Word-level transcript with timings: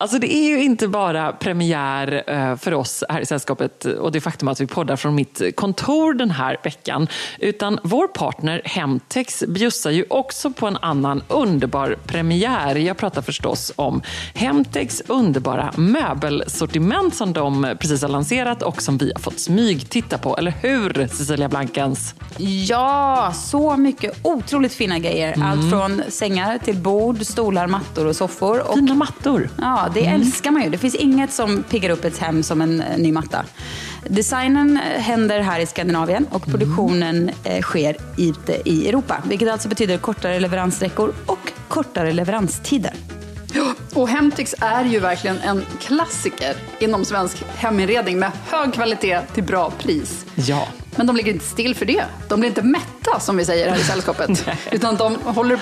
Alltså 0.00 0.18
det 0.18 0.34
är 0.34 0.48
ju 0.48 0.62
inte 0.62 0.88
bara 0.88 1.32
premiär 1.32 2.22
eh, 2.26 2.56
för 2.56 2.74
oss 2.74 3.04
här 3.08 3.20
i 3.20 3.26
sällskapet 3.26 3.84
och 3.84 4.12
det 4.12 4.20
faktum 4.20 4.48
att 4.48 4.60
vi 4.60 4.66
poddar 4.66 4.96
från 4.96 5.14
mitt 5.14 5.42
kontor 5.54 6.14
den 6.14 6.30
här 6.30 6.56
veckan. 6.64 7.08
Utan 7.38 7.78
vår 7.82 8.08
partner 8.08 8.62
Hemtex 8.64 9.44
bjussar 9.48 9.90
ju 9.90 10.04
också 10.10 10.50
på 10.50 10.66
en 10.66 10.76
annan 10.76 11.22
underbar 11.28 11.96
premiär. 12.06 12.76
Jag 12.76 12.96
pratar 12.96 13.22
förstås 13.22 13.72
om 13.76 14.02
Hemtex 14.34 15.02
underbara 15.06 15.72
möbelsortiment 15.76 17.14
som 17.14 17.32
de 17.32 17.76
precis 17.80 18.02
har 18.02 18.08
lanserat 18.08 18.62
och 18.62 18.82
som 18.82 18.98
vi 18.98 19.12
har 19.14 19.20
fått 19.20 19.38
smyg 19.38 19.90
titta 19.90 20.18
på. 20.18 20.36
Eller 20.36 20.54
hur 20.60 21.08
Cecilia 21.08 21.48
Blankens? 21.48 22.14
Ja, 22.68 23.32
så 23.36 23.76
mycket 23.76 24.18
otroligt 24.22 24.74
fina 24.74 24.98
grejer. 24.98 25.36
Allt 25.42 25.70
från 25.70 26.02
sängar 26.08 26.58
till 26.58 26.76
bord, 26.76 27.26
stolar, 27.26 27.66
mattor 27.66 28.06
och 28.06 28.16
soffor. 28.16 28.68
Och, 28.68 28.74
Fina 28.74 28.94
mattor. 28.94 29.48
ja, 29.58 29.89
det 29.94 30.06
älskar 30.06 30.50
man 30.50 30.62
ju. 30.62 30.70
Det 30.70 30.78
finns 30.78 30.94
inget 30.94 31.32
som 31.32 31.62
piggar 31.62 31.90
upp 31.90 32.04
ett 32.04 32.18
hem 32.18 32.42
som 32.42 32.60
en 32.60 32.80
eh, 32.80 32.98
ny 32.98 33.12
matta. 33.12 33.44
Designen 34.08 34.76
eh, 34.76 35.00
händer 35.02 35.40
här 35.40 35.60
i 35.60 35.66
Skandinavien 35.66 36.26
och 36.30 36.46
produktionen 36.46 37.30
eh, 37.44 37.62
sker 37.62 37.96
ute 38.18 38.62
i 38.64 38.88
Europa. 38.88 39.22
Vilket 39.24 39.52
alltså 39.52 39.68
betyder 39.68 39.98
kortare 39.98 40.40
leveranssträckor 40.40 41.14
och 41.26 41.52
kortare 41.68 42.12
leveranstider. 42.12 42.92
Och 43.94 44.08
Hemtex 44.08 44.54
är 44.60 44.84
ju 44.84 45.00
verkligen 45.00 45.38
en 45.38 45.64
klassiker 45.80 46.56
inom 46.78 47.04
svensk 47.04 47.42
heminredning 47.56 48.18
med 48.18 48.32
hög 48.50 48.74
kvalitet 48.74 49.20
till 49.34 49.44
bra 49.44 49.70
pris. 49.70 50.26
Ja. 50.34 50.68
Men 50.96 51.06
de 51.06 51.16
ligger 51.16 51.32
inte 51.32 51.44
still 51.44 51.74
för 51.74 51.86
det. 51.86 52.04
De 52.28 52.40
blir 52.40 52.48
inte 52.48 52.62
mätta 52.62 53.20
som 53.20 53.36
vi 53.36 53.44
säger 53.44 53.70
här 53.70 53.76
i 53.76 53.82
sällskapet. 53.84 54.48
utan 54.70 54.96
de 54.96 55.14
håller 55.14 55.60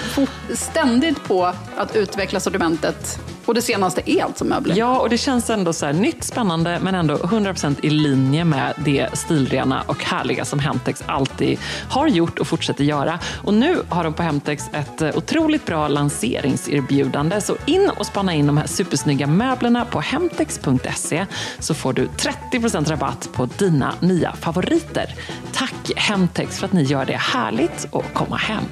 ständigt 0.54 1.24
på 1.24 1.52
att 1.76 1.96
utveckla 1.96 2.40
sortimentet. 2.40 3.20
Och 3.48 3.54
det 3.54 3.62
senaste 3.62 4.10
är 4.10 4.24
alltså 4.24 4.44
möbler. 4.44 4.76
Ja, 4.76 4.98
och 4.98 5.08
det 5.08 5.18
känns 5.18 5.50
ändå 5.50 5.72
så 5.72 5.86
här 5.86 5.92
nytt, 5.92 6.24
spännande 6.24 6.78
men 6.82 6.94
ändå 6.94 7.14
100% 7.14 7.76
i 7.82 7.90
linje 7.90 8.44
med 8.44 8.74
det 8.84 9.08
stilrena 9.18 9.82
och 9.86 10.04
härliga 10.04 10.44
som 10.44 10.58
Hemtex 10.58 11.02
alltid 11.06 11.58
har 11.88 12.08
gjort 12.08 12.38
och 12.38 12.46
fortsätter 12.46 12.84
göra. 12.84 13.18
Och 13.44 13.54
nu 13.54 13.76
har 13.88 14.04
de 14.04 14.12
på 14.12 14.22
Hemtex 14.22 14.64
ett 14.72 15.02
eh, 15.02 15.16
otroligt 15.16 15.66
bra 15.66 15.88
lanseringserbjudande. 15.88 17.40
Så 17.40 17.56
in 17.66 17.90
och 17.96 18.06
spana 18.06 18.34
in 18.34 18.46
de 18.46 18.56
här 18.56 18.66
supersnygga 18.66 19.26
möblerna 19.26 19.84
på 19.84 20.00
hemtex.se 20.00 21.26
så 21.58 21.74
får 21.74 21.92
du 21.92 22.08
30% 22.52 22.90
rabatt 22.90 23.28
på 23.32 23.48
dina 23.58 23.94
nya 24.00 24.32
favoriter. 24.32 25.14
Tack 25.52 25.92
Hemtex 25.96 26.58
för 26.58 26.66
att 26.66 26.72
ni 26.72 26.82
gör 26.82 27.04
det 27.04 27.16
härligt 27.16 27.94
att 27.94 28.14
komma 28.14 28.36
hem. 28.36 28.64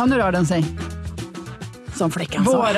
Ja, 0.00 0.06
nu 0.06 0.16
rör 0.16 0.32
den 0.32 0.46
sig. 0.46 0.64
Som 1.94 2.10
flickan 2.10 2.44
sa. 2.44 2.50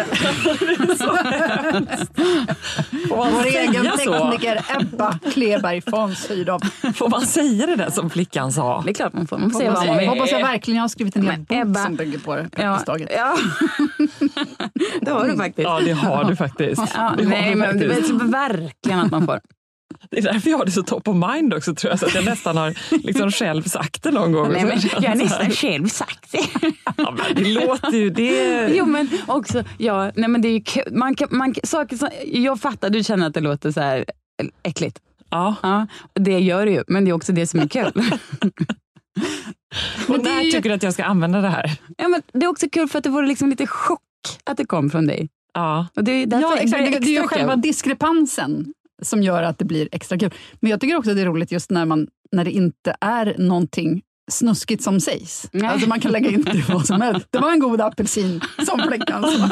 Vår, 3.11 3.31
vår 3.31 3.47
egen 3.47 3.85
tekniker 3.85 4.65
Ebba 4.81 5.19
Kleberg 5.33 5.83
von 5.87 6.15
Sydow. 6.15 6.61
Får 6.95 7.09
man 7.09 7.21
säga 7.27 7.67
det 7.67 7.77
där 7.77 7.91
som 7.91 8.11
flickan 8.11 8.53
sa? 8.53 8.83
Det 8.85 8.91
är 8.91 8.95
klart 8.95 9.13
man 9.13 9.27
får. 9.27 9.39
Man 9.39 9.51
får 9.51 9.61
Hoppas, 9.61 9.87
vad 9.87 9.97
man 9.97 10.09
hoppas 10.09 10.31
jag 10.31 10.41
verkligen 10.41 10.77
jag 10.77 10.83
har 10.83 10.89
skrivit 10.89 11.17
en 11.17 11.27
hel 11.27 11.39
bok 11.41 11.51
Ebba- 11.51 11.85
som 11.85 11.97
bygger 11.97 12.19
på 12.19 12.37
det. 12.37 12.49
Ja, 12.57 12.81
ja. 12.87 12.97
det 15.01 15.11
har 15.11 15.29
du 15.29 15.37
faktiskt. 15.37 15.69
Ja, 15.69 15.81
det 15.81 15.93
har 15.93 16.25
du 16.25 16.37
faktiskt. 16.37 16.83
Ja, 16.95 17.15
nej, 17.23 17.55
men 17.55 17.79
det 17.79 17.85
är 17.85 18.31
verkligen 18.31 19.01
att 19.01 19.11
man 19.11 19.27
får. 19.27 19.41
Det 20.11 20.19
är 20.19 20.23
därför 20.23 20.51
jag 20.51 20.59
har 20.59 20.65
det 20.65 20.71
så 20.71 20.83
top 20.83 21.09
of 21.09 21.17
mind 21.33 21.55
också 21.55 21.75
tror 21.75 21.91
jag. 21.91 22.01
Så 22.01 22.07
att 22.07 22.15
jag 22.15 22.25
nästan 22.25 22.57
har 22.57 22.75
liksom 22.91 23.31
själv 23.31 23.63
sagt 23.63 24.03
det 24.03 24.11
någon 24.11 24.33
gång. 24.33 24.53
Nej, 24.53 24.65
men 24.65 24.79
jag 25.03 25.09
har 25.09 25.17
nästan 25.17 25.51
själv 25.63 25.89
sagt 25.89 26.33
det. 26.33 26.39
Ja, 26.97 27.11
men 27.19 27.45
det 27.45 27.51
låter 27.51 27.93
ju... 27.93 28.11
Det... 28.11 28.69
Jo 28.77 28.87
men 28.87 29.09
också, 29.27 29.65
ja, 29.79 30.11
nej 30.15 30.29
men 30.29 30.43
det 30.43 30.49
är 30.49 30.53
ju. 30.53 30.97
Man 30.97 31.15
kan, 31.15 31.29
man, 31.31 31.55
saker 31.65 31.97
som, 31.97 32.09
jag 32.25 32.61
fattar, 32.61 32.91
du 32.91 33.05
känner 33.05 33.27
att 33.27 33.35
det 33.35 33.41
låter 33.41 33.71
så 33.71 33.81
här 33.81 34.05
äckligt. 34.63 34.99
Ja. 35.31 35.55
Ja, 35.63 35.87
det 36.15 36.39
gör 36.39 36.67
det 36.67 36.73
ju, 36.73 36.85
men 36.89 37.05
det 37.05 37.11
är 37.11 37.13
också 37.13 37.33
det 37.33 37.47
som 37.47 37.61
är 37.61 37.69
kul. 37.69 37.93
Och 40.09 40.19
det 40.19 40.31
är 40.31 40.35
när 40.35 40.43
ju- 40.43 40.51
tycker 40.51 40.69
du 40.69 40.75
att 40.75 40.83
jag 40.83 40.93
ska 40.93 41.05
använda 41.05 41.41
det 41.41 41.49
här? 41.49 41.77
ja, 41.97 42.09
men 42.09 42.23
det 42.33 42.47
är 42.47 42.51
också 42.51 42.67
kul 42.73 42.89
för 42.89 42.99
att 42.99 43.05
det 43.05 43.11
vore 43.11 43.27
liksom 43.27 43.51
lite 43.51 43.67
chock 43.67 44.01
att 44.45 44.57
det 44.57 44.65
kom 44.65 44.91
från 44.91 45.07
dig. 45.07 45.29
Ja. 45.55 45.87
Och 45.97 46.05
det 46.05 46.13
är 46.13 46.41
Ja, 46.41 46.57
exakt. 46.57 46.93
Det, 46.93 46.99
det 46.99 47.17
är 47.17 47.23
ju 47.23 47.29
själva 47.29 47.57
diskrepansen 47.57 48.73
som 49.03 49.23
gör 49.23 49.43
att 49.43 49.59
det 49.59 49.65
blir 49.65 49.89
extra 49.93 50.19
kul. 50.19 50.35
Men 50.61 50.71
jag 50.71 50.81
tycker 50.81 50.97
också 50.97 51.11
att 51.11 51.17
det 51.17 51.23
är 51.23 51.27
roligt 51.27 51.53
just 51.53 51.71
när, 51.71 51.85
man, 51.85 52.09
när 52.33 52.45
det 52.45 52.51
inte 52.51 52.97
är 53.01 53.35
någonting 53.39 54.03
snuskigt 54.31 54.83
som 54.83 55.01
sägs. 55.01 55.49
Nej. 55.53 55.69
Alltså 55.69 55.89
man 55.89 56.01
kan 56.01 56.13
lägga 56.13 56.31
in 56.31 56.43
det 56.45 56.69
vad 56.69 56.87
som 56.87 57.01
helst. 57.01 57.27
Det 57.31 57.39
var 57.39 57.53
en 57.53 57.59
god 57.59 57.81
apelsin, 57.81 58.41
som 58.67 58.83
flickan 58.89 59.23
sa. 59.23 59.49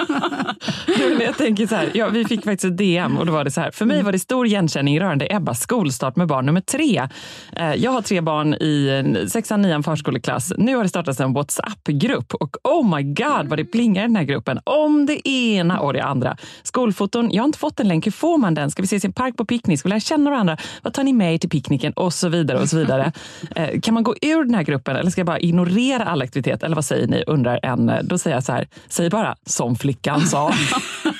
Du, 0.87 1.09
men 1.17 1.27
jag 1.27 1.37
tänker 1.39 1.67
så 1.67 1.75
här, 1.75 1.91
ja, 1.95 2.09
vi 2.09 2.25
fick 2.25 2.45
faktiskt 2.45 2.65
ett 2.65 2.79
DM 2.79 3.19
och 3.19 3.27
då 3.27 3.33
var 3.33 3.45
det 3.45 3.51
så 3.51 3.61
här. 3.61 3.71
För 3.71 3.85
mig 3.85 4.03
var 4.03 4.13
det 4.13 4.19
stor 4.19 4.47
igenkänning 4.47 5.01
rörande 5.01 5.27
Ebbas 5.35 5.61
skolstart 5.61 6.17
med 6.17 6.27
barn 6.29 6.47
nummer 6.47 6.61
tre. 6.61 7.09
Eh, 7.57 7.75
Jag 7.75 7.91
har 7.91 8.03
tre 8.03 8.21
barn 8.21 8.55
i 8.55 9.27
sexan, 9.29 9.63
nian 9.63 9.83
förskoleklass. 9.83 10.53
Nu 10.59 10.77
har 10.77 10.83
det 10.83 10.89
startats 10.89 11.21
en 11.21 11.33
WhatsApp-grupp 11.33 12.35
och 12.35 12.57
oh 12.65 12.97
my 12.97 13.03
god 13.03 13.49
vad 13.49 13.59
det 13.59 13.65
plingar 13.65 14.03
i 14.05 14.07
den 14.07 14.17
här 14.17 14.25
gruppen. 14.25 14.61
Om 14.65 15.07
det 15.07 15.29
ena 15.29 15.81
och 15.81 15.93
det 15.93 16.05
andra. 16.05 16.37
Skolfoton, 16.63 17.31
jag 17.33 17.43
har 17.43 17.47
inte 17.47 17.59
fått 17.59 17.81
en 17.81 17.89
länk. 17.89 18.07
Hur 18.07 18.13
får 18.13 18.39
man 18.39 18.55
den? 18.55 18.71
Ska 18.71 18.83
vi 18.83 18.87
ses 18.87 19.05
i 19.05 19.07
en 19.07 19.13
park 19.13 19.37
på 19.37 19.45
picknick? 19.45 19.79
Ska 19.79 19.89
vi 19.89 19.91
lära 19.91 20.01
känna 20.01 20.31
varandra? 20.31 20.57
Vad 20.83 20.93
tar 20.95 21.05
ni 21.05 21.13
med 21.13 21.35
er 21.35 21.39
till 21.39 21.51
picknicken? 21.51 21.93
Och 21.93 22.15
så 22.15 22.29
vidare 22.29 22.59
och 22.61 22.69
så 22.69 22.77
vidare. 22.77 23.13
Eh, 23.57 23.81
Kan 23.81 23.95
man 23.95 24.03
gå 24.03 24.15
ur 24.23 24.45
den 24.45 24.55
här 24.55 24.60
gruppen 24.63 24.97
eller 24.97 25.11
ska 25.11 25.21
jag 25.21 25.27
bara 25.27 25.41
ignorera 25.41 26.05
all 26.05 26.23
aktivitet? 26.23 26.63
Eller 26.63 26.75
vad 26.75 26.85
säger 26.85 27.07
ni? 27.07 27.25
Undrar 27.27 27.61
en. 27.63 27.89
Eh, 27.89 28.03
då 28.03 28.19
säger 28.19 28.37
jag 28.37 28.45
så 28.45 28.53
här, 28.53 28.69
säg 28.89 29.11
bara 29.11 29.37
som 29.47 29.77
flickan 29.77 30.21
sa. 30.21 30.53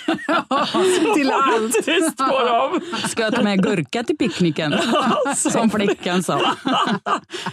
Till 1.15 1.31
allt. 1.31 1.73
Tyst 1.85 2.17
på 2.17 2.25
dem! 2.45 2.81
Ska 3.09 3.23
jag 3.23 3.35
ta 3.35 3.43
med 3.43 3.63
gurka 3.63 4.03
till 4.05 4.17
picknicken? 4.17 4.75
Som 5.37 5.71
flickan 5.71 6.23
sa. 6.23 6.37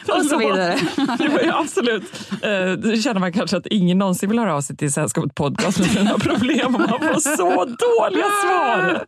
Och 0.08 0.26
så 0.26 0.38
vidare. 0.38 0.78
Det 1.18 1.28
var 1.28 1.40
ju 1.40 1.52
absolut. 1.52 2.04
Eh, 2.42 2.72
Då 2.78 2.96
känner 3.02 3.20
man 3.20 3.34
kanske 3.34 3.58
att 3.58 3.66
ingen 3.68 3.98
någonsin 3.98 4.30
vill 4.30 4.40
höra 4.40 4.56
av 4.56 4.62
sig 4.62 4.78
till 4.78 4.94
Sällskapet 4.94 5.36
podcast 5.36 5.80
med 5.80 5.88
sina 5.90 6.14
problem 6.20 6.76
och 6.76 6.82
man 6.82 6.90
får 7.00 7.20
så 7.38 7.66
dåliga 7.66 8.26
svar. 8.44 9.04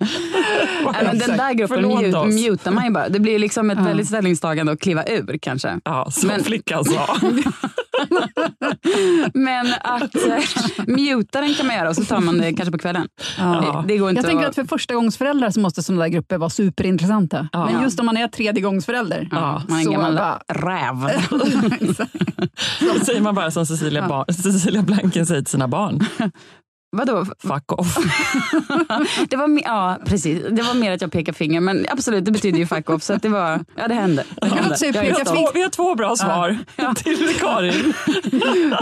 Nej, 0.93 1.03
men 1.05 1.17
den 1.19 1.37
där 1.37 1.53
gruppen 1.53 1.87
mute, 1.87 2.25
mutar 2.25 2.71
man 2.71 2.85
ju 2.85 2.91
bara. 2.91 3.09
Det 3.09 3.19
blir 3.19 3.39
liksom 3.39 3.71
ett 3.71 3.79
väldigt 3.79 4.07
ställningstagande 4.07 4.71
att 4.71 4.79
kliva 4.79 5.05
ur 5.05 5.37
kanske. 5.41 5.79
Ja, 5.83 6.11
som 6.11 6.27
Men- 6.27 6.43
flickan 6.43 6.85
sa. 6.85 7.15
Men 9.33 9.67
att 9.81 10.15
eh, 10.15 10.43
muta 10.87 11.41
den 11.41 11.53
kan 11.53 11.67
man 11.67 11.75
göra 11.75 11.89
och 11.89 11.95
så 11.95 12.05
tar 12.05 12.19
man 12.19 12.37
det 12.37 12.53
kanske 12.53 12.71
på 12.71 12.77
kvällen. 12.77 13.07
Ja. 13.39 13.83
Det, 13.87 13.93
det 13.93 13.97
går 13.97 14.09
inte 14.09 14.19
Jag 14.19 14.25
tänker 14.25 14.43
att... 14.43 14.49
att 14.49 14.55
för 14.55 14.65
första 14.65 14.95
gångs 14.95 15.17
föräldrar 15.17 15.49
så 15.49 15.59
måste 15.59 15.83
sådana 15.83 16.03
där 16.03 16.09
grupper 16.09 16.37
vara 16.37 16.49
superintressanta. 16.49 17.49
Ja. 17.51 17.65
Men 17.65 17.83
just 17.83 17.99
om 17.99 18.05
man 18.05 18.17
är 18.17 18.27
tredje 18.27 18.61
gångs 18.61 18.85
förälder 18.85 19.27
Ja, 19.31 19.61
man 19.67 19.77
är 19.77 19.79
en 19.79 19.85
så 19.85 19.91
gammal 19.91 20.15
bara, 20.15 20.41
räv. 20.47 20.95
Då 22.79 23.05
säger 23.05 23.21
man 23.21 23.35
bara 23.35 23.51
som 23.51 23.65
Cecilia, 23.65 24.25
Cecilia 24.27 24.81
Blanken 24.81 25.25
säger 25.25 25.41
till 25.41 25.51
sina 25.51 25.67
barn. 25.67 25.99
Vadå? 26.91 27.25
Fuck 27.25 27.71
off. 27.71 27.97
Det 29.29 29.35
var, 29.35 29.61
ja, 29.63 29.97
precis. 30.05 30.43
det 30.51 30.61
var 30.61 30.73
mer 30.73 30.91
att 30.91 31.01
jag 31.01 31.11
pekade 31.11 31.37
finger, 31.37 31.59
men 31.59 31.85
absolut, 31.89 32.25
det 32.25 32.31
betyder 32.31 32.59
ju 32.59 32.65
fuck 32.65 32.89
off. 32.89 33.03
Så 33.03 33.13
att 33.13 33.21
det 33.21 33.29
var, 33.29 33.65
ja 33.75 33.87
det 33.87 33.93
hände. 33.93 34.23
Det 34.41 34.47
hände. 34.47 34.75
Jag 34.79 34.95
är 34.95 35.01
Vi 35.01 35.09
har, 35.09 35.25
två, 35.25 35.51
vi 35.53 35.61
har 35.61 35.69
två 35.69 35.95
bra 35.95 36.15
svar 36.15 36.57
till 36.95 37.35
Karin. 37.39 37.93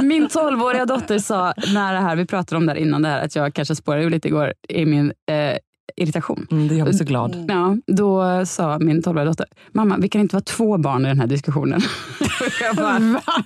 Min 0.08 0.28
tolvåriga 0.28 0.86
dotter 0.86 1.20
sa, 1.20 1.54
när 1.74 1.94
det 1.94 2.00
här, 2.00 2.16
vi 2.16 2.26
pratade 2.26 2.58
om 2.58 2.66
det 2.66 2.72
här 2.72 2.80
innan 2.80 3.02
det 3.02 3.10
här, 3.10 3.26
att 3.26 3.36
jag 3.36 3.54
kanske 3.54 3.76
spårade 3.76 4.04
ur 4.04 4.10
lite 4.10 4.28
igår 4.28 4.54
i 4.70 4.86
min, 4.86 5.14
eh, 5.32 5.58
irritation. 5.96 6.48
Mm, 6.52 6.68
det 6.68 6.76
gör 6.76 6.86
mig 6.86 6.94
så 6.94 7.04
glad. 7.04 7.46
Ja, 7.48 7.78
då 7.88 8.46
sa 8.46 8.80
min 8.80 9.02
tolvåriga 9.04 9.26
dotter, 9.30 9.48
mamma 9.72 9.98
vi 9.98 10.10
kan 10.10 10.22
inte 10.22 10.36
vara 10.36 10.44
två 10.44 10.78
barn 10.78 11.06
i 11.06 11.08
den 11.08 11.20
här 11.20 11.28
diskussionen. 11.28 11.82
jag 12.62 12.76
bara, 12.76 13.00
Va? 13.00 13.44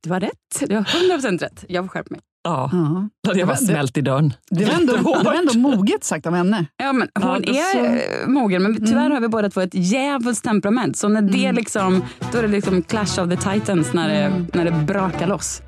Du 0.00 0.10
har 0.10 0.20
rätt, 0.20 0.68
du 0.68 0.74
har 0.74 0.82
100% 0.82 1.38
rätt. 1.38 1.64
Jag 1.68 1.84
får 1.84 1.88
skärpa 1.88 2.08
mig. 2.10 2.20
Ja, 2.44 2.70
Ja. 2.72 3.08
då 3.24 3.30
hade 3.30 3.38
jag 3.38 3.48
bara 3.48 3.56
Det- 3.58 3.64
smält 3.66 3.96
i 3.96 4.00
dörren. 4.00 4.32
Det 4.50 4.64
var, 4.64 4.72
ändå, 4.74 4.96
det 4.96 5.02
var 5.24 5.34
ändå 5.34 5.58
moget 5.58 6.04
sagt 6.04 6.26
av 6.26 6.34
henne. 6.34 6.66
Ja, 6.76 6.92
men 6.92 7.08
hon 7.22 7.40
det 7.42 7.58
är 7.58 7.84
är 7.84 7.94
eh, 8.22 8.28
mogen, 8.28 8.62
men 8.62 8.86
tyvärr 8.86 9.10
har 9.10 9.20
vi 9.20 9.28
båda 9.28 9.50
två 9.50 9.60
ett 9.60 9.74
djävulskt 9.74 10.44
temperament. 10.44 10.96
Så 10.96 11.08
när 11.08 11.22
det 11.22 11.52
liksom, 11.52 12.04
då 12.32 12.38
är 12.38 12.42
det 12.42 12.48
liksom 12.48 12.82
clash 12.82 13.20
of 13.22 13.30
the 13.30 13.36
titans 13.36 13.92
när 13.92 14.08
det, 14.08 14.46
när 14.54 14.64
det 14.64 14.70
brakar 14.70 15.26
loss. 15.26 15.62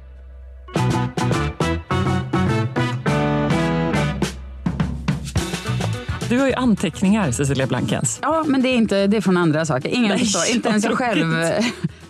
Du 6.28 6.38
har 6.38 6.46
ju 6.46 6.52
anteckningar, 6.55 7.31
Cecilia 7.31 7.66
Blankens. 7.66 8.19
Ja, 8.23 8.44
men 8.46 8.62
det 8.62 8.69
är, 8.69 8.75
inte, 8.76 9.06
det 9.06 9.16
är 9.16 9.20
från 9.20 9.37
andra 9.37 9.66
saker. 9.66 9.88
Ingen 9.88 10.08
Nej, 10.08 10.19
förstår, 10.19 10.55
inte 10.56 10.69
ens 10.69 10.84
jag 10.84 10.93
själv 10.99 11.34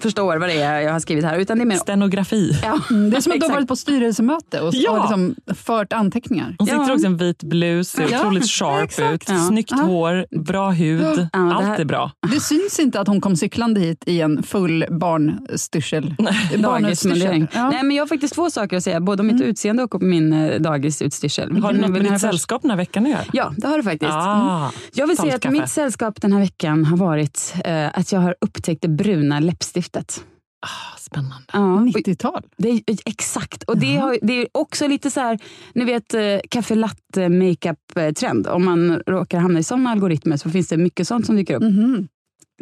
förstår 0.02 0.36
vad 0.36 0.48
det 0.48 0.60
är 0.60 0.80
jag 0.80 0.92
har 0.92 1.00
skrivit 1.00 1.24
här. 1.24 1.38
Utan 1.38 1.58
det 1.58 1.64
är 1.64 1.66
mer, 1.66 1.76
Stenografi. 1.76 2.58
ja, 2.62 2.78
Det 3.10 3.16
är 3.16 3.20
som 3.20 3.32
att 3.32 3.40
du 3.40 3.46
har 3.46 3.52
varit 3.54 3.68
på 3.68 3.76
styrelsemöte 3.76 4.60
och, 4.60 4.74
Ja. 4.74 4.90
och 4.90 4.98
liksom 5.00 5.34
fört 5.54 5.92
anteckningar. 5.92 6.54
Hon 6.58 6.66
sitter 6.66 6.82
Ja. 6.82 6.92
också 6.92 7.04
i 7.04 7.06
en 7.06 7.16
vit 7.16 7.42
blus, 7.42 7.88
ser 7.90 8.08
Ja, 8.12 8.20
otroligt 8.20 8.48
sharp 8.50 8.84
exakt. 8.84 9.14
ut, 9.14 9.28
Ja. 9.28 9.38
snyggt 9.48 9.70
Ja. 9.70 9.82
hår, 9.82 10.26
bra 10.40 10.70
hud. 10.70 11.00
det 11.00 11.28
Allt 11.32 11.64
här- 11.66 11.78
är 11.80 11.84
bra. 11.84 12.10
Det 12.32 12.40
syns 12.40 12.78
inte 12.80 13.00
att 13.00 13.08
hon 13.08 13.20
kom 13.20 13.36
cyklande 13.36 13.80
hit 13.80 14.02
i 14.06 14.20
en 14.20 14.42
full 14.42 14.84
barnstyrsel. 14.90 16.14
Dagismundering. 16.58 17.46
Ja. 17.54 17.70
Nej, 17.70 17.82
men 17.82 17.96
jag 17.96 18.02
har 18.02 18.06
faktiskt 18.08 18.34
två 18.34 18.50
saker 18.50 18.76
att 18.76 18.84
säga, 18.84 19.00
både 19.00 19.20
om 19.20 19.26
mitt 19.26 19.40
utseende 19.42 19.82
och 19.82 19.94
om 19.94 20.10
min 20.10 20.32
eh, 20.32 20.60
dagisutstyrsel. 20.60 21.44
Har 21.50 21.54
det 21.60 21.66
Vilken 21.78 21.80
något 21.92 22.02
med 22.02 22.12
ditt 22.12 22.20
sällskap 22.20 22.62
den 22.62 22.70
här 22.70 22.78
veckan 22.78 23.04
att 23.04 23.10
göra? 23.10 23.20
Ja, 23.32 23.52
det 23.56 23.66
har 23.68 23.76
det 23.76 23.82
faktiskt. 23.82 24.12
Ah, 24.12 24.70
Jag 24.92 25.06
vill 25.06 25.16
säga 25.16 25.34
att 25.34 25.50
mitt 25.50 25.68
sällskap 25.68 26.20
den 26.22 26.32
här 26.32 26.40
veckan 26.40 26.84
har 26.84 26.96
varit 26.96 27.54
eh, 27.64 27.98
att 27.98 28.12
jag 28.12 28.20
har 28.20 28.34
upptäckt 28.40 28.82
det 28.82 28.88
bruna 28.88 29.40
läppstiftet. 29.40 29.89
Ah, 29.96 30.98
spännande. 30.98 31.44
Ja, 31.52 31.74
och 31.74 31.80
90-tal. 31.86 32.42
det 32.56 32.68
är, 32.70 32.80
exakt. 33.06 33.62
Och 33.62 33.78
det, 33.78 33.96
har, 33.96 34.18
det 34.22 34.32
är 34.32 34.48
också 34.52 34.88
lite 34.88 35.10
så 35.10 35.20
här, 35.20 35.38
ni 35.74 35.84
vet 35.84 36.14
eh, 36.14 36.20
kaffe 36.50 36.74
latte 36.74 37.28
makeup-trend. 37.28 38.46
Om 38.46 38.64
man 38.64 39.02
råkar 39.06 39.38
hamna 39.38 39.58
i 39.58 39.62
sådana 39.62 39.90
algoritmer 39.90 40.36
så 40.36 40.50
finns 40.50 40.68
det 40.68 40.76
mycket 40.76 41.08
sånt 41.08 41.26
som 41.26 41.36
dyker 41.36 41.54
upp. 41.56 41.62
Mhm. 41.62 42.08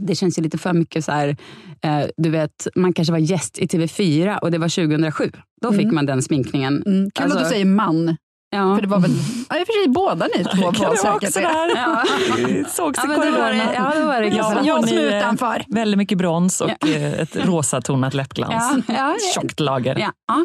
Det 0.00 0.14
känns 0.14 0.38
ju 0.38 0.42
lite 0.42 0.58
för 0.58 0.72
mycket 0.72 1.04
så 1.04 1.12
här, 1.12 1.36
eh, 1.82 2.04
du 2.16 2.30
vet, 2.30 2.66
man 2.74 2.92
kanske 2.92 3.12
var 3.12 3.18
gäst 3.18 3.58
i 3.58 3.66
TV4 3.66 4.38
och 4.38 4.50
det 4.50 4.58
var 4.58 4.68
2007. 4.68 5.30
Då 5.62 5.72
fick 5.72 5.82
Mm. 5.82 5.94
man 5.94 6.06
den 6.06 6.22
sminkningen. 6.22 6.82
Mm. 6.86 7.10
Kul 7.10 7.24
Alltså- 7.24 7.38
att 7.38 7.44
du 7.44 7.50
säger 7.50 7.64
man. 7.64 8.16
Ja. 8.50 8.74
För 8.74 8.82
det 8.82 8.88
var 8.88 9.00
väl, 9.00 9.10
ja, 9.48 9.58
i 9.58 9.62
och 9.62 9.66
för 9.66 9.82
sig 9.84 9.88
båda 9.92 10.26
ni 10.36 10.44
två 10.44 10.62
var 10.88 10.96
säkert 10.96 11.14
också 11.24 11.40
det. 11.40 11.46
där? 11.46 11.76
Ja. 11.76 12.04
Det 12.48 12.70
sågs 12.70 12.98
Ja, 13.04 13.12
i 13.12 13.16
korridorerna. 13.16 13.74
ja, 13.74 13.92
det 13.96 14.04
var 14.04 14.20
det. 14.20 14.28
Ja, 14.28 14.52
latte. 14.54 14.66
Jag 14.66 14.88
som 14.88 14.96
ni, 14.96 15.02
är 15.02 15.12
eh, 15.12 15.18
utanför. 15.18 15.64
Väldigt 15.68 15.98
mycket 15.98 16.18
brons 16.18 16.60
och 16.60 16.88
eh, 16.88 17.20
ett 17.20 17.36
rosatonat 17.46 18.14
läppglans. 18.14 18.54
Ja, 18.88 18.94
ja, 18.94 18.94
ja. 18.94 19.16
Tjockt 19.34 19.60
lager. 19.60 19.96
Ja, 19.98 20.12
ja. 20.28 20.44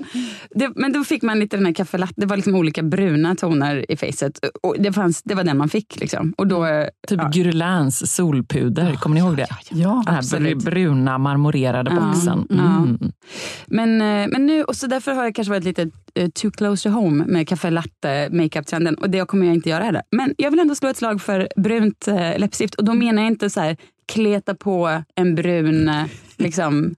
Det, 0.55 0.71
men 0.75 0.93
då 0.93 1.03
fick 1.03 1.21
man 1.21 1.39
lite 1.39 1.57
den 1.57 1.65
här 1.65 1.73
kaffe 1.73 1.97
latte. 1.97 2.13
Det 2.17 2.25
var 2.25 2.35
liksom 2.35 2.55
olika 2.55 2.83
bruna 2.83 3.35
toner 3.35 3.91
i 3.91 3.97
facet. 3.97 4.39
Och 4.63 4.75
det, 4.79 4.93
fanns, 4.93 5.21
det 5.23 5.35
var 5.35 5.43
den 5.43 5.57
man 5.57 5.69
fick. 5.69 5.99
Liksom. 5.99 6.33
Och 6.37 6.47
då, 6.47 6.65
eh, 6.65 6.87
Typ 7.07 7.19
ja. 7.21 7.29
Guerlains 7.33 8.15
solpuder, 8.15 8.93
kommer 8.95 9.13
ni 9.13 9.19
ihåg 9.19 9.37
det? 9.37 9.47
Ja, 9.71 10.01
Den 10.05 10.13
här 10.13 10.17
absolut. 10.19 10.63
bruna 10.65 11.17
marmorerade 11.17 11.91
Ja, 11.95 12.01
boxen. 12.01 12.47
ja. 12.49 12.55
Mm. 12.55 12.99
Men, 13.67 13.97
men 14.31 14.45
nu, 14.45 14.63
och 14.63 14.75
så 14.75 14.87
därför 14.87 15.11
har 15.13 15.23
jag 15.23 15.35
kanske 15.35 15.49
varit 15.51 15.63
lite 15.63 15.89
too 16.41 16.51
close 16.51 16.89
to 16.89 16.95
home 16.95 17.25
med 17.27 17.47
kaffe 17.47 17.69
latte 17.69 17.89
makeup-trenden. 18.31 18.95
Och 18.95 19.09
det 19.09 19.27
kommer 19.27 19.45
jag 19.45 19.55
inte 19.55 19.69
göra 19.69 19.83
heller. 19.83 20.01
Men 20.11 20.35
jag 20.37 20.51
vill 20.51 20.59
ändå 20.59 20.75
slå 20.75 20.89
ett 20.89 20.97
slag 20.97 21.21
för 21.21 21.47
brunt 21.55 22.07
eh, 22.07 22.39
läppstift. 22.39 22.75
Och 22.75 22.85
då 22.85 22.93
menar 22.93 23.21
jag 23.21 23.31
inte 23.31 23.49
så 23.49 23.59
här 23.59 23.77
kleta 24.05 24.55
på 24.55 25.03
en 25.15 25.35
brun 25.35 25.89
eh, 25.89 26.05
liksom, 26.37 26.95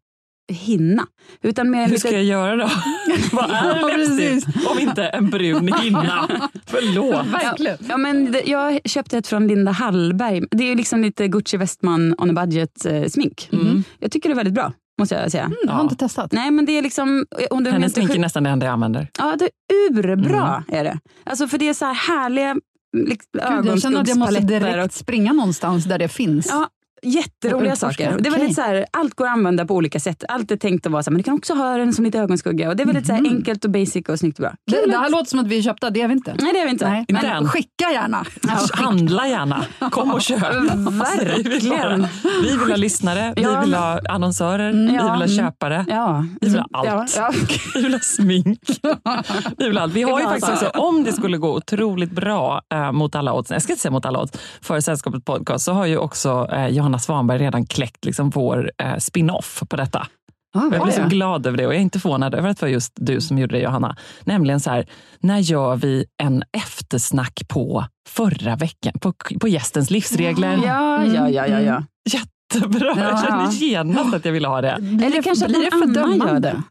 hinna. 0.52 1.08
Utan 1.42 1.70
mer 1.70 1.82
Hur 1.82 1.88
lite, 1.88 2.00
ska 2.00 2.12
jag 2.12 2.24
göra 2.24 2.56
då? 2.56 2.70
Vad 3.32 3.52
är 3.52 3.80
Ja, 3.80 3.88
läppstift 3.88 4.48
om 4.72 4.80
inte 4.80 5.04
en 5.04 5.30
brun 5.30 5.74
hinna? 5.74 6.28
Förlåt. 6.66 7.28
verkligen. 7.28 7.78
Ja, 7.90 7.98
men 7.98 8.32
det, 8.32 8.42
jag 8.46 8.80
köpte 8.86 9.18
ett 9.18 9.28
från 9.28 9.48
Linda 9.48 9.72
Hallberg. 9.72 10.42
Det 10.52 10.64
är 10.64 10.68
ju 10.68 10.76
liksom 10.76 11.02
lite 11.02 11.28
Gucci 11.28 11.58
Westman 11.58 12.16
on 12.18 12.38
a 12.38 12.46
budget 12.46 12.86
eh, 12.86 13.04
smink. 13.06 13.50
Mm. 13.52 13.84
Jag 14.00 14.12
tycker 14.12 14.30
det 14.30 14.34
är 14.34 14.36
väldigt 14.36 14.54
bra, 14.54 14.74
måste 15.00 15.16
jag 15.16 15.32
säga. 15.32 15.52
Jag 15.66 15.72
har 15.72 15.82
inte 15.82 15.96
testat. 15.96 16.32
Nej, 16.32 16.52
men 16.52 16.66
det 16.66 16.72
är 16.72 16.82
liksom... 16.82 17.26
Om 17.50 17.64
du 17.64 17.72
Hennes 17.72 17.90
inte 17.90 18.02
smink 18.02 18.16
är 18.16 18.20
nästan 18.20 18.44
det 18.44 18.50
enda 18.50 18.66
jag 18.66 18.74
använder. 18.74 19.10
Ja, 19.18 19.36
det 19.40 19.46
är 19.46 20.10
urbra 20.10 20.64
är 20.68 20.84
det. 20.84 21.00
Alltså 21.24 21.48
för 21.48 21.58
det 21.58 21.70
är 21.70 21.74
så 21.74 21.86
här 21.86 21.94
härliga 21.94 22.56
liksom, 22.98 23.42
Gud, 23.62 23.66
jag 23.66 23.82
känner 23.82 24.02
att 24.02 24.08
jag 24.08 24.18
måste 24.18 24.40
direkt 24.40 24.86
och 24.86 24.94
springa 24.94 25.34
någonstans 25.34 25.86
där 25.86 26.00
det 26.00 26.08
finns. 26.08 26.48
Ja, 26.50 26.70
jätteroliga 27.06 27.76
saker. 27.76 28.18
Det 28.20 28.30
är 28.30 28.32
väldigt 28.32 28.56
så 28.56 28.62
här, 28.62 28.86
allt 28.92 29.14
går 29.16 29.26
att 29.26 29.32
använda 29.32 29.66
på 29.66 29.76
olika 29.76 30.00
sätt. 30.00 30.24
Allt 30.30 30.52
är 30.52 30.56
tänkt 30.58 30.86
att 30.86 30.92
vara 30.92 31.04
så 31.04 31.10
här, 31.10 31.12
men 31.12 31.18
du 31.18 31.24
kan 31.24 31.34
också 31.34 31.54
ha 31.54 31.78
den 31.78 31.94
som 31.94 32.06
lite 32.06 32.20
ögonskugga. 32.20 32.70
Och 32.70 32.76
det 32.76 32.84
är 32.84 32.88
väldigt 32.88 33.06
så 33.08 33.14
här, 33.14 33.28
enkelt 33.28 33.66
och 33.66 33.72
basic 33.72 34.10
och 34.10 34.20
snyggt 34.20 34.40
och 34.40 34.44
bra. 34.44 34.54
det, 34.72 34.86
det 34.92 34.98
här 34.98 35.10
låter 35.10 35.26
som 35.30 35.40
att 35.40 35.48
vi 35.48 35.58
är 35.58 35.62
köpta, 35.62 35.90
det 35.90 36.02
är 36.02 36.08
vi 36.08 36.14
inte. 36.14 36.36
Nej, 36.40 36.54
det 36.54 36.60
är 36.60 36.66
vi 36.66 36.72
inte. 36.72 36.90
Nej, 36.90 37.00
Inte 37.00 37.14
men 37.14 37.26
än. 37.26 37.48
skicka 37.50 37.92
gärna. 37.94 38.26
Handla 38.74 39.28
gärna. 39.28 39.66
Kom 39.92 40.12
och 40.12 40.22
köp. 40.22 40.42
Verkligen. 40.42 41.44
Vi 41.44 42.50
vill, 42.50 42.60
ha, 42.60 42.66
vi 42.68 42.78
lyssnare, 42.78 43.34
vi 43.36 43.42
Ja. 43.42 43.62
vill 43.62 43.74
ha 43.74 44.00
annonsörer, 44.10 44.72
vi 44.74 44.88
vill 44.88 45.00
ha 45.00 45.28
köpare. 45.28 45.86
Ja. 45.90 46.26
Vi 46.42 46.48
vill 46.50 46.60
ha 46.60 46.68
allt. 46.74 47.16
Ja, 47.18 47.32
Vi 47.76 47.82
vill 47.82 47.94
ha 47.94 48.00
smink. 48.00 48.60
Vi 49.58 49.66
vill 49.68 49.78
ha 49.78 49.84
allt. 49.84 49.94
Vi 49.94 50.04
har 50.04 50.20
ju 50.20 50.26
faktiskt 50.26 50.52
också, 50.52 50.70
om 50.70 51.04
det 51.04 51.14
skulle 51.14 51.38
gå 51.38 51.56
otroligt 51.56 52.12
bra 52.12 52.62
eh, 52.74 52.92
mot 52.92 53.16
alla 53.16 53.34
odds, 53.34 53.52
jag 53.52 53.62
ska 53.62 53.74
inte 53.74 53.82
säga 53.82 53.92
mot 53.92 54.06
alla 54.06 54.22
odds, 54.22 54.32
för 54.62 54.80
Sällskapet 54.80 55.26
Podcast 55.26 55.66
så 55.66 55.74
har 55.74 55.86
ju 55.86 55.98
också 55.98 56.48
eh, 56.52 56.68
Johanna 56.68 56.95
Svanberg 56.98 57.38
redan 57.40 57.66
kläckt 57.66 58.06
liksom 58.06 58.30
vår 58.30 58.72
eh, 58.78 58.98
spin-off 58.98 59.64
på 59.70 59.76
detta. 59.76 60.08
ja. 60.54 60.70
Jag 60.74 60.84
blir 60.84 60.94
så 60.94 61.08
glad 61.08 61.48
över 61.48 61.58
det 61.58 61.68
och 61.68 61.74
jag 61.74 61.78
är 61.80 61.84
inte 61.84 62.00
förvånad 62.00 62.36
över 62.36 62.50
att 62.50 62.58
det 62.58 62.66
var 62.66 62.72
just 62.72 62.94
du 62.96 63.22
som 63.22 63.38
gjorde 63.38 63.56
det 63.56 63.62
Johanna. 63.62 63.96
Nämligen 64.24 64.60
så 64.60 64.70
här, 64.70 64.90
när 65.20 65.38
gör 65.40 65.76
vi 65.76 66.06
en 66.24 66.44
eftersnack 66.58 67.42
på 67.48 67.86
förra 68.10 68.56
veckan, 68.56 68.94
på, 69.02 69.14
på 69.42 69.48
gästens 69.48 69.90
livsregler? 69.92 70.60
Ja, 70.66 71.06
ja, 71.06 71.30
ja, 71.30 71.48
ja, 71.48 71.62
ja. 71.62 71.84
Jättebra, 72.10 72.88
jag 72.88 72.98
Ja. 73.14 73.24
kände 73.28 73.56
genast 73.56 74.14
att 74.16 74.26
jag 74.26 74.32
ville 74.32 74.48
ha 74.48 74.62
det. 74.62 74.70
Eller 74.72 75.22
kanske 75.22 75.46
att 75.46 75.52
blir 75.52 75.66
det 75.66 75.72
för 75.72 76.02
annan 76.04 76.18
gör 76.28 76.40
det. 76.40 76.64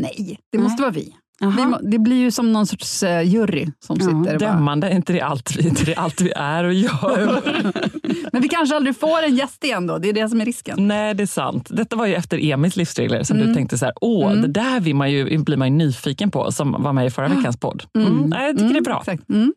Nej, 0.00 0.38
det 0.52 0.58
Nej. 0.58 0.64
måste 0.68 0.82
vara 0.82 0.92
vi. 0.92 1.14
Må, 1.40 1.78
det 1.82 1.98
blir 1.98 2.16
ju 2.16 2.30
som 2.30 2.52
någon 2.52 2.66
sorts 2.66 3.02
eh, 3.02 3.22
jury 3.22 3.66
som 3.80 3.96
Ja, 4.00 4.04
sitter. 4.04 4.38
bara- 4.38 4.52
Dömande, 4.52 4.88
är 4.88 4.94
inte 4.96 5.12
det 5.12 5.20
allt 5.20 5.56
vi, 5.56 5.68
inte 5.68 5.84
det 5.84 5.94
allt 5.94 6.20
vi 6.20 6.32
är 6.36 6.64
och 6.64 6.72
gör? 6.74 7.40
Men 8.32 8.42
vi 8.42 8.48
kanske 8.48 8.76
aldrig 8.76 8.96
får 9.00 9.22
en 9.22 9.36
gäst 9.36 9.64
igen 9.64 9.86
då, 9.86 9.98
det 9.98 10.08
är 10.08 10.12
det 10.12 10.28
som 10.28 10.40
är 10.40 10.44
risken. 10.44 10.88
Nej, 10.88 11.14
det 11.14 11.22
är 11.22 11.26
sant. 11.26 11.66
Detta 11.70 11.96
var 11.96 12.06
ju 12.06 12.14
efter 12.14 12.44
Emils 12.52 12.76
livsregler 12.76 13.22
som 13.22 13.36
Mm. 13.36 13.48
du 13.48 13.54
tänkte 13.54 13.78
så 13.78 13.84
här, 13.84 13.94
åh, 14.00 14.32
det 14.32 14.48
där 14.48 14.80
vill 14.80 14.94
man 14.96 15.10
ju, 15.12 15.38
blir 15.38 15.56
man 15.56 15.68
ju 15.68 15.74
nyfiken 15.86 16.30
på 16.30 16.52
som 16.52 16.72
var 16.82 16.92
med 16.92 17.06
i 17.06 17.10
förra 17.10 17.28
veckans 17.28 17.56
podd. 17.56 17.82
Mm. 17.98 18.16
Nej, 18.26 18.46
jag 18.46 18.58
tycker 18.58 18.72
det 18.72 18.78
är 18.78 18.82
bra. 18.84 18.98
Exakt. 19.00 19.28
Mm. 19.28 19.52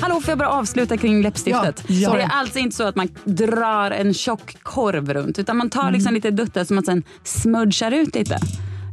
Hallå, 0.00 0.20
får 0.20 0.30
jag 0.30 0.38
bara 0.38 0.48
avsluta 0.48 0.96
kring 0.96 1.22
läppstiftet? 1.22 1.84
Ja, 1.88 1.94
ja. 1.94 2.12
Det 2.14 2.22
är 2.22 2.28
alltså 2.32 2.58
inte 2.58 2.76
så 2.76 2.82
att 2.84 2.96
man 2.96 3.08
drar 3.24 3.90
en 3.90 4.14
tjock 4.14 4.56
korv 4.62 5.14
runt, 5.14 5.38
utan 5.38 5.56
man 5.56 5.70
tar 5.70 5.90
liksom 5.90 6.14
lite 6.14 6.30
duttar 6.30 6.64
som 6.64 6.74
man 6.76 6.84
sen 6.84 7.02
smudgar 7.24 7.90
ut 7.92 8.14
lite. 8.14 8.38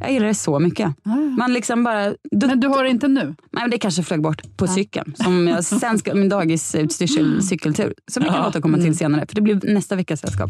Jag 0.03 0.11
gillar 0.13 0.27
det 0.27 0.33
så 0.35 0.59
mycket. 0.59 0.93
Man 1.37 1.53
liksom 1.53 1.83
bara... 1.83 2.13
Men 2.31 2.59
du 2.59 2.67
har 2.67 2.83
det 2.83 2.89
inte 2.89 3.07
nu? 3.07 3.23
Nej, 3.25 3.35
men 3.63 3.69
det 3.69 3.77
kanske 3.77 4.03
flög 4.03 4.21
bort 4.21 4.41
på 4.57 4.67
cykeln. 4.67 5.13
Som 5.15 5.47
jag 5.47 5.63
sen 5.63 5.99
ska, 5.99 6.15
min 6.15 6.29
dagisutstyrsel, 6.29 7.43
cykeltur. 7.43 7.93
Som 8.11 8.23
vi 8.23 8.29
kan 8.29 8.37
Ja. 8.37 8.47
återkomma 8.47 8.77
till 8.77 8.97
senare, 8.97 9.25
för 9.27 9.35
det 9.35 9.41
blir 9.41 9.59
nästa 9.73 9.95
veckas 9.95 10.19
sällskap. 10.21 10.49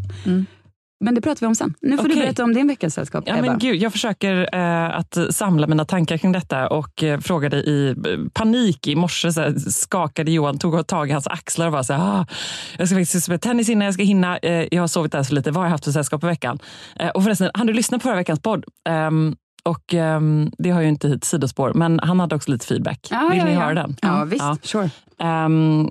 Men 1.06 1.16
det 1.16 1.22
pratar 1.22 1.40
vi 1.40 1.46
om 1.46 1.56
sen. 1.56 1.74
Nu 1.82 1.98
får 1.98 2.04
du 2.04 2.10
Okej. 2.10 2.22
berätta 2.24 2.44
om 2.44 2.54
din 2.54 2.68
veckas 2.68 2.94
sällskap, 2.94 3.24
Ja, 3.28 3.38
Ebba. 3.38 3.48
men 3.50 3.60
gud, 3.60 3.76
jag 3.76 3.92
försöker 3.92 4.56
eh, 4.56 4.98
att 4.98 5.18
samla 5.30 5.68
mina 5.68 5.86
tankar 5.86 6.18
kring 6.18 6.32
detta 6.32 6.68
och 6.68 7.04
eh, 7.04 7.20
frågade 7.20 7.58
i 7.58 7.90
eh, 7.90 7.96
panik 8.34 8.88
i 8.88 8.96
morse, 8.96 9.32
så 9.32 9.42
här, 9.42 9.56
skakade 9.70 10.32
Johan, 10.32 10.60
tog 10.60 10.88
tag 10.88 11.10
i 11.10 11.12
hans 11.12 11.28
axlar 11.28 11.66
och 11.68 11.72
var 11.74 11.84
så 11.84 11.94
här, 11.94 12.02
ah, 12.20 12.26
jag 12.78 12.88
ska 12.88 12.98
faktiskt 12.98 13.24
spela 13.26 13.38
tennis 13.40 13.70
innan 13.70 13.86
jag 13.86 13.94
ska 13.94 14.04
hinna, 14.04 14.38
eh, 14.38 14.68
jag 14.72 14.82
har 14.84 14.88
sovit 14.88 15.12
där 15.12 15.24
så 15.24 15.34
lite, 15.34 15.52
vad 15.52 15.58
har 15.58 15.66
jag 15.66 15.72
haft 15.72 15.84
för 15.86 15.92
sällskap 15.92 16.24
i 16.24 16.28
veckan? 16.28 16.60
Eh, 17.00 17.10
och 17.10 17.24
förresten, 17.24 17.52
han 17.54 17.68
du 17.68 17.74
lyssna 17.74 18.00
på 18.00 18.04
förra 18.04 18.16
veckans 18.16 18.40
podd? 18.42 18.66
Ehm, 18.90 19.36
och 19.70 19.94
ehm, 19.94 20.52
det 20.58 20.70
har 20.70 20.82
ju 20.82 20.88
inte 20.88 21.08
hit 21.08 21.24
sidospår, 21.24 21.74
men 21.74 22.00
han 22.04 22.20
hade 22.20 22.36
också 22.36 22.52
lite 22.52 22.66
feedback. 22.66 23.08
Ja, 23.12 23.28
Vill 23.32 23.40
ja, 23.40 23.46
ni 23.46 23.54
ja. 23.54 23.60
höra 23.60 23.74
den? 23.74 23.96
Ja, 24.02 24.24
visst. 24.24 24.44
Ja. 24.44 24.58
Sure. 24.62 24.90
Ehm, 25.20 25.90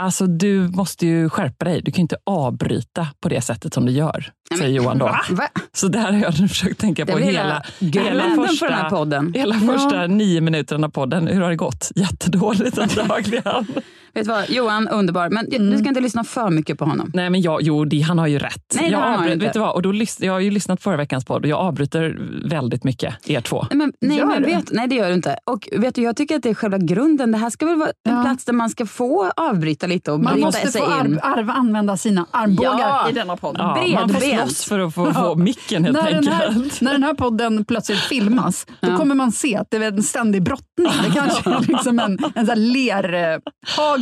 alltså, 0.00 0.26
du 0.26 0.68
måste 0.68 1.06
ju 1.06 1.28
skärpa 1.28 1.64
dig. 1.64 1.82
Du 1.82 1.92
kan 1.92 1.98
ju 1.98 2.02
inte 2.02 2.16
avbryta 2.26 3.06
på 3.20 3.28
det 3.28 3.40
sättet 3.40 3.74
som 3.74 3.86
du 3.86 3.92
gör, 3.92 4.32
säger 4.58 4.76
Johan 4.76 4.98
då. 4.98 5.04
Va? 5.30 5.48
Så 5.72 5.88
där 5.88 6.12
har 6.12 6.18
jag 6.18 6.40
nu 6.40 6.48
försökt 6.48 6.80
tänka 6.80 7.06
på 7.06 7.18
hela, 7.18 7.62
hela 7.78 8.02
hela 8.02 8.22
första, 8.46 8.66
för 8.66 8.72
den 8.72 8.82
här 8.82 8.90
podden. 8.90 9.32
hela 9.34 9.54
första 9.54 10.06
nio 10.06 10.40
minuterna 10.40 10.86
av 10.86 10.90
podden. 10.90 11.26
Hur 11.26 11.40
har 11.40 11.50
det 11.50 11.56
gått? 11.56 11.92
Jättedåligt 11.94 12.78
antagligen. 12.98 13.66
Vet 14.14 14.24
du 14.24 14.30
vad, 14.32 14.50
Johan, 14.50 14.88
underbar. 14.88 15.28
Men 15.28 15.46
Mm. 15.52 15.70
du 15.70 15.78
ska 15.78 15.88
inte 15.88 16.00
lyssna 16.00 16.24
för 16.24 16.50
mycket 16.50 16.78
på 16.78 16.84
honom. 16.84 17.10
Nej, 17.14 17.30
men 17.30 17.40
jag, 17.40 17.62
jo, 17.62 17.84
det, 17.84 18.00
han 18.00 18.18
har 18.18 18.26
ju 18.26 18.38
rätt. 18.38 18.74
Nej, 18.80 18.90
jag, 18.90 18.98
har 18.98 19.04
han 19.10 19.14
avbryter- 19.20 19.32
inte. 19.32 19.44
vet 19.46 19.52
du 19.52 19.58
vad? 19.60 19.74
Och 19.74 19.82
då, 19.82 19.92
jag 20.20 20.32
har 20.32 20.40
ju 20.40 20.50
lyssnat 20.50 20.78
på 20.78 20.82
förra 20.82 20.96
veckans 20.96 21.24
podd 21.24 21.42
och 21.44 21.48
jag 21.50 21.58
avbryter 21.58 22.18
väldigt 22.44 22.84
mycket 22.84 23.14
er 23.30 23.40
två. 23.40 23.66
Nej, 23.70 23.76
men, 23.78 23.92
nej, 24.00 24.24
men 24.26 24.42
vet, 24.42 24.72
nej, 24.72 24.88
det 24.88 24.94
gör 24.94 25.08
du 25.08 25.14
inte. 25.14 25.36
Och 25.46 25.68
vet 25.72 25.94
du, 25.94 26.02
jag 26.02 26.16
tycker 26.16 26.36
att 26.36 26.42
det 26.42 26.50
är 26.50 26.54
själva 26.54 26.78
grunden. 26.78 27.32
Det 27.32 27.38
här 27.38 27.50
ska 27.50 27.66
väl 27.66 27.76
vara 27.78 27.88
en 28.08 28.14
Ja. 28.16 28.22
plats 28.22 28.44
där 28.44 28.52
man 28.52 28.70
ska 28.70 28.86
få 28.86 29.30
avbryta 29.36 29.86
lite 29.86 30.12
och 30.12 30.20
Man 30.20 30.32
bryta 30.32 30.46
måste 30.46 30.68
sig 30.68 30.80
få 30.82 30.86
in. 30.86 30.92
arv, 30.92 31.18
arv, 31.22 31.50
använda 31.50 31.96
sina 31.96 32.26
armbågar 32.30 32.78
Ja. 32.78 33.10
i 33.10 33.12
denna 33.12 33.36
podd. 33.36 33.56
Ja, 33.58 33.78
man 33.94 34.08
får 34.08 34.20
slåss 34.20 34.64
för 34.64 34.78
att 34.78 34.94
få, 34.94 35.12
få 35.12 35.34
micken 35.34 35.84
helt 35.84 35.96
när, 35.96 36.10
den 36.12 36.26
här, 36.26 36.48
enkelt. 36.48 36.80
när 36.80 36.92
den 36.92 37.02
här 37.02 37.14
podden 37.14 37.64
plötsligt 37.64 37.98
filmas, 37.98 38.66
då 38.80 38.88
Ja. 38.90 38.96
kommer 38.96 39.14
man 39.14 39.32
se 39.32 39.56
att 39.56 39.66
det 39.70 39.76
är 39.76 39.82
en 39.92 40.02
ständig 40.02 40.42
brottning. 40.42 40.92
Det 41.04 41.14
kanske 41.14 41.50
är 41.54 41.60
liksom 41.68 41.98
en, 41.98 42.18
en 42.34 42.46
sån 42.46 42.58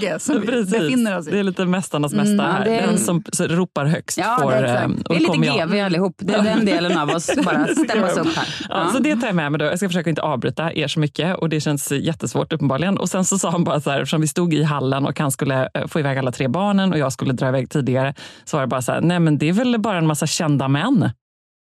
lerhage 0.00 0.22
som 0.22 0.40
vi 0.40 0.46
befinner 0.64 1.18
oss 1.18 1.26
Det 1.26 1.30
är 1.36 1.40
i. 1.40 1.42
lite 1.42 1.64
Mästarnas 1.64 2.12
mästare 2.14 2.36
ja, 2.46 2.52
här. 2.52 2.64
det 2.64 2.78
är- 2.78 2.86
Den 2.86 2.98
som 2.98 3.22
ropar 3.40 3.84
högst 3.84 4.18
Ja, 4.18 4.38
får... 4.42 4.50
det 4.50 4.56
är, 4.56 4.82
eh, 4.84 4.84
och 4.84 4.90
vi 5.16 5.24
då 5.26 5.32
är 5.32 5.38
lite 5.38 5.46
jag. 5.58 5.68
GV 5.70 5.80
allihop. 5.84 6.14
Det 6.18 6.34
är 6.34 6.42
den 6.42 6.64
delen 6.66 6.98
av 6.98 7.10
oss 7.10 7.30
bara 7.44 7.66
stämmas 7.84 8.16
upp 8.16 8.36
här. 8.36 8.48
Ja, 8.68 8.88
Så 8.92 8.98
det 8.98 9.16
tar 9.16 9.26
jag 9.26 9.36
med 9.36 9.52
mig 9.52 9.58
då. 9.58 9.64
Jag 9.64 9.78
ska 9.78 9.88
försöka 9.88 10.10
inte 10.10 10.22
avbryta 10.22 10.72
er 10.72 10.88
så 10.88 11.00
mycket 11.00 11.36
och 11.36 11.48
det 11.48 11.60
känns 11.60 11.92
jättesvårt 11.92 12.52
uppenbarligen. 12.52 12.98
Och 12.98 13.08
sen 13.08 13.24
så 13.24 13.38
sa 13.38 13.50
han 13.50 13.64
bara 13.64 13.80
så 13.80 13.90
här, 13.90 14.00
eftersom 14.00 14.20
vi 14.20 14.26
stod 14.28 14.54
i 14.54 14.62
hallen 14.62 15.06
och 15.06 15.18
han 15.20 15.30
skulle 15.30 15.68
eh, 15.74 15.86
få 15.86 16.00
iväg 16.00 16.18
alla 16.18 16.32
tre 16.32 16.48
barnen 16.48 16.92
och 16.92 16.98
jag 16.98 17.12
skulle 17.12 17.32
dra 17.32 17.48
iväg 17.48 17.70
tidigare, 17.70 18.14
så 18.44 18.56
var 18.56 18.62
det 18.62 18.66
bara 18.68 18.82
så 18.82 18.92
här, 18.92 19.00
nej 19.00 19.20
men 19.20 19.38
det 19.38 19.48
är 19.48 19.52
väl 19.52 19.78
bara 19.80 19.98
en 19.98 20.06
massa 20.06 20.26
kända 20.26 20.68
män. 20.68 21.10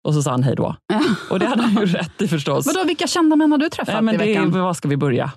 Och 0.07 0.13
så 0.13 0.21
sa 0.23 0.31
han 0.31 0.43
hej 0.43 0.55
då. 0.55 0.75
Och 1.29 1.39
det 1.39 1.45
hade 1.45 1.61
han 1.61 1.73
ju 1.75 1.85
rätt 1.85 2.21
i 2.21 2.27
förstås. 2.27 2.67
Vadå, 2.67 2.83
vilka 2.87 3.07
kända 3.07 3.35
män 3.35 3.51
har 3.51 3.57
du 3.57 3.69
träffat 3.69 3.93
Nej, 3.93 4.01
men 4.03 4.15
i 4.15 4.17
det, 4.17 4.25
veckan? 4.25 4.51
var 4.51 4.73
ska 4.73 4.87
vi 4.87 4.97
börja? 4.97 5.31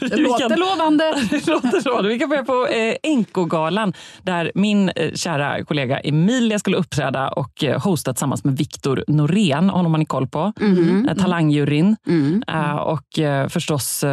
Det 0.00 0.16
låter 0.16 0.48
kan- 0.48 0.58
lovande. 0.58 1.04
Det 1.30 1.46
låter 1.46 1.80
så. 1.80 2.02
Vi 2.02 2.18
kan 2.18 2.28
börja 2.28 2.44
på 2.44 2.66
eh, 2.66 3.16
NK-galan 3.16 3.92
där 4.22 4.52
min 4.54 4.88
eh, 4.88 5.12
kära 5.12 5.64
kollega 5.64 5.98
Emilia 6.00 6.58
skulle 6.58 6.76
uppträda 6.76 7.28
och 7.28 7.64
eh, 7.64 7.80
hosta 7.82 8.12
tillsammans 8.12 8.44
med 8.44 8.56
Viktor 8.56 9.04
Norén. 9.08 9.70
Honom 9.70 9.92
har 9.92 9.98
ni 9.98 10.06
koll 10.06 10.26
på. 10.28 10.52
Mhm. 10.60 11.08
Eh, 11.08 11.16
talangjuryn. 11.16 11.96
Mm. 12.06 12.42
Eh, 12.48 12.74
och 12.76 13.06
förstås 13.48 14.04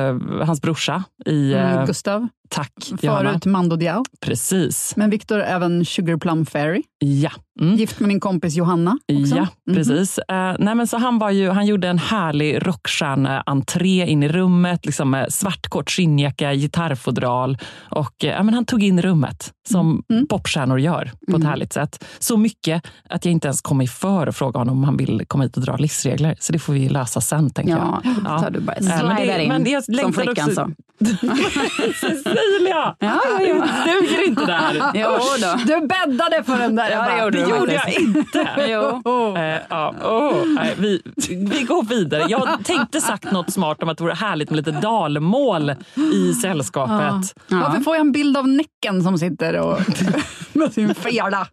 hans 0.45 0.61
brorsa 0.61 1.03
i 1.25 1.53
Mm, 1.53 1.85
Gustav, 1.85 2.27
Tack, 2.55 2.71
Johanna. 3.01 3.29
förut 3.31 3.45
Mando 3.45 3.75
Diao. 3.75 4.03
Precis. 4.25 4.93
Men 4.95 5.09
Viktor 5.09 5.39
även 5.41 5.85
Sugar 5.85 6.17
Plum 6.17 6.45
Fairy. 6.45 6.83
Ja. 6.99 7.31
Mm. 7.61 7.75
Gift 7.75 7.99
med 7.99 8.07
min 8.07 8.19
kompis 8.19 8.55
Johanna 8.55 8.91
också. 9.21 9.35
Ja, 9.35 9.47
Mhm. 9.67 9.75
precis. 9.75 10.17
Eh, 10.17 10.55
nej, 10.59 10.75
men 10.75 10.87
så 10.87 10.97
han, 10.97 11.19
var 11.19 11.29
ju, 11.31 11.49
han 11.49 11.65
gjorde 11.65 11.87
en 11.87 11.97
härlig 11.97 12.67
rockstjärne-entré 12.67 14.05
in 14.07 14.23
i 14.23 14.27
rummet. 14.27 14.85
Liksom, 14.85 15.09
med 15.11 15.33
svartkort 15.33 15.89
skinnjacka, 15.91 16.53
gitarrfodral. 16.53 17.57
Och, 17.89 18.13
ja, 18.17 18.43
men 18.43 18.53
han 18.53 18.65
tog 18.65 18.83
in 18.83 19.01
rummet, 19.01 19.51
som 19.69 20.03
Mm. 20.09 20.27
popstjärnor 20.27 20.79
gör 20.79 21.11
på 21.31 21.37
ett 21.37 21.43
härligt 21.43 21.73
sätt. 21.73 22.03
Så 22.19 22.37
mycket 22.37 22.83
att 23.09 23.25
jag 23.25 23.31
inte 23.31 23.47
ens 23.47 23.61
kom 23.61 23.77
mig 23.77 23.87
för 23.87 24.27
att 24.27 24.35
fråga 24.35 24.59
honom 24.59 24.77
om 24.77 24.83
han 24.83 24.97
vill 24.97 25.23
komma 25.27 25.43
hit 25.43 25.57
och 25.57 25.63
dra 25.63 25.77
livsregler. 25.77 26.35
Så 26.39 26.53
det 26.53 26.59
får 26.59 26.73
vi 26.73 26.89
lösa 26.89 27.21
sen, 27.21 27.49
tänker 27.49 27.71
Ja, 27.73 28.01
jag. 28.03 28.15
då 28.15 28.21
tar 28.39 28.49
du 28.51 28.59
bara 28.59 28.75
Eh, 28.75 28.85
men 29.07 29.15
det- 29.27 29.43
in, 29.43 29.47
men 29.49 29.65
jag 29.71 29.83
som 29.83 30.13
flickan 30.13 30.49
också- 30.49 30.55
sa. 30.55 30.69
Cecilia! 32.41 32.95
Ja, 32.99 33.21
ja, 33.39 33.41
ja. 33.41 33.53
Det 33.85 33.91
duger 33.91 34.27
inte 34.27 34.45
där. 34.45 34.91
Jo 34.93 35.09
då. 35.41 35.57
Du 35.65 35.87
bäddade 35.87 36.43
för 36.43 36.57
den 36.57 36.75
där 36.75 36.91
Ja, 36.91 37.05
det 37.05 37.23
gjorde 37.23 37.43
Det 37.43 37.49
gjorde 37.59 37.73
jag 37.73 37.93
inte. 37.93 38.49
Jo. 38.67 39.37
Eh, 39.37 39.57
ja, 39.69 39.93
åh, 40.03 40.33
nej, 40.45 40.73
vi, 40.77 41.01
vi 41.29 41.63
går 41.63 41.83
vidare. 41.83 42.25
Jag 42.29 42.65
tänkte 42.65 43.01
sagt 43.01 43.31
något 43.31 43.53
smart 43.53 43.83
om 43.83 43.89
att 43.89 43.97
det 43.97 44.03
vore 44.03 44.13
härligt 44.13 44.49
med 44.49 44.57
lite 44.57 44.71
dalmål 44.71 45.71
i 46.13 46.33
sällskapet. 46.33 47.33
Varför 47.47 47.79
får 47.79 47.95
jag 47.95 48.01
en 48.01 48.11
bild 48.11 48.37
av 48.37 48.47
Näcken 48.47 49.03
som 49.03 49.17
sitter 49.17 49.59
och 49.59 49.79
med 50.53 50.73
sin 50.73 50.95
fela? 50.95 51.47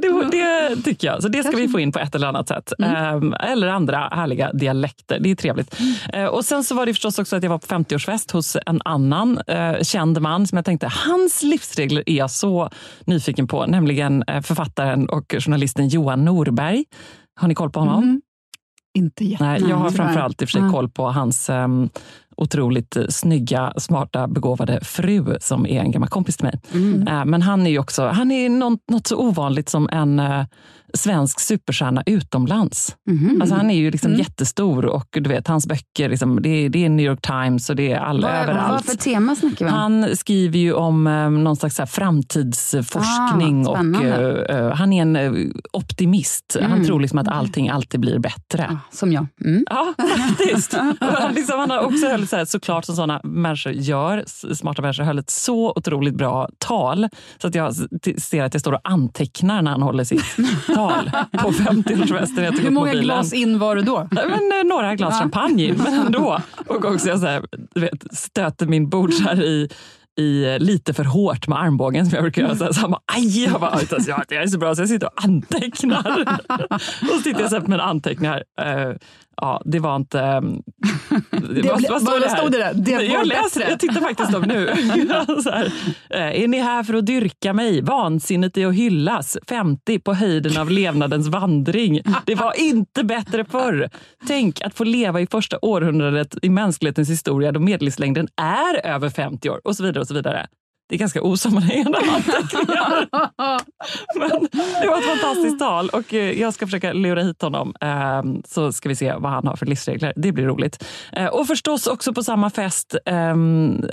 Det, 0.00 0.30
det 0.30 0.82
tycker 0.84 1.06
jag. 1.08 1.22
Så 1.22 1.28
det 1.28 1.42
ska 1.42 1.56
vi 1.56 1.68
få 1.68 1.80
in 1.80 1.92
på 1.92 1.98
ett 1.98 2.14
eller 2.14 2.26
annat 2.26 2.48
sätt. 2.48 2.72
Eh, 2.82 3.20
eller 3.50 3.68
andra 3.68 3.98
härliga 3.98 4.52
dialekter. 4.52 5.18
Det 5.20 5.30
är 5.30 5.34
trevligt. 5.34 5.80
Eh, 6.12 6.24
och 6.24 6.44
sen 6.44 6.64
så 6.64 6.74
var 6.74 6.86
det 6.86 6.92
förstås 6.94 7.18
också 7.18 7.36
att 7.36 7.42
jag 7.42 7.50
var 7.50 7.58
på 7.58 7.66
50-årsfest 7.66 8.32
hos 8.32 8.56
en 8.66 8.80
annan 8.84 9.01
eh, 9.46 9.82
känd 9.82 10.20
man 10.20 10.46
som 10.46 10.56
jag 10.56 10.64
tänkte, 10.64 10.88
hans 11.06 11.42
livsregler 11.42 12.02
är 12.06 12.14
jag 12.14 12.30
så 12.30 12.70
nyfiken 13.04 13.48
på. 13.48 13.66
Nämligen 13.66 14.24
eh, 14.26 14.40
författaren 14.40 15.08
och 15.08 15.34
journalisten 15.38 15.88
Johan 15.88 16.24
Norberg. 16.24 16.84
Har 17.40 17.48
ni 17.48 17.54
koll 17.54 17.70
på 17.70 17.80
honom? 17.80 18.22
Inte 18.94 19.24
jätte. 19.24 19.44
Nej, 19.44 19.64
jag 19.68 19.76
har 19.76 19.90
framförallt 19.90 20.42
i 20.42 20.44
och 20.44 20.48
för 20.48 20.60
sig 20.60 20.70
koll 20.70 20.88
på 20.88 21.08
hans 21.08 21.48
um, 21.50 21.88
otroligt 22.36 22.96
eh, 22.96 23.06
snygga, 23.08 23.72
smarta, 23.76 24.28
begåvade 24.28 24.80
fru 24.84 25.36
som 25.40 25.66
är 25.66 25.80
en 25.80 25.90
gammal 25.90 26.08
kompis 26.08 26.36
till 26.36 26.46
mig. 26.46 26.60
Eh, 27.08 27.24
men 27.24 27.42
han 27.42 27.66
är 27.66 27.70
ju 27.70 27.78
också 27.78 28.06
han 28.06 28.30
är 28.30 28.48
något, 28.48 28.80
något 28.90 29.06
så 29.06 29.16
ovanligt 29.16 29.68
som 29.68 29.88
en 29.92 30.18
eh, 30.18 30.44
svensk 30.94 31.40
superstjärna 31.40 32.02
utomlands. 32.06 32.96
Alltså 33.40 33.56
han 33.56 33.70
är 33.70 33.74
ju 33.74 33.90
liksom 33.90 34.14
jättestor 34.14 34.84
och 34.86 35.06
du 35.10 35.30
vet, 35.30 35.48
hans 35.48 35.66
böcker, 35.66 36.08
liksom, 36.08 36.42
det, 36.42 36.48
är, 36.48 36.68
det 36.68 36.84
är 36.84 36.88
New 36.88 37.06
York 37.06 37.20
Times 37.22 37.70
och 37.70 37.76
det 37.76 37.92
är 37.92 37.98
all, 37.98 38.22
Vad, 38.22 38.30
överallt. 38.32 38.72
vad 38.72 38.84
för 38.84 38.96
tema 38.96 39.36
snackar 39.36 39.64
vi 39.64 39.70
om? 39.70 39.76
Han 39.78 40.16
skriver 40.16 40.58
ju 40.58 40.72
om 40.72 41.06
eh, 41.06 41.30
någon 41.30 41.56
slags 41.56 41.80
framtidsforskning 41.90 43.66
Ah, 43.66 43.70
och 43.70 44.04
eh, 44.04 44.72
han 44.74 44.92
är 44.92 45.02
en 45.02 45.52
optimist. 45.72 46.56
Han 46.62 46.72
Mm. 46.72 46.84
tror 46.86 47.00
liksom 47.00 47.18
att 47.18 47.28
allting 47.28 47.68
alltid 47.68 48.00
blir 48.00 48.18
bättre. 48.18 48.66
Ja, 48.70 48.78
som 48.90 49.12
jag. 49.12 49.26
Mm. 49.44 49.64
Ja, 49.70 49.94
faktiskt. 50.28 50.72
Han, 51.00 51.34
liksom, 51.34 51.58
han 51.58 51.70
har 51.70 51.78
också 51.78 52.06
höll 52.08 52.26
så 52.26 52.36
här, 52.36 52.44
såklart 52.44 52.84
som 52.84 52.96
sådana 52.96 53.20
människor 53.24 53.72
gör, 53.72 54.24
smarta 54.54 54.82
människor, 54.82 55.04
höll 55.04 55.18
ett 55.18 55.30
så 55.30 55.70
otroligt 55.76 56.14
bra 56.14 56.48
tal. 56.58 57.08
Så 57.42 57.46
att 57.48 57.54
jag 57.54 57.74
ser 58.18 58.42
att 58.42 58.54
jag 58.54 58.60
står 58.60 58.72
och 58.72 58.80
antecknar 58.84 59.62
när 59.62 59.70
han 59.70 59.82
håller 59.82 60.04
sitt 60.04 60.24
tal 60.74 60.81
på 61.32 61.50
50-årsfesten. 61.52 62.42
Jag 62.42 62.54
tog 62.54 62.64
Hur 62.64 62.70
många 62.70 62.86
mobilen. 62.86 63.04
glas 63.04 63.32
in 63.32 63.58
var 63.58 63.76
du 63.76 63.82
då? 63.82 64.08
Men, 64.10 64.24
eh, 64.30 64.64
några 64.68 64.94
glas 64.94 65.18
champagne, 65.20 65.74
men 65.76 65.94
ändå. 66.06 66.38
Och 66.66 66.84
också 66.84 67.08
jag 67.08 67.20
så 67.20 67.26
här, 67.26 67.42
vet, 67.74 68.16
stöter 68.18 68.66
min 68.66 68.88
bord 68.88 69.12
så 69.12 69.22
här 69.24 69.42
i 69.42 69.68
i 70.18 70.44
eh, 70.44 70.58
lite 70.58 70.94
för 70.94 71.04
hårt 71.04 71.48
med 71.48 71.58
armbågen 71.58 72.06
som 72.06 72.14
jag 72.14 72.24
brukar 72.24 72.42
göra. 72.42 72.56
Så 72.56 72.64
här, 72.64 72.72
så 72.72 72.80
han 72.80 72.90
bara, 72.90 73.00
aj! 73.12 73.44
Jag 73.44 73.60
bara, 73.60 73.80
"Utan, 73.80 73.98
ja, 74.08 74.22
det 74.28 74.36
är 74.36 74.46
så 74.46 74.58
bra 74.58 74.74
så 74.74 74.82
jag 74.82 74.88
sitter 74.88 75.06
och 75.06 75.24
antecknar. 75.24 76.38
och 77.02 77.08
så 77.08 77.18
sitter 77.22 77.40
jag 77.40 77.50
så 77.50 77.56
här 77.56 77.66
med 77.66 77.80
en 77.80 77.86
anteckning 77.88 78.30
här. 78.30 78.44
Eh, 78.60 78.96
ja, 79.36 79.62
det 79.64 79.78
var 79.78 79.96
inte... 79.96 80.20
ehm, 80.20 80.62
Det, 81.30 81.62
vad- 81.62 81.84
vad, 81.90 82.02
står 82.02 82.20
det 82.20 82.28
här? 82.28 82.36
stod 82.36 82.52
det 82.52 82.58
där? 82.58 82.74
Det 82.74 82.90
jag, 82.90 83.28
bättre. 83.28 83.70
jag 83.70 83.80
tittar 83.80 84.00
faktiskt 84.00 84.34
upp 84.34 84.46
nu. 84.46 84.68
eh, 86.10 86.42
är 86.42 86.48
ni 86.48 86.58
här 86.58 86.82
för 86.82 86.94
att 86.94 87.06
dyrka 87.06 87.52
mig? 87.52 87.82
Vansinnet 87.82 88.56
är 88.56 88.66
att 88.66 88.74
hyllas. 88.74 89.38
50 89.48 89.98
på 89.98 90.14
höjden 90.14 90.58
av 90.60 90.70
levnadens 90.70 91.28
vandring. 91.28 92.00
Det 92.26 92.34
var 92.34 92.60
inte 92.60 93.04
bättre 93.04 93.44
förr. 93.44 93.90
Tänk 94.26 94.60
att 94.60 94.74
få 94.74 94.84
leva 94.84 95.20
i 95.20 95.26
första 95.26 95.58
århundradet 95.62 96.34
i 96.42 96.48
mänsklighetens 96.48 97.10
historia 97.10 97.52
då 97.52 97.60
medellivslängden 97.60 98.28
är 98.36 98.86
över 98.86 99.08
50 99.10 99.50
år 99.50 99.60
och 99.64 99.76
så 99.76 99.82
vidare. 99.82 100.00
och 100.00 100.08
så 100.08 100.14
vidare. 100.14 100.46
Det 100.92 100.96
är 100.96 100.98
ganska 100.98 101.22
osammanhängande 101.22 101.98
anteckningar. 101.98 103.08
Men 104.18 104.48
det 104.82 104.88
var 104.88 104.98
ett 104.98 105.04
fantastiskt 105.20 105.58
tal 105.58 105.88
och 105.88 106.14
eh, 106.14 106.40
jag 106.40 106.54
ska 106.54 106.66
försöka 106.66 106.92
lura 106.92 107.22
hit 107.22 107.42
honom 107.42 107.74
eh, 107.80 108.22
så 108.48 108.72
ska 108.72 108.88
vi 108.88 108.96
se 108.96 109.14
vad 109.14 109.32
han 109.32 109.46
har 109.46 109.56
för 109.56 109.66
livsregler. 109.66 110.12
Det 110.16 110.32
blir 110.32 110.44
roligt. 110.44 110.84
Eh, 111.12 111.26
Och 111.26 111.46
förstås 111.46 111.86
också 111.86 112.14
på 112.14 112.22
samma 112.22 112.50
fest 112.50 112.94
eh, 113.06 113.36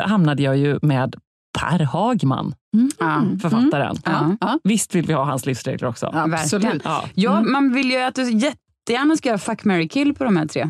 hamnade 0.07 0.43
jag 0.43 0.57
ju 0.57 0.79
med 0.81 1.15
Per 1.59 1.79
Hagman, 1.83 2.53
Ja. 2.99 3.21
författaren. 3.41 3.95
Ja, 4.05 4.35
ja, 4.41 4.59
Visst 4.63 4.95
vill 4.95 5.05
vi 5.05 5.13
ha 5.13 5.23
hans 5.23 5.45
livsregler 5.45 5.87
också? 5.87 6.11
absolut. 6.13 6.81
Ja. 6.85 7.03
Ja, 7.15 7.41
man 7.41 7.73
vill 7.73 7.91
ju 7.91 7.97
att 8.01 8.15
du 8.15 8.25
jättegärna 8.89 9.17
ska 9.17 9.29
göra 9.29 9.37
fuck, 9.37 9.63
marry, 9.65 9.87
kill 9.87 10.13
på 10.13 10.23
de 10.23 10.37
här 10.37 10.45
tre. 10.45 10.69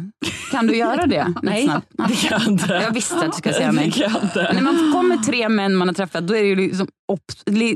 Kan 0.52 0.68
du 0.68 0.76
göra 0.78 1.06
det? 1.06 1.34
Nej, 1.44 1.70
det 2.08 2.16
kan 2.16 2.42
jag 2.42 2.48
inte. 2.52 2.74
Jag 2.74 2.92
visste 2.94 3.16
att 3.16 3.26
du 3.26 3.32
skulle 3.32 3.54
säga 3.54 3.72
nej. 3.72 3.94
När 4.36 4.62
man 4.62 4.92
kommer 4.94 5.18
tre 5.18 5.50
män 5.50 5.76
man 5.76 5.88
har 5.88 5.96
träffat, 5.96 6.28
då 6.28 6.36
är 6.36 6.42
det 6.42 6.48
ju 6.48 6.56
liksom... 6.56 6.88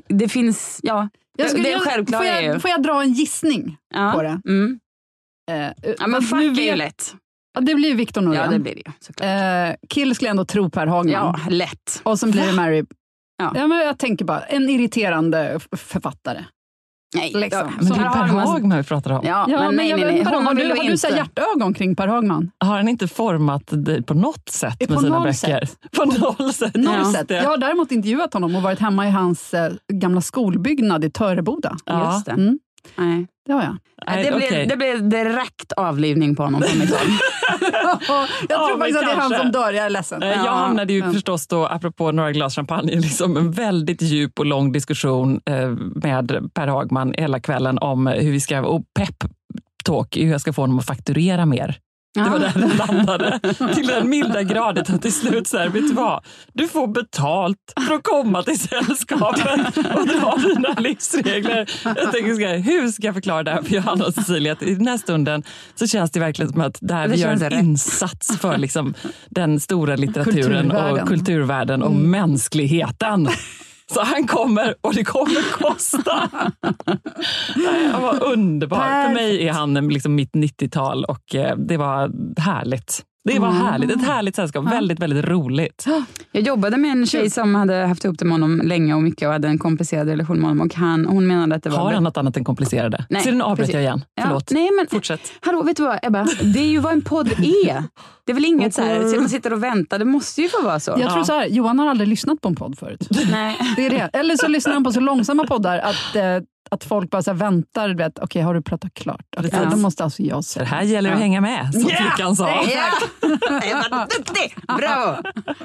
Det 0.08 0.30
finns... 0.30 0.80
Ja, 0.84 1.10
Jag 1.38 1.50
skulle, 1.50 1.70
det 1.70 1.80
får, 2.12 2.24
är 2.24 2.42
ju... 2.42 2.48
jag, 2.48 2.62
får 2.62 2.70
jag 2.70 2.84
dra 2.84 3.02
en 3.04 3.14
gissning 3.14 3.78
Ja. 3.94 4.12
på 4.16 4.22
det? 4.22 4.42
Mm. 4.48 4.80
Eh, 5.52 5.94
Ja, 6.00 6.08
men 6.08 6.22
fuck 6.22 6.40
nu 6.40 6.46
är 6.62 6.72
ju 6.72 6.76
lätt. 6.76 7.16
Ja, 7.56 7.62
det 7.62 7.76
blir 7.76 7.96
Victor 7.96 8.22
Norén. 8.22 8.42
Ja, 8.46 8.52
det 8.52 8.60
blir 8.60 8.76
det 8.76 8.92
såklart. 9.00 9.28
Eh, 9.30 9.76
kill 9.90 10.16
skulle 10.16 10.28
jag 10.28 10.32
ändå 10.32 10.46
tro 10.46 10.70
Per 10.70 10.88
Hagman. 10.88 11.12
Ja, 11.14 11.40
lätt. 11.50 12.02
Och 12.04 12.20
sen 12.20 12.32
blir 12.32 12.46
det 12.48 12.54
Mary. 12.54 12.84
Ja. 13.38 13.52
Ja. 13.56 13.68
men 13.68 13.78
jag 13.78 13.98
tänker 14.00 14.26
bara, 14.26 14.40
en 14.40 14.70
irriterande 14.70 15.60
författare. 15.78 16.44
Nej, 17.16 17.34
Liksom. 17.36 17.60
ja, 17.60 17.66
Men 17.76 17.80
det 17.80 17.86
så 17.86 17.94
är 17.94 17.98
Per 17.98 18.28
Hagman- 18.28 18.78
vi 18.78 18.84
pratar 18.84 19.12
om. 19.12 19.22
Ja, 19.26 19.46
Ja, 19.50 19.60
men 19.60 19.76
nej, 19.76 19.90
jag 19.90 20.00
nej, 20.00 20.06
vet 20.06 20.16
nej. 20.16 20.26
Honom 20.34 20.46
har 20.48 20.54
du, 20.54 20.64
vi 20.64 20.70
har 20.78 20.84
du 20.90 20.98
så 20.98 21.08
hjärtögon 21.08 21.74
kring 21.74 21.96
Per 21.96 22.08
Hagman? 22.08 22.52
Har 22.60 22.78
han 22.78 22.88
inte 22.88 23.08
format 23.08 23.64
dig 23.68 24.04
på 24.04 24.14
något 24.14 24.50
sätt 24.50 24.76
med 24.80 24.90
på 24.90 25.00
sina 25.02 25.20
böcker? 25.20 25.70
På 25.98 26.06
noll 26.06 26.54
sätt. 26.54 26.76
Noll 26.76 26.98
just 26.98 27.12
sätt. 27.12 27.30
Jag 27.30 27.44
har 27.50 27.58
däremot 27.58 27.92
intervjuat 27.92 28.34
honom 28.34 28.56
och 28.56 28.62
varit 28.62 28.80
hemma 28.80 29.08
i 29.08 29.10
hans 29.12 29.54
eh, 29.54 29.74
gamla 29.94 30.22
skolbyggnad 30.22 31.06
i 31.06 31.10
Töreboda. 31.12 31.78
Ja. 31.86 32.14
Just 32.14 32.26
det. 32.26 32.32
Mm. 32.32 32.60
Nej. 32.96 33.28
Det 33.46 33.54
har 33.54 33.64
jag. 33.64 33.78
Nej, 34.08 34.24
det, 34.24 34.36
okej. 34.36 34.50
blev, 34.50 34.68
det 34.68 34.78
blev 34.78 35.10
direkt 35.10 35.72
avlivning 35.72 36.36
på 36.36 36.44
honom 36.44 36.62
från 36.62 36.80
mitt 36.80 36.90
håll. 36.90 37.08
jag 37.60 38.00
tror 38.02 38.28
Ja, 38.50 38.68
men 38.70 38.80
faktiskt 38.80 39.00
att 39.00 39.06
det 39.06 39.12
är 39.12 39.16
han 39.16 39.34
som 39.40 39.52
dör. 39.52 39.74
Jag 39.74 39.86
är 39.86 39.90
ledsen. 39.90 40.24
Eh, 40.24 40.30
Jag 40.30 40.52
hamnade 40.52 40.94
ju 40.94 41.12
förstås 41.14 41.48
då, 41.48 41.66
apropå 41.66 42.12
några 42.12 42.32
glas 42.32 42.56
champagne, 42.56 42.96
liksom 42.96 43.38
en 43.38 43.52
väldigt 43.52 44.02
djup 44.02 44.40
och 44.40 44.46
lång 44.46 44.72
diskussion 44.72 45.42
eh, 45.46 45.70
med 45.96 46.50
Per 46.54 46.68
Hagman 46.68 47.14
hela 47.18 47.40
kvällen 47.40 47.78
om 47.78 48.08
hur 48.08 48.32
vi 48.32 48.40
ska, 48.40 48.62
och 48.62 48.84
pepp 49.00 49.24
talk, 49.84 50.18
hur 50.18 50.32
jag 50.32 50.42
ska 50.42 50.54
få 50.54 50.62
honom 50.62 50.80
att 50.80 50.86
fakturera 50.86 51.46
mer. 51.46 51.78
Det 52.14 52.22
var 52.30 52.40
där 52.40 52.52
det 52.56 52.74
landade. 52.88 53.40
Till 53.76 53.88
den 53.88 54.10
milda 54.10 54.44
graden 54.44 54.86
att 54.96 55.02
till 55.02 55.14
slut 55.14 55.48
så 55.48 55.58
här, 55.58 55.70
vet 55.70 55.88
du 55.88 55.94
vad? 55.94 56.24
Du 56.54 56.68
får 56.68 56.88
betalt 56.88 57.58
för 57.88 57.96
att 57.96 58.04
komma 58.04 58.44
till 58.44 58.60
sällskapet 58.60 59.78
och 59.78 60.08
dra 60.08 60.36
dina 60.48 60.74
livsregler. 60.78 61.70
Jag 61.84 62.12
tänker, 62.12 62.36
ska, 62.36 62.48
hur 62.48 62.88
ska 62.92 63.06
jag 63.06 63.14
förklara 63.16 63.44
det 63.44 63.52
här 63.52 63.62
för 63.62 63.76
Johanna 63.76 64.06
och 64.06 64.14
Cecilia? 64.14 64.54
Att 64.54 64.64
I 64.64 64.76
den 64.76 64.88
här 64.88 64.98
stunden 64.98 65.44
så 65.76 65.88
känns 65.88 66.12
det 66.12 66.20
verkligen 66.20 66.52
som 66.52 66.62
att 66.62 66.78
det 66.82 67.08
vi 67.08 67.16
gör 67.18 67.30
en 67.30 67.40
rätt. 67.40 67.54
insats 67.64 68.38
för 68.38 68.58
liksom, 68.58 68.94
den 69.30 69.60
stora 69.60 69.96
litteraturen 69.96 70.70
Kulturvärlden. 70.70 71.02
och 71.02 71.08
kulturvärlden 71.08 71.84
och 71.84 71.92
mänskligheten. 71.96 73.28
Så 73.88 74.02
han 74.02 74.28
kommer 74.28 74.76
och 74.82 74.94
det 74.94 75.04
kommer 75.04 75.52
kosta. 75.52 76.30
Nej, 77.56 77.88
Han 77.92 78.02
var 78.02 78.24
underbar. 78.24 78.78
För 79.08 79.14
mig 79.14 79.48
är 79.48 79.52
han 79.54 79.88
liksom 79.88 80.16
mitt 80.16 80.34
90-tal 80.34 81.06
och 81.06 81.36
eh, 81.36 81.58
det 81.58 81.78
var 81.78 82.12
härligt. 82.42 83.04
Det 83.24 83.40
var 83.40 83.52
härligt. 83.52 83.92
Ett 83.92 84.06
härligt 84.06 84.36
sällskap. 84.36 84.66
Väldigt, 84.66 85.00
väldigt 85.00 85.26
roligt. 85.26 85.86
Jag 86.32 86.44
jobbade 86.44 86.78
med 86.78 86.92
en 86.92 87.06
tjej 87.06 87.30
som 87.30 87.56
hade 87.56 87.76
haft 87.76 88.06
ihop 88.06 88.20
det 88.20 88.26
med 88.26 88.32
honom 88.34 88.62
länge 88.64 88.94
och 88.94 89.04
mycket 89.04 89.28
och 89.28 89.34
hade 89.34 89.48
en 89.48 89.58
komplicerad 89.58 90.08
relation 90.08 90.40
med 90.40 90.50
honom. 90.50 90.68
Och 90.68 90.76
han, 90.76 91.06
hon 91.06 91.28
menade 91.28 91.56
att 91.56 91.64
det 91.64 91.70
var... 91.70 91.78
Har 91.78 91.94
han 91.94 92.04
något 92.04 92.18
annat 92.18 92.38
än 92.38 92.44
komplicerade? 92.44 93.06
Nej, 93.10 93.22
Så 93.24 93.32
nu 93.32 93.44
avbröt 93.44 93.58
precis. 93.58 93.74
jag 93.74 93.82
igen. 93.84 94.06
Ja, 94.16 94.24
Förlåt. 94.24 94.52
nej, 94.52 94.70
men, 94.78 94.88
Fortsätt. 94.88 95.32
Hallå, 95.42 95.64
vet 95.64 95.78
du 95.78 95.84
vad 95.84 96.00
Ebba? 96.04 96.28
Det 96.54 96.60
är 96.60 96.68
ju 96.70 96.80
vad 96.80 96.94
en 96.94 97.02
podd 97.02 97.28
är. 97.32 97.84
Det 98.26 98.32
är 98.32 98.34
väl 98.34 98.46
inget 98.46 98.74
så 98.74 98.82
här, 98.82 99.08
så 99.10 99.16
man 99.20 99.30
sitter 99.30 99.54
och 99.54 99.64
väntar. 99.64 100.00
Det 100.00 100.06
måste 100.06 100.42
ju 100.42 100.50
få 100.50 100.62
vara 100.62 100.80
så. 100.80 100.96
Jag 101.00 101.14
tror 101.14 101.24
så 101.24 101.34
här, 101.34 101.46
Johan 101.48 101.80
har 101.80 101.88
aldrig 101.88 102.08
lyssnat 102.08 102.42
på 102.42 102.48
en 102.48 102.56
podd 102.56 102.78
förut. 102.80 103.08
Nej. 103.32 103.58
Det 103.76 103.86
är 103.86 103.90
det. 103.90 104.10
Eller 104.14 104.36
så 104.36 104.48
lyssnar 104.48 104.74
han 104.74 104.84
på 104.84 104.92
så 104.92 105.00
långsamma 105.00 105.48
poddar 105.48 105.78
att, 105.80 106.16
eh, 106.16 106.24
att 106.74 106.84
folk 106.84 107.10
bara 107.10 107.24
så 107.24 107.32
här 107.32 107.38
väntar. 107.38 107.88
du 107.90 107.96
Vet, 107.96 108.20
Okej, 108.20 108.42
har 108.42 108.54
du 108.54 108.62
pratat 108.62 108.94
klart? 108.94 109.26
Okay, 109.38 109.52
Precis. 109.52 109.72
då 109.72 109.78
måste 109.78 110.04
alltså 110.04 110.22
jag 110.24 110.44
Så 110.44 110.60
det 110.60 110.66
säga. 110.66 110.78
här 110.78 110.84
gäller 110.84 111.12
att 111.12 111.20
hänga 111.20 111.42
med, 111.42 111.74
som 111.74 111.82
flickan 111.82 112.36
sa. 112.36 112.50
Ja! 112.50 114.08
Duktig! 114.18 114.56
Bravo! 114.78 115.18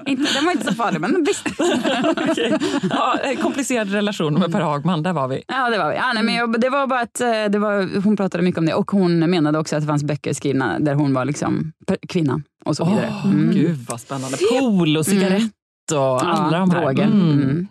Inte, 0.07 0.33
den 0.33 0.45
var 0.45 0.53
inte 0.53 0.65
så 0.65 0.75
farlig, 0.75 1.01
men 1.01 1.25
visst. 1.25 1.47
Okej. 2.31 2.59
ja, 2.91 3.15
komplicerad 3.43 3.93
relation 3.93 4.35
med 4.35 4.53
Per 4.53 4.61
Hagman, 4.61 5.03
där 5.03 5.13
var 5.13 5.29
vi. 5.29 5.43
Ja, 5.49 5.71
det 5.71 5.79
var 5.79 5.91
vi. 5.91 5.97
Ja, 5.97 6.13
nej, 6.15 6.23
men 6.23 6.35
jag, 6.35 6.61
det 6.61 6.69
var 6.71 6.87
bara 6.87 7.01
att 7.01 7.21
eh, 7.21 7.45
det 7.51 7.59
var, 7.59 8.03
hon 8.05 8.17
pratade 8.17 8.45
mycket 8.45 8.59
om 8.59 8.67
det 8.67 8.75
och 8.75 8.91
hon 8.91 9.31
menade 9.31 9.59
också 9.59 9.77
att 9.77 9.83
det 9.83 9.87
fanns 9.87 10.05
böcker 10.05 10.33
skrivna 10.33 10.79
där 10.79 10.95
hon 10.95 11.15
var 11.15 11.25
liksom 11.25 11.73
kvinna 12.09 12.41
och 12.65 12.77
så 12.77 12.85
vidare. 12.85 13.13
Åh, 13.25 13.31
Gud 13.53 13.79
vad 13.89 14.01
spännande. 14.01 14.37
Pool 14.51 14.97
och 14.97 15.07
cigarett 15.07 15.43
och 15.93 16.23
alla 16.23 16.59
de 16.59 16.71
här. 16.71 16.81
droger. 16.81 17.05
Mm. 17.05 17.69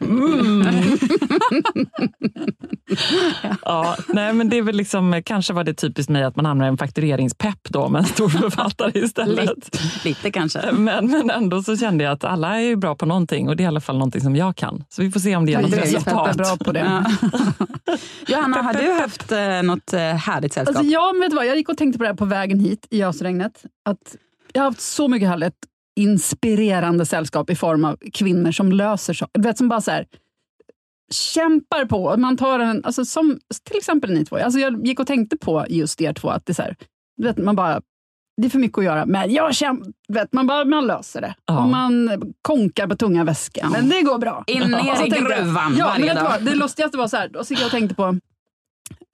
Mm. 0.00 0.66
Ja, 3.64 3.96
nej, 4.08 4.32
men 4.32 4.48
det 4.48 4.58
är 4.58 4.62
väl 4.62 4.76
liksom, 4.76 5.22
kanske 5.24 5.52
var 5.52 5.64
det 5.64 5.74
typiskt 5.74 6.10
mig 6.10 6.22
att 6.22 6.36
man 6.36 6.46
hamnar 6.46 6.66
i 6.66 6.68
en 6.68 6.78
faktureringspepp 6.78 7.68
då 7.68 7.88
med 7.88 7.98
en 7.98 8.04
stor 8.04 8.28
författare 8.28 9.00
istället. 9.00 9.46
Lite, 9.46 9.78
lite 10.04 10.30
kanske. 10.30 10.72
Men, 10.72 11.10
men 11.10 11.30
ändå 11.30 11.62
så 11.62 11.76
kände 11.76 12.04
jag 12.04 12.12
att 12.12 12.24
alla 12.24 12.56
är 12.56 12.60
ju 12.60 12.76
bra 12.76 12.94
på 12.94 13.06
någonting 13.06 13.48
och 13.48 13.56
det 13.56 13.62
är 13.62 13.64
i 13.64 13.68
alla 13.68 13.80
fall 13.80 13.96
någonting 13.96 14.20
som 14.20 14.36
jag 14.36 14.56
kan. 14.56 14.84
Så 14.88 15.02
vi 15.02 15.10
får 15.10 15.20
se 15.20 15.36
om 15.36 15.46
det 15.46 15.52
ger 15.52 15.62
något 15.62 15.72
resultat. 15.72 16.36
bra 16.36 16.56
på 16.64 16.72
det. 16.72 16.80
Ja. 16.80 17.04
Johanna, 18.26 18.62
har 18.62 18.74
du 18.74 18.92
haft 18.92 19.32
eh, 19.32 19.62
något 19.62 19.92
eh, 19.92 20.00
härligt 20.00 20.52
sällskap? 20.52 20.76
Alltså, 20.76 20.92
ja, 20.92 21.12
men 21.12 21.20
vet 21.20 21.30
du 21.30 21.36
vad? 21.36 21.46
Jag 21.46 21.56
gick 21.56 21.68
och 21.68 21.76
tänkte 21.76 21.98
på 21.98 22.04
det 22.04 22.08
här 22.08 22.16
på 22.16 22.24
vägen 22.24 22.60
hit 22.60 22.86
i 22.90 23.04
ösregnet. 23.04 23.64
Att 23.84 24.16
jag 24.52 24.62
har 24.62 24.70
haft 24.70 24.80
så 24.80 25.08
mycket 25.08 25.28
härligt 25.28 25.54
inspirerande 25.96 27.06
sällskap 27.06 27.50
i 27.50 27.54
form 27.54 27.84
av 27.84 27.96
kvinnor 28.12 28.52
som 28.52 28.72
löser 28.72 29.14
saker. 29.14 29.40
Du 29.40 29.48
vet, 29.48 29.58
som 29.58 29.68
bara 29.68 29.80
så 29.80 29.90
här, 29.90 30.06
kämpar 31.12 31.84
på. 31.84 32.16
Man 32.16 32.36
tar 32.36 32.58
en, 32.58 32.84
alltså, 32.84 33.04
som 33.04 33.38
till 33.64 33.76
exempel 33.76 34.10
ni 34.10 34.24
två. 34.24 34.36
Alltså, 34.36 34.60
jag 34.60 34.86
gick 34.86 35.00
och 35.00 35.06
tänkte 35.06 35.36
på 35.36 35.66
just 35.68 36.00
er 36.00 36.12
två. 36.12 36.28
Att 36.28 36.46
det, 36.46 36.52
är 36.52 36.54
så 36.54 36.62
här, 36.62 36.76
vet, 37.22 37.38
man 37.38 37.56
bara, 37.56 37.80
det 38.36 38.46
är 38.46 38.50
för 38.50 38.58
mycket 38.58 38.78
att 38.78 38.84
göra, 38.84 39.06
men 39.06 39.32
jag 39.32 39.54
kämpar. 39.54 39.92
Vet, 40.08 40.32
man, 40.32 40.46
bara, 40.46 40.64
man 40.64 40.86
löser 40.86 41.20
det. 41.20 41.34
Ja. 41.46 41.58
Och 41.58 41.68
man 41.68 42.22
konkar 42.42 42.86
på 42.86 42.96
tunga 42.96 43.24
väskor. 43.24 43.68
Men 43.70 43.88
det 43.88 44.02
går 44.02 44.18
bra. 44.18 44.44
In 44.46 44.70
ner 44.70 45.06
i 45.06 45.08
gruvan 45.08 45.76
ja, 45.78 45.86
varje 45.86 46.14
dag. 46.14 46.24
vad? 46.24 46.42
Det 46.42 46.54
lustigaste 46.54 46.98
var 46.98 47.08
så 47.08 47.16
här, 47.16 47.28
då 47.28 47.42
gick 47.48 47.60
jag 47.60 47.66
och 47.66 47.70
tänkte 47.70 47.94
på 47.94 48.18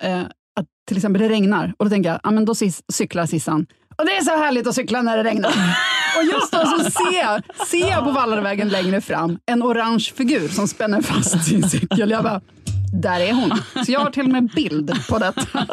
eh, 0.02 0.20
att 0.60 0.66
till 0.88 0.96
exempel 0.96 1.22
det 1.22 1.28
regnar. 1.28 1.74
Och 1.76 1.84
då 1.84 1.90
tänker 1.90 2.10
jag, 2.10 2.20
ja, 2.22 2.30
men 2.30 2.44
då 2.44 2.54
cis- 2.54 2.82
cyklar 2.92 3.26
Sissan. 3.26 3.66
Och 3.96 4.06
det 4.06 4.16
är 4.16 4.20
så 4.22 4.30
härligt 4.36 4.66
att 4.66 4.74
cykla 4.74 5.02
när 5.02 5.16
det 5.16 5.24
regnar. 5.24 5.52
och 6.16 6.24
just 6.24 6.52
då 6.52 6.58
så 6.58 6.90
ser 6.90 7.18
jag, 7.22 7.42
ser 7.66 7.90
jag 7.90 8.04
på 8.04 8.10
Vallaravägen 8.10 8.68
längre 8.68 9.00
fram 9.00 9.38
en 9.46 9.62
orange 9.62 10.12
figur 10.16 10.48
som 10.48 10.68
spänner 10.68 11.02
fast 11.02 11.44
sin 11.44 11.68
cykel. 11.68 12.10
Jag 12.10 12.22
bara, 12.24 12.40
där 13.02 13.20
är 13.20 13.32
hon. 13.32 13.50
Så 13.86 13.92
jag 13.92 14.00
har 14.00 14.10
till 14.10 14.22
och 14.24 14.28
med 14.32 14.50
bild 14.54 14.92
på 15.08 15.18
detta. 15.18 15.66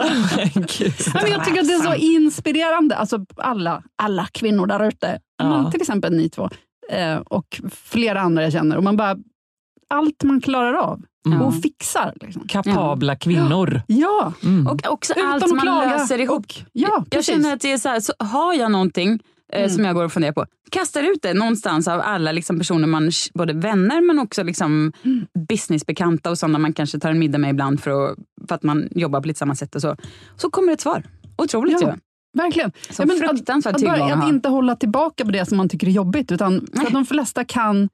Gud. 0.54 0.93
Ja, 1.13 1.19
men 1.24 1.32
jag 1.32 1.45
tycker 1.45 1.62
att 1.62 1.67
det 1.67 1.74
är 1.74 1.84
så 1.84 1.95
inspirerande. 1.95 2.95
Alltså 2.95 3.26
alla, 3.38 3.84
alla 3.95 4.28
kvinnor 4.32 4.65
där 4.67 4.88
ute. 4.88 5.19
Ja. 5.38 5.50
Men 5.62 5.71
Till 5.71 5.82
exempel 5.82 6.13
ni 6.17 6.30
två. 6.30 6.50
Eh, 6.91 7.15
och 7.17 7.62
flera 7.71 8.21
andra 8.21 8.43
jag 8.43 8.52
känner. 8.52 8.78
Och 8.78 8.84
man 8.84 8.98
bara, 8.98 9.15
allt 9.89 10.24
man 10.24 10.41
klarar 10.41 10.74
av 10.74 11.02
Mm. 11.28 11.41
och 11.41 11.62
fixar. 11.62 12.13
Liksom. 12.21 12.48
Kapabla 12.48 13.15
kvinnor. 13.15 13.82
Ja, 13.88 14.34
Mm. 14.43 14.67
Och 14.67 14.82
också 14.88 15.13
Utan 15.17 15.32
allt 15.34 15.50
man 15.50 15.60
klaga. 15.60 15.98
löser 15.98 16.19
ihop. 16.19 16.45
ja 16.71 16.89
jag 16.91 17.10
precis. 17.10 17.26
känner 17.36 17.54
att 17.54 17.62
det 17.62 17.71
är 17.71 17.78
så 17.78 17.89
här, 17.89 18.00
så 18.00 18.13
har 18.19 18.54
jag 18.54 18.71
någonting 18.71 19.19
Mm. 19.53 19.69
som 19.69 19.86
jag 19.86 19.95
går 19.95 20.03
och 20.03 20.12
funderar 20.12 20.34
på, 20.34 20.45
kastar 20.71 21.03
ut 21.03 21.21
det 21.21 21.34
någonstans 21.34 21.88
av 21.88 22.01
alla 22.01 22.31
liksom, 22.31 22.58
personer 22.58 22.88
man, 22.88 23.12
både 23.34 23.53
vänner 23.53 24.01
men 24.01 24.19
också 24.19 24.43
liksom, 24.43 24.91
Mm. 25.03 25.25
businessbekanta 25.49 26.29
och 26.29 26.38
sådana 26.38 26.60
man 26.60 26.73
kanske 26.73 26.99
tar 26.99 27.10
en 27.12 27.19
middag 27.19 27.38
med 27.38 27.49
ibland 27.49 27.79
för, 27.84 28.12
att, 28.12 28.17
för 28.47 28.55
att 28.55 28.63
man 28.63 28.88
jobbar 28.91 29.21
på 29.21 29.27
lite 29.27 29.38
samma 29.38 29.55
sätt 29.55 29.75
och 29.75 29.81
så. 29.81 29.95
Så 30.36 30.49
kommer 30.49 30.73
ett 30.73 30.81
svar. 30.81 31.03
Otroligt 31.38 31.81
Ja. 31.81 31.88
ju. 31.93 31.99
Verkligen. 32.41 32.71
Så 32.89 33.01
Ja, 33.01 33.05
men 33.05 33.17
fruktansvärd 33.17 33.75
att, 33.75 33.79
tillgång 33.79 33.99
bara, 33.99 34.13
att 34.13 34.23
att 34.23 34.29
inte 34.29 34.49
hålla 34.49 34.75
tillbaka 34.75 35.25
på 35.25 35.31
det 35.31 35.45
som 35.45 35.58
man 35.58 35.69
tycker 35.69 35.88
är 35.88 35.91
jobbigt. 35.91 36.31
Utan 36.31 36.67
för 36.73 36.86
att 36.88 36.93
de 36.93 37.05
flesta 37.05 37.43
kan 37.45 37.89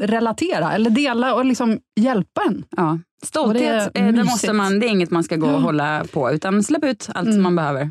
relatera 0.00 0.72
eller 0.72 0.90
dela 0.90 1.34
och 1.34 1.44
liksom 1.44 1.78
hjälpa 2.00 2.42
en. 2.48 2.64
Ja. 2.76 2.98
Stolthet, 3.24 3.90
det 3.94 4.00
är 4.00 4.06
eh, 4.06 4.12
det, 4.12 4.24
måste 4.24 4.52
man, 4.52 4.80
det 4.80 4.86
är 4.86 4.90
inget 4.90 5.10
man 5.10 5.24
ska 5.24 5.36
gå 5.36 5.46
och 5.46 5.60
hålla 5.62 6.04
på, 6.12 6.30
utan 6.32 6.62
släpp 6.62 6.84
ut 6.84 7.08
allt 7.14 7.28
Mm. 7.28 7.42
man 7.42 7.56
behöver. 7.56 7.90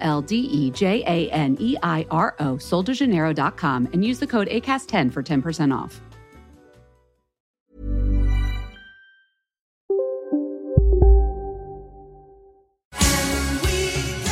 L 0.00 0.20
D 0.28 0.34
E 0.34 0.72
J 0.74 1.02
A 1.06 1.28
N 1.32 1.56
E 1.60 1.76
I 1.82 2.06
R 2.10 2.34
O, 2.38 2.58
soldejaneiro.com, 2.58 3.88
and 3.92 4.04
use 4.04 4.20
the 4.20 4.26
code 4.26 4.48
ACAST10 4.48 5.12
for 5.12 5.22
10% 5.22 5.84
off. 5.84 6.00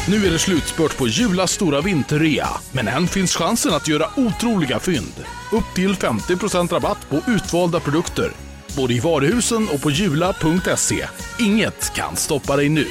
Nu 0.09 0.27
är 0.27 0.31
det 0.31 0.38
slutspurt 0.38 0.98
på 0.98 1.09
Julas 1.09 1.53
stora 1.53 1.81
vinterrea, 1.81 2.48
men 2.72 2.88
än 2.88 3.07
finns 3.07 3.37
chansen 3.37 3.75
att 3.75 3.88
göra 3.88 4.07
otroliga 4.16 4.79
fynd. 4.79 5.25
Upp 5.53 5.75
till 5.75 5.94
50% 5.94 6.68
rabatt 6.68 7.11
på 7.11 7.31
utvalda 7.31 7.81
produkter. 7.81 8.33
både 8.77 8.94
i 8.94 9.01
varuhusen 9.01 9.68
och 9.75 9.83
på 9.83 9.90
jula.se. 9.90 11.07
Inget 11.38 11.94
kan 11.94 12.16
stoppa 12.16 12.57
dig 12.57 12.68
nu. 12.68 12.87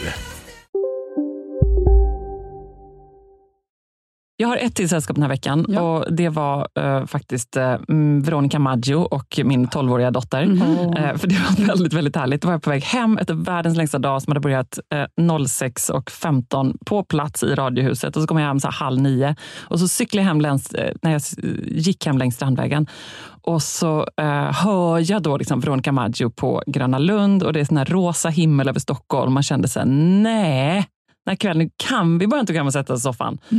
Jag 4.41 4.47
har 4.47 4.57
ett 4.57 4.75
till 4.75 4.89
sällskap 4.89 5.15
den 5.15 5.21
här 5.23 5.29
veckan 5.29 5.65
Ja. 5.69 5.81
och 5.81 6.13
det 6.13 6.29
var 6.29 6.67
eh, 6.75 7.05
faktiskt 7.05 7.57
eh, 7.57 7.73
mm, 7.89 8.21
Veronica 8.21 8.59
Maggio 8.59 8.95
och 8.95 9.39
min 9.43 9.67
12-åriga 9.67 10.11
dotter. 10.11 10.41
Eh, 10.41 11.17
för 11.17 11.27
det 11.27 11.35
var 11.35 11.65
väldigt, 11.67 11.93
väldigt 11.93 12.15
härligt. 12.15 12.41
Då 12.41 12.47
var 12.47 12.53
jag 12.53 12.61
på 12.61 12.69
väg 12.69 12.83
hem 12.83 13.17
efter 13.17 13.33
världens 13.33 13.77
längsta 13.77 13.99
dag 13.99 14.21
som 14.21 14.31
hade 14.31 14.39
börjat 14.39 14.79
eh, 14.93 14.97
06.15 15.21 16.75
på 16.85 17.03
plats 17.03 17.43
i 17.43 17.55
Radiohuset. 17.55 18.15
Och 18.15 18.21
så 18.21 18.27
kom 18.27 18.37
jag 18.37 18.47
hem 18.47 18.59
så 18.59 18.67
här 18.67 18.73
halv 18.73 19.01
nio 19.01 19.35
och 19.59 19.79
så 19.79 19.87
cyklade 19.87 20.23
jag 20.23 20.27
hem 20.27 20.41
längs, 20.41 20.73
eh, 20.73 20.93
när 21.01 21.11
jag 21.11 21.21
gick 21.67 22.05
hem 22.05 22.17
längs 22.17 22.35
Strandvägen. 22.35 22.87
Och 23.41 23.61
så 23.61 24.07
eh, 24.17 24.53
hör 24.53 25.11
jag 25.11 25.21
då 25.21 25.37
liksom 25.37 25.59
Veronica 25.59 25.91
Maggio 25.91 26.29
på 26.29 26.63
Gröna 26.67 26.97
Lund 26.99 27.43
och 27.43 27.53
det 27.53 27.59
är 27.59 27.65
sån 27.65 27.77
här 27.77 27.85
rosa 27.85 28.29
himmel 28.29 28.69
över 28.69 28.79
Stockholm. 28.79 29.33
Man 29.33 29.43
kände 29.43 29.67
så 29.67 29.79
här, 29.79 29.85
nej, 29.85 30.87
den 31.25 31.31
här 31.31 31.35
kvällen 31.35 31.69
kan 31.77 32.17
vi 32.17 32.27
bara 32.27 32.39
inte 32.39 32.53
gå 32.53 32.59
hem 32.59 32.67
och 32.67 32.73
sätta 32.73 32.93
oss 32.93 32.99
i 32.99 33.03
soffan. 33.03 33.37
Eh, 33.51 33.57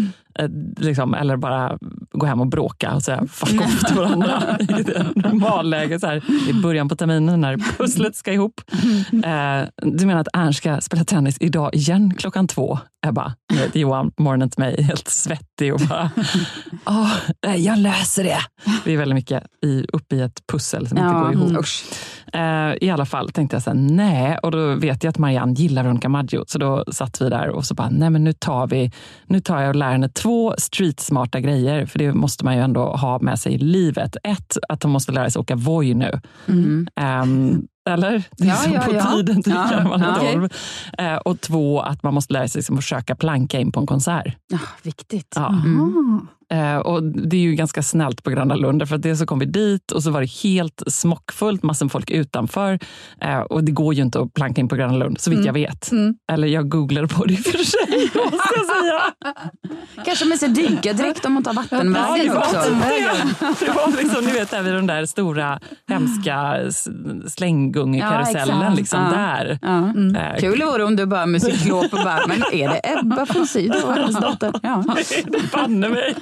liksom, 0.76 1.14
eller 1.14 1.36
bara 1.36 1.78
gå 2.12 2.26
hem 2.26 2.40
och 2.40 2.46
bråka 2.46 2.94
och 2.94 3.02
säga 3.02 3.26
fuck 3.30 3.60
off 3.60 3.84
till 3.84 3.96
varandra 3.96 4.42
i 4.60 4.84
normalläge 5.14 6.00
så 6.00 6.06
här, 6.06 6.22
i 6.50 6.52
början 6.62 6.88
på 6.88 6.96
terminen 6.96 7.40
när 7.40 7.56
pusslet 7.78 8.16
ska 8.16 8.32
ihop. 8.32 8.60
Eh, 9.12 9.62
du 9.82 10.06
menar 10.06 10.20
att 10.20 10.28
Ernst 10.32 10.58
ska 10.58 10.80
spela 10.80 11.04
tennis 11.04 11.36
idag 11.40 11.74
igen 11.74 12.14
klockan 12.18 12.48
två? 12.48 12.78
Ebba, 13.06 13.34
vet, 13.52 13.76
Johan 13.76 14.10
på 14.10 14.22
morgonen 14.22 14.50
till 14.50 14.60
mig, 14.60 14.82
helt 14.82 15.08
svettig 15.08 15.74
och 15.74 15.80
bara 15.88 16.10
"Åh, 16.86 17.12
nej, 17.46 17.64
jag 17.64 17.78
löser 17.78 18.24
det. 18.24 18.38
Vi 18.84 18.94
är 18.94 18.98
väldigt 18.98 19.14
mycket 19.14 19.42
i, 19.66 19.86
uppe 19.92 20.16
i 20.16 20.20
ett 20.20 20.40
pussel 20.52 20.88
som 20.88 20.98
inte 20.98 21.10
går 21.14 21.32
ihop. 21.32 21.50
mm. 21.50 22.70
Eh, 22.72 22.76
I 22.80 22.90
alla 22.90 23.06
fall 23.06 23.30
tänkte 23.30 23.56
jag 23.56 23.62
så 23.62 23.70
här, 23.70 23.76
nej. 23.76 24.38
Och 24.42 24.50
då 24.50 24.74
vet 24.74 25.04
jag 25.04 25.10
att 25.10 25.18
Marianne 25.18 25.52
gillar 25.52 25.82
Veronica 25.82 26.08
Maggio. 26.08 26.44
Så 26.46 26.58
då 26.58 26.84
satt 26.92 27.20
vi 27.20 27.28
där 27.30 27.48
och 27.48 27.64
så 27.64 27.74
bara, 27.74 27.88
nej 27.90 28.10
men 28.10 28.24
nu 28.24 28.32
tar 28.32 28.66
vi, 28.66 28.92
nu 29.26 29.40
tar 29.40 29.60
jag 29.60 29.68
och 29.68 29.76
lär 29.76 29.92
henne 29.92 30.08
två 30.22 30.54
streetsmarta 30.58 31.40
grejer. 31.40 31.86
För 31.86 31.98
det 31.98 32.12
måste 32.12 32.44
man 32.44 32.56
ju 32.56 32.62
ändå 32.62 32.84
ha 32.96 33.18
med 33.18 33.38
sig 33.38 33.52
i 33.54 33.58
livet. 33.58 34.16
Ett, 34.24 34.56
att 34.68 34.82
hon 34.82 34.92
måste 34.92 35.12
lära 35.12 35.30
sig 35.30 35.40
åka 35.40 35.56
Voi 35.56 35.94
nu. 35.94 36.20
Ehm, 36.96 37.62
eller? 37.90 38.22
Det 38.30 38.44
är 38.44 38.48
Ja, 38.48 38.54
som 38.56 38.72
ja, 38.72 38.80
på 38.80 38.94
ja. 38.94 39.10
tiden 39.10 39.42
tycker 39.42 39.78
Ja, 39.78 39.88
man 39.88 40.00
ja. 40.00 40.14
tolv. 40.14 40.48
Eh, 40.98 41.16
och 41.16 41.40
två, 41.40 41.80
att 41.80 42.02
man 42.02 42.14
måste 42.14 42.32
lära 42.32 42.48
sig 42.48 42.58
liksom 42.58 42.76
försöka 42.76 43.16
planka 43.16 43.60
in 43.60 43.72
på 43.72 43.80
en 43.80 43.86
konsert. 43.86 44.36
Ja, 44.48 44.58
viktigt. 44.82 45.32
Ja. 45.36 45.54
Eh, 46.52 46.76
och 46.76 47.02
det 47.02 47.36
är 47.36 47.40
ju 47.40 47.54
ganska 47.54 47.82
snällt 47.82 48.22
på 48.22 48.30
Gröna 48.30 48.54
Lund, 48.54 48.88
för 48.88 48.96
att 48.96 49.02
det 49.02 49.16
så 49.16 49.26
kom 49.26 49.38
vi 49.38 49.46
dit 49.46 49.90
och 49.92 50.02
så 50.02 50.10
var 50.10 50.20
det 50.20 50.30
helt 50.42 50.82
smockfullt, 50.86 51.62
massor 51.62 51.88
folk 51.88 52.10
utanför. 52.10 52.78
Eh, 53.20 53.38
och 53.40 53.64
det 53.64 53.72
går 53.72 53.94
ju 53.94 54.02
inte 54.02 54.20
att 54.20 54.34
planka 54.34 54.60
in 54.60 54.68
på 54.68 54.76
Gröna 54.76 54.96
Lund, 54.96 55.20
så 55.20 55.30
vitt 55.30 55.44
jag 55.44 55.52
vet. 55.52 55.90
Eller 56.32 56.48
jag 56.48 56.68
googlade 56.68 57.08
på 57.08 57.24
det 57.24 57.32
i 57.34 57.36
och 57.36 57.40
för 57.40 57.58
sig, 57.58 58.10
måste 58.14 58.48
jag 58.56 58.66
säga. 58.66 59.02
Kanske 60.04 60.24
med 60.24 60.38
sig 60.38 60.48
dykardräkt 60.48 61.24
om 61.24 61.32
man 61.32 61.42
tar 61.42 61.52
Ja, 61.54 61.60
vattenvägen 61.62 62.26
det, 62.26 62.32
var 62.34 62.40
också. 62.40 62.56
det. 62.70 63.64
det 63.66 63.72
var 63.72 64.02
liksom, 64.02 64.24
ni 64.24 64.32
vet, 64.32 64.50
där 64.50 64.62
vid 64.62 64.72
den 64.74 64.86
där 64.86 65.06
stora 65.06 65.60
hemska 65.88 66.56
slänggungekarusellen. 67.28 68.60
Ja, 68.62 68.74
liksom 68.76 69.00
Ja. 69.00 69.10
där. 69.18 69.58
Ja. 69.62 70.20
Eh, 70.20 70.40
Kul 70.40 70.62
vore 70.62 70.84
om 70.84 70.96
du 70.96 71.06
bara 71.06 71.26
med 71.26 71.42
cyklop 71.42 71.84
och 71.92 71.98
bara, 72.04 72.26
men 72.26 72.42
är 72.52 72.68
det 72.68 72.80
Ebba 72.98 73.26
von 73.34 73.46
Sydow 73.46 73.82
och 73.84 73.92
hennes 73.94 74.16
dotter? 74.20 74.52
Ja. 74.62 74.84
det 75.26 75.52
banne 75.52 75.88
mig. 75.88 76.14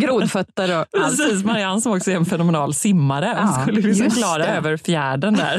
Grodfötter 0.00 0.72
och 0.80 0.86
allt. 1.04 1.16
Precis, 1.16 1.44
Marianne 1.44 1.80
som 1.80 1.92
också 1.92 2.10
är 2.10 2.16
en 2.16 2.24
fenomenal 2.24 2.74
simmare. 2.74 3.34
Hon 3.38 3.46
Ja, 3.56 3.62
skulle 3.62 3.80
liksom 3.80 4.10
klara 4.10 4.38
det. 4.38 4.44
över 4.48 4.76
fjärden 4.76 5.34
där 5.34 5.58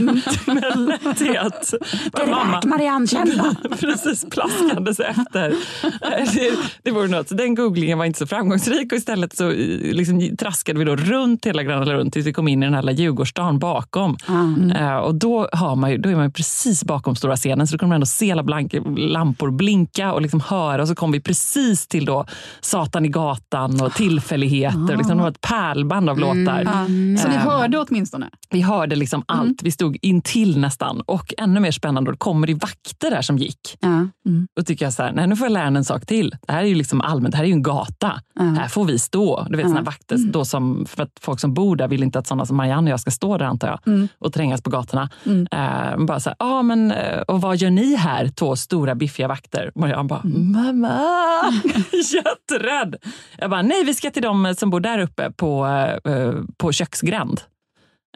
med 0.54 0.80
lätthet. 0.80 1.74
Det 2.14 2.22
är 2.22 2.28
värt 2.52 2.64
Marianne 2.64 3.08
kända. 3.08 3.56
Precis, 3.80 4.26
plaskandes 4.30 5.00
efter. 5.00 5.50
Det, 6.34 6.52
det 6.84 6.92
vore 6.92 7.08
något. 7.08 7.30
Så 7.30 7.36
den 7.36 7.56
googlingen 7.56 7.98
var 7.98 8.06
inte 8.06 8.20
så 8.20 8.28
framgångsrik 8.28 8.92
och 8.92 8.98
istället 8.98 9.38
så 9.38 9.50
eh, 9.50 9.56
liksom, 9.94 10.38
traskade 10.38 10.80
vi 10.80 10.86
då 10.86 10.96
runt 10.96 11.46
hela 11.46 11.64
Gröna 11.64 11.86
Lund 11.86 12.14
tills 12.14 12.26
vi 12.28 12.34
kom 12.34 12.48
in 12.48 12.64
i 12.64 12.66
den 12.66 12.74
här 12.74 12.82
lilla 12.82 12.92
Djurgårdsstaden 12.92 13.60
bakom. 13.60 14.18
Eh, 14.80 14.96
och 14.98 15.16
då, 15.16 15.50
har 15.52 15.76
man 15.76 15.92
ju, 15.92 15.98
då 15.98 16.10
är 16.10 16.16
man 16.16 16.32
precis 16.32 16.84
bakom 16.84 17.16
stora 17.16 17.36
scenen 17.36 17.68
så 17.68 17.72
då 17.76 17.80
kan 17.80 17.90
man 17.90 17.96
ändå 17.96 18.06
se 18.06 18.32
alla 18.32 18.44
blank, 18.44 18.76
lampor 18.98 19.52
blinka 19.52 20.14
och 20.14 20.22
liksom 20.22 20.40
höra. 20.42 20.82
Och 20.82 20.88
så 20.88 20.96
kom 20.96 21.12
vi 21.12 21.20
precis 21.22 21.88
till 21.88 22.06
då 22.06 22.26
Satan 22.62 23.06
i 23.06 23.08
gatan 23.08 23.75
och 23.82 23.94
tillfälligheter. 23.94 24.98
Liksom, 24.98 25.18
det 25.18 25.24
var 25.24 25.30
ett 25.30 25.42
pärlband 25.42 26.10
av 26.10 26.20
låtar. 26.20 26.64
Så 27.18 27.28
ni 27.28 27.36
hörde 27.36 27.78
åtminstone? 27.78 28.30
vi 28.56 28.62
hörde 28.62 28.96
liksom 28.96 29.24
allt. 29.28 29.64
Vi 29.64 29.72
stod 29.72 29.98
intill 30.02 30.60
nästan. 30.60 31.02
Och 31.02 31.34
ännu 31.38 31.60
mer 31.60 31.72
spännande, 31.72 32.12
då 32.12 32.18
kommer 32.18 32.48
det 32.48 32.54
vakter 32.54 33.12
där 33.12 33.22
som 33.22 33.38
gick. 33.38 33.78
Ja. 33.80 34.08
Då 34.56 34.64
tycker 34.64 34.86
jag 34.86 34.94
så 34.94 35.04
här, 35.04 35.12
nej 35.12 35.28
nu 35.28 35.36
får 35.36 35.46
jag 35.46 35.52
lära 35.52 35.68
en 35.68 35.86
sak 35.86 36.06
till. 36.06 36.36
Det 36.48 36.54
här 36.54 36.64
är 36.64 36.68
ju 36.68 36.76
liksom 36.76 37.02
allmänt, 37.02 37.32
det 37.32 37.38
här 37.38 37.44
är 37.44 37.48
ju 37.48 37.54
en 37.54 37.64
gata. 37.64 38.22
Här 38.40 38.68
får 38.68 38.86
vi 38.86 39.00
stå. 39.00 39.48
Du 39.50 39.58
vet 39.58 39.74
här 39.74 39.82
vakter, 39.82 40.18
då 40.32 40.46
som, 40.46 40.86
för 40.86 41.04
att 41.04 41.12
folk 41.22 41.40
som 41.40 41.54
bor 41.54 41.76
där 41.76 41.88
vill 41.88 42.04
inte 42.04 42.20
att 42.20 42.28
sådana 42.28 42.46
som 42.46 42.58
Marianne 42.58 42.90
och 42.90 42.94
jag 42.94 43.00
ska 43.00 43.12
stå 43.12 43.38
där 43.38 43.46
antar 43.46 43.68
jag. 43.68 44.08
Och 44.20 44.34
trängas 44.34 44.62
på 44.62 44.70
gatorna. 44.70 45.10
Eh, 45.52 46.06
bara 46.06 46.20
så 46.20 46.30
här, 46.30 46.36
ah, 46.40 46.62
men, 46.62 46.92
eh, 46.92 47.20
och 47.20 47.42
vad 47.42 47.58
gör 47.58 47.70
ni 47.70 47.96
här? 47.96 48.28
Två 48.28 48.56
stora 48.56 48.96
biffiga 48.96 49.28
vakter. 49.28 49.72
Marianne 49.76 50.08
bara, 50.08 50.22
mamma! 50.24 51.02
Jätterädd. 52.14 52.96
Jag 53.38 53.50
bara, 53.50 53.62
nej 53.68 53.84
vi 53.84 53.94
ska 53.94 54.12
till 54.12 54.22
de 54.22 54.56
som 54.56 54.70
bor 54.70 54.80
där 54.80 55.00
uppe 55.00 55.32
på, 55.32 55.66
eh, 56.06 56.34
på 56.58 56.72
köksgränd. 56.72 57.42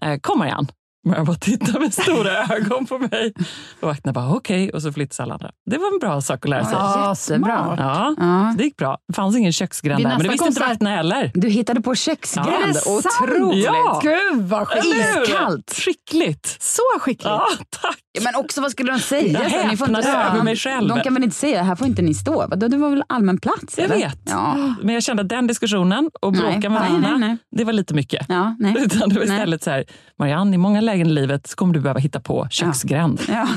Eh, 0.01 0.19
kom 0.19 0.39
Marianne. 0.39 0.67
Men 1.03 1.13
jag 1.17 1.25
bara 1.25 1.35
tittar 1.38 1.79
med 1.79 1.93
stora 1.93 2.31
ögon 2.55 2.85
på 2.85 2.97
mig. 2.97 3.33
Och 3.79 3.88
vakterna 3.88 4.13
bara 4.13 4.29
okej, 4.35 4.69
och 4.71 4.81
så 4.81 4.91
flyttas 4.93 5.19
alla 5.19 5.33
andra. 5.33 5.51
Det 5.71 5.77
var 5.77 5.93
en 5.93 5.99
bra 5.99 6.21
sak 6.21 6.45
att 6.45 6.49
lära 6.49 6.63
sig. 6.65 6.73
Ja, 6.73 7.15
Jättebra. 7.29 7.75
Ja, 7.77 8.15
Ja. 8.17 8.53
det 8.57 8.63
gick 8.63 8.77
bra. 8.77 8.97
Det 9.07 9.13
fanns 9.13 9.35
ingen 9.38 9.53
köksgränd 9.53 10.03
där, 10.03 10.09
men 10.09 10.19
det 10.23 10.29
visste 10.29 10.47
inte 10.47 10.59
vakterna 10.62 10.89
heller. 10.89 11.31
Du 11.33 11.49
hittade 11.49 11.81
på 11.81 11.95
köksgränd. 11.95 12.75
Ja. 12.85 12.91
Otroligt. 13.25 13.65
Ja. 13.65 14.01
Gud 14.03 14.43
vad 14.49 14.67
skickligt! 14.67 15.29
Iskallt. 15.29 15.73
Skickligt. 15.85 16.62
Så 16.62 16.81
skickligt! 16.99 17.25
Ja, 17.25 17.47
tack. 17.81 17.97
Men 18.23 18.35
också 18.35 18.62
vad 18.62 18.71
skulle 18.71 18.91
de 18.91 18.99
säga? 18.99 19.41
Jag 19.43 19.49
häpnade 19.49 20.07
över 20.07 20.43
mig 20.43 20.55
själv. 20.55 20.88
De 20.89 21.01
kan 21.01 21.13
väl 21.13 21.23
inte 21.23 21.35
säga, 21.35 21.63
här 21.63 21.75
får 21.75 21.88
inte 21.88 22.01
ni 22.01 22.13
stå? 22.13 22.47
Vadå, 22.47 22.67
Det 22.67 22.77
var 22.77 22.89
väl 22.89 23.03
allmän 23.09 23.38
plats? 23.38 23.77
Jag 23.77 23.85
eller? 23.85 23.95
vet. 23.95 24.19
Ja. 24.29 24.75
Men 24.83 24.93
jag 24.93 25.03
kände 25.03 25.23
att 25.23 25.29
den 25.29 25.47
diskussionen 25.47 26.09
och 26.21 26.33
Nej, 26.33 26.41
bråka 26.41 26.69
med 26.69 26.81
nej, 26.81 26.89
varandra, 26.91 27.09
nej, 27.17 27.19
nej. 27.29 27.38
det 27.51 27.63
var 27.63 27.73
lite 27.73 27.93
mycket. 27.93 28.25
Ja, 28.29 28.55
nej. 28.59 28.75
Utan 28.79 29.09
det 29.09 29.19
var 29.19 29.25
Nej. 29.25 29.35
istället 29.38 29.63
så 29.63 29.69
här, 29.71 29.85
Marianne, 30.19 30.55
i 30.55 30.57
många 30.57 30.81
lägen 30.89 31.08
i 31.08 31.10
livet 31.10 31.47
så 31.47 31.56
kommer 31.56 31.73
du 31.73 31.80
behöva 31.80 31.99
hitta 31.99 32.19
på 32.19 32.47
köksgränd. 32.52 33.21
Ja. 33.28 33.47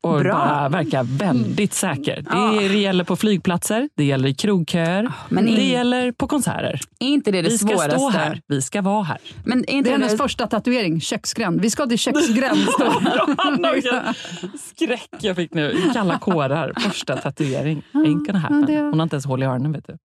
Och 0.00 0.18
Bra. 0.20 0.32
bara 0.32 0.68
verka 0.68 1.02
väldigt 1.02 1.72
säker. 1.72 2.22
Det, 2.60 2.68
det 2.68 2.78
gäller 2.78 3.04
på 3.04 3.16
flygplatser, 3.16 3.88
det 3.96 4.04
gäller 4.04 4.28
i 4.28 4.34
krogköer, 4.34 5.12
men 5.28 5.44
det 5.46 5.64
gäller 5.64 6.12
på 6.12 6.26
konserter. 6.28 6.80
Är 7.00 7.06
inte 7.06 7.30
det 7.30 7.42
det 7.42 7.48
Vi 7.48 7.58
ska 7.58 7.68
svåraste? 7.68 7.90
stå 7.90 8.08
här, 8.10 8.40
vi 8.48 8.62
ska 8.62 8.82
vara 8.82 9.02
här. 9.02 9.18
Men 9.44 9.58
är 9.58 9.62
Det 9.66 9.72
inte 9.72 9.90
är 9.90 9.98
det 9.98 10.04
hennes 10.04 10.18
första 10.20 10.46
tatuering, 10.46 11.00
köksgränd. 11.00 11.60
Vi 11.60 11.70
ska 11.70 11.86
till 11.86 11.98
köksgränd. 11.98 12.58
det. 12.78 13.72
Vilken 13.74 14.14
skräck 14.58 15.08
jag 15.20 15.36
fick 15.36 15.54
nu. 15.54 15.90
Kalla 15.92 16.18
kårar, 16.18 16.72
första 16.80 17.16
tatuering. 17.16 17.82
Ain't 17.92 18.26
gonna 18.26 18.38
happen. 18.38 18.64
det- 18.66 18.80
Hon 18.80 18.98
har 18.98 19.02
inte 19.02 19.16
ens 19.16 19.26
hål 19.26 19.42
i 19.42 19.46
öronen. 19.46 19.72
Vet 19.72 19.86
du. 19.86 19.96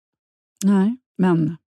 Nej, 0.63 0.97
men 1.17 1.57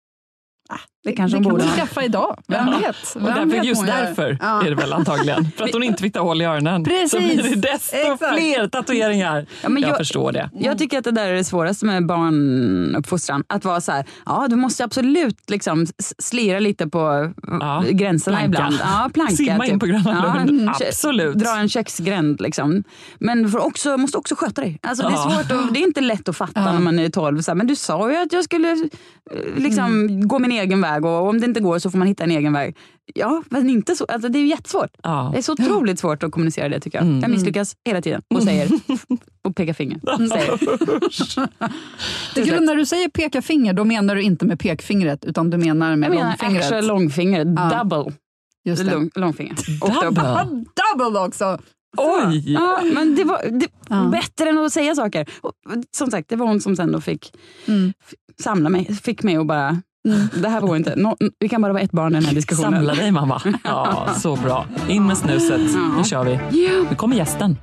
Det 1.04 1.12
kanske 1.12 1.38
det 1.38 1.38
hon 1.38 1.44
kan 1.44 1.50
borde 1.52 1.64
hon 1.64 1.72
skaffa 1.72 2.04
idag. 2.04 2.38
Vem 2.46 2.66
Ja. 2.68 2.78
vet? 2.78 2.96
Vem 3.16 3.24
därför, 3.24 3.44
vet 3.46 3.64
just 3.64 3.86
därför 3.86 4.38
Ja. 4.40 4.66
är 4.66 4.70
det 4.70 4.74
väl 4.76 4.92
antagligen. 4.92 5.50
För 5.56 5.64
att 5.64 5.72
hon 5.72 5.82
inte 5.82 6.02
fick 6.02 6.12
ta 6.14 6.20
hål 6.20 6.42
i 6.42 6.44
öronen. 6.44 6.84
Så 6.84 6.90
Precis. 6.90 7.18
blir 7.42 7.42
det 7.56 7.72
desto 7.72 7.96
Exakt. 7.96 8.18
fler 8.38 8.68
tatueringar. 8.68 9.46
Ja, 9.62 9.68
men 9.68 9.82
jag, 9.82 9.90
jag- 9.90 9.96
förstår 9.96 10.32
det. 10.32 10.50
Jag 10.54 10.78
tycker 10.78 10.98
att 10.98 11.04
det 11.04 11.10
där 11.10 11.26
är 11.28 11.34
det 11.34 11.44
svåraste 11.44 11.86
med 11.86 12.06
barnuppfostran. 12.06 13.44
Att 13.46 13.64
vara 13.64 13.80
så 13.80 13.92
här, 13.92 14.04
ja 14.26 14.46
du 14.50 14.56
måste 14.56 14.84
absolut 14.84 15.50
liksom 15.50 15.86
slira 16.18 16.58
lite 16.58 16.86
på 16.88 17.32
Ja, 17.60 17.84
gränserna 17.90 18.36
planka. 18.36 18.46
ibland. 18.58 18.74
Ja, 18.80 19.10
planka, 19.14 19.34
Simma 19.36 19.66
in 19.66 19.70
typ. 19.72 19.80
på 19.80 19.86
Gröna 19.86 20.34
Lund. 20.46 20.70
kö- 20.78 20.86
Absolut. 20.88 21.34
Dra 21.36 21.56
en 21.58 21.68
köksgränd 21.68 22.40
liksom. 22.40 22.84
Men 23.18 23.42
du 23.42 23.58
också, 23.58 23.96
måste 23.96 24.18
också 24.18 24.34
sköta 24.38 24.60
dig. 24.60 24.78
Alltså, 24.82 25.02
det, 25.08 25.08
är 25.08 25.12
Ja. 25.16 25.30
svårt 25.42 25.50
och, 25.66 25.72
det 25.72 25.80
är 25.80 25.86
inte 25.86 26.00
lätt 26.00 26.28
att 26.28 26.36
fatta 26.36 26.72
när 26.72 26.80
man 26.80 26.98
är 26.98 27.08
12. 27.08 27.40
Så 27.42 27.50
här, 27.50 27.56
men 27.56 27.66
du 27.66 27.76
sa 27.76 28.10
ju 28.10 28.16
att 28.16 28.32
jag 28.32 28.44
skulle 28.44 28.70
eh, 28.72 28.78
liksom, 29.56 30.20
gå 30.28 30.38
min 30.38 30.52
egen 30.52 30.80
väg 30.80 30.89
och 30.98 31.28
om 31.28 31.40
det 31.40 31.46
inte 31.46 31.60
går 31.60 31.78
så 31.78 31.90
får 31.90 31.98
man 31.98 32.08
hitta 32.08 32.24
en 32.24 32.30
egen 32.30 32.52
väg. 32.52 32.76
Ja, 33.14 33.42
men 33.48 33.70
inte 33.70 33.96
så. 33.96 34.04
Alltså, 34.04 34.28
det 34.28 34.38
är 34.38 34.44
jättesvårt. 34.44 34.90
Ja. 35.02 35.30
Det 35.32 35.38
är 35.38 35.42
så 35.42 35.52
otroligt 35.52 35.98
svårt 35.98 36.22
att 36.22 36.32
kommunicera 36.32 36.68
det 36.68 36.80
tycker 36.80 36.98
jag. 36.98 37.06
Mm. 37.06 37.20
Jag 37.20 37.30
misslyckas 37.30 37.76
hela 37.84 38.02
tiden 38.02 38.22
och 38.34 38.42
säger 38.42 38.68
och 39.44 39.56
pekar 39.56 39.72
finger. 39.72 40.00
Säger. 40.28 40.50
Det 42.34 42.40
är 42.40 42.44
kul, 42.46 42.64
när 42.64 42.76
du 42.76 42.86
säger 42.86 43.08
peka 43.08 43.42
finger, 43.42 43.72
då 43.72 43.84
menar 43.84 44.14
du 44.14 44.22
inte 44.22 44.44
med 44.46 44.60
pekfingret, 44.60 45.24
utan 45.24 45.50
du 45.50 45.56
menar 45.56 45.96
med 45.96 46.06
Jag 46.06 46.14
menar 46.14 46.24
långfingret. 46.30 46.60
extra 46.62 46.80
långfinger, 46.80 47.44
double 47.44 48.12
Just 48.64 48.84
det. 48.84 48.94
lång, 48.94 49.10
långfinger. 49.14 49.54
Double. 50.04 50.64
Double 51.04 51.20
också! 51.20 51.58
Oj! 51.96 52.52
Ja, 52.52 52.80
men 52.94 53.14
det 53.14 53.24
var 53.24 53.42
det, 53.60 53.66
Ja. 53.88 54.08
bättre 54.12 54.48
än 54.50 54.58
att 54.58 54.72
säga 54.72 54.94
saker. 54.94 55.28
Och, 55.40 55.52
som 55.96 56.10
sagt, 56.10 56.28
det 56.28 56.36
var 56.36 56.46
hon 56.46 56.60
som 56.60 56.76
sen 56.76 56.92
då 56.92 57.00
fick 57.00 57.32
Mm. 57.66 57.92
samla 58.42 58.68
mig, 58.68 58.94
fick 58.94 59.22
mig 59.22 59.36
att 59.36 59.46
bara 59.46 59.82
Det 60.42 60.48
här 60.48 60.60
går 60.60 60.76
inte. 60.76 60.94
Nå- 60.96 61.16
vi 61.38 61.48
kan 61.48 61.62
bara 61.62 61.72
vara 61.72 61.82
ett 61.82 61.92
barn 61.92 62.12
i 62.12 62.14
den 62.14 62.24
här 62.24 62.34
diskussionen. 62.34 62.72
Samla 62.72 62.94
dig 62.94 63.10
mamma. 63.10 63.42
Ja, 63.64 64.08
så 64.16 64.36
bra. 64.36 64.66
In 64.88 65.06
med 65.06 65.18
snuset. 65.18 65.60
Nu 65.98 66.04
kör 66.04 66.24
vi. 66.24 66.38
Nu 66.90 66.94
kommer 66.96 67.16
gästen. 67.16 67.56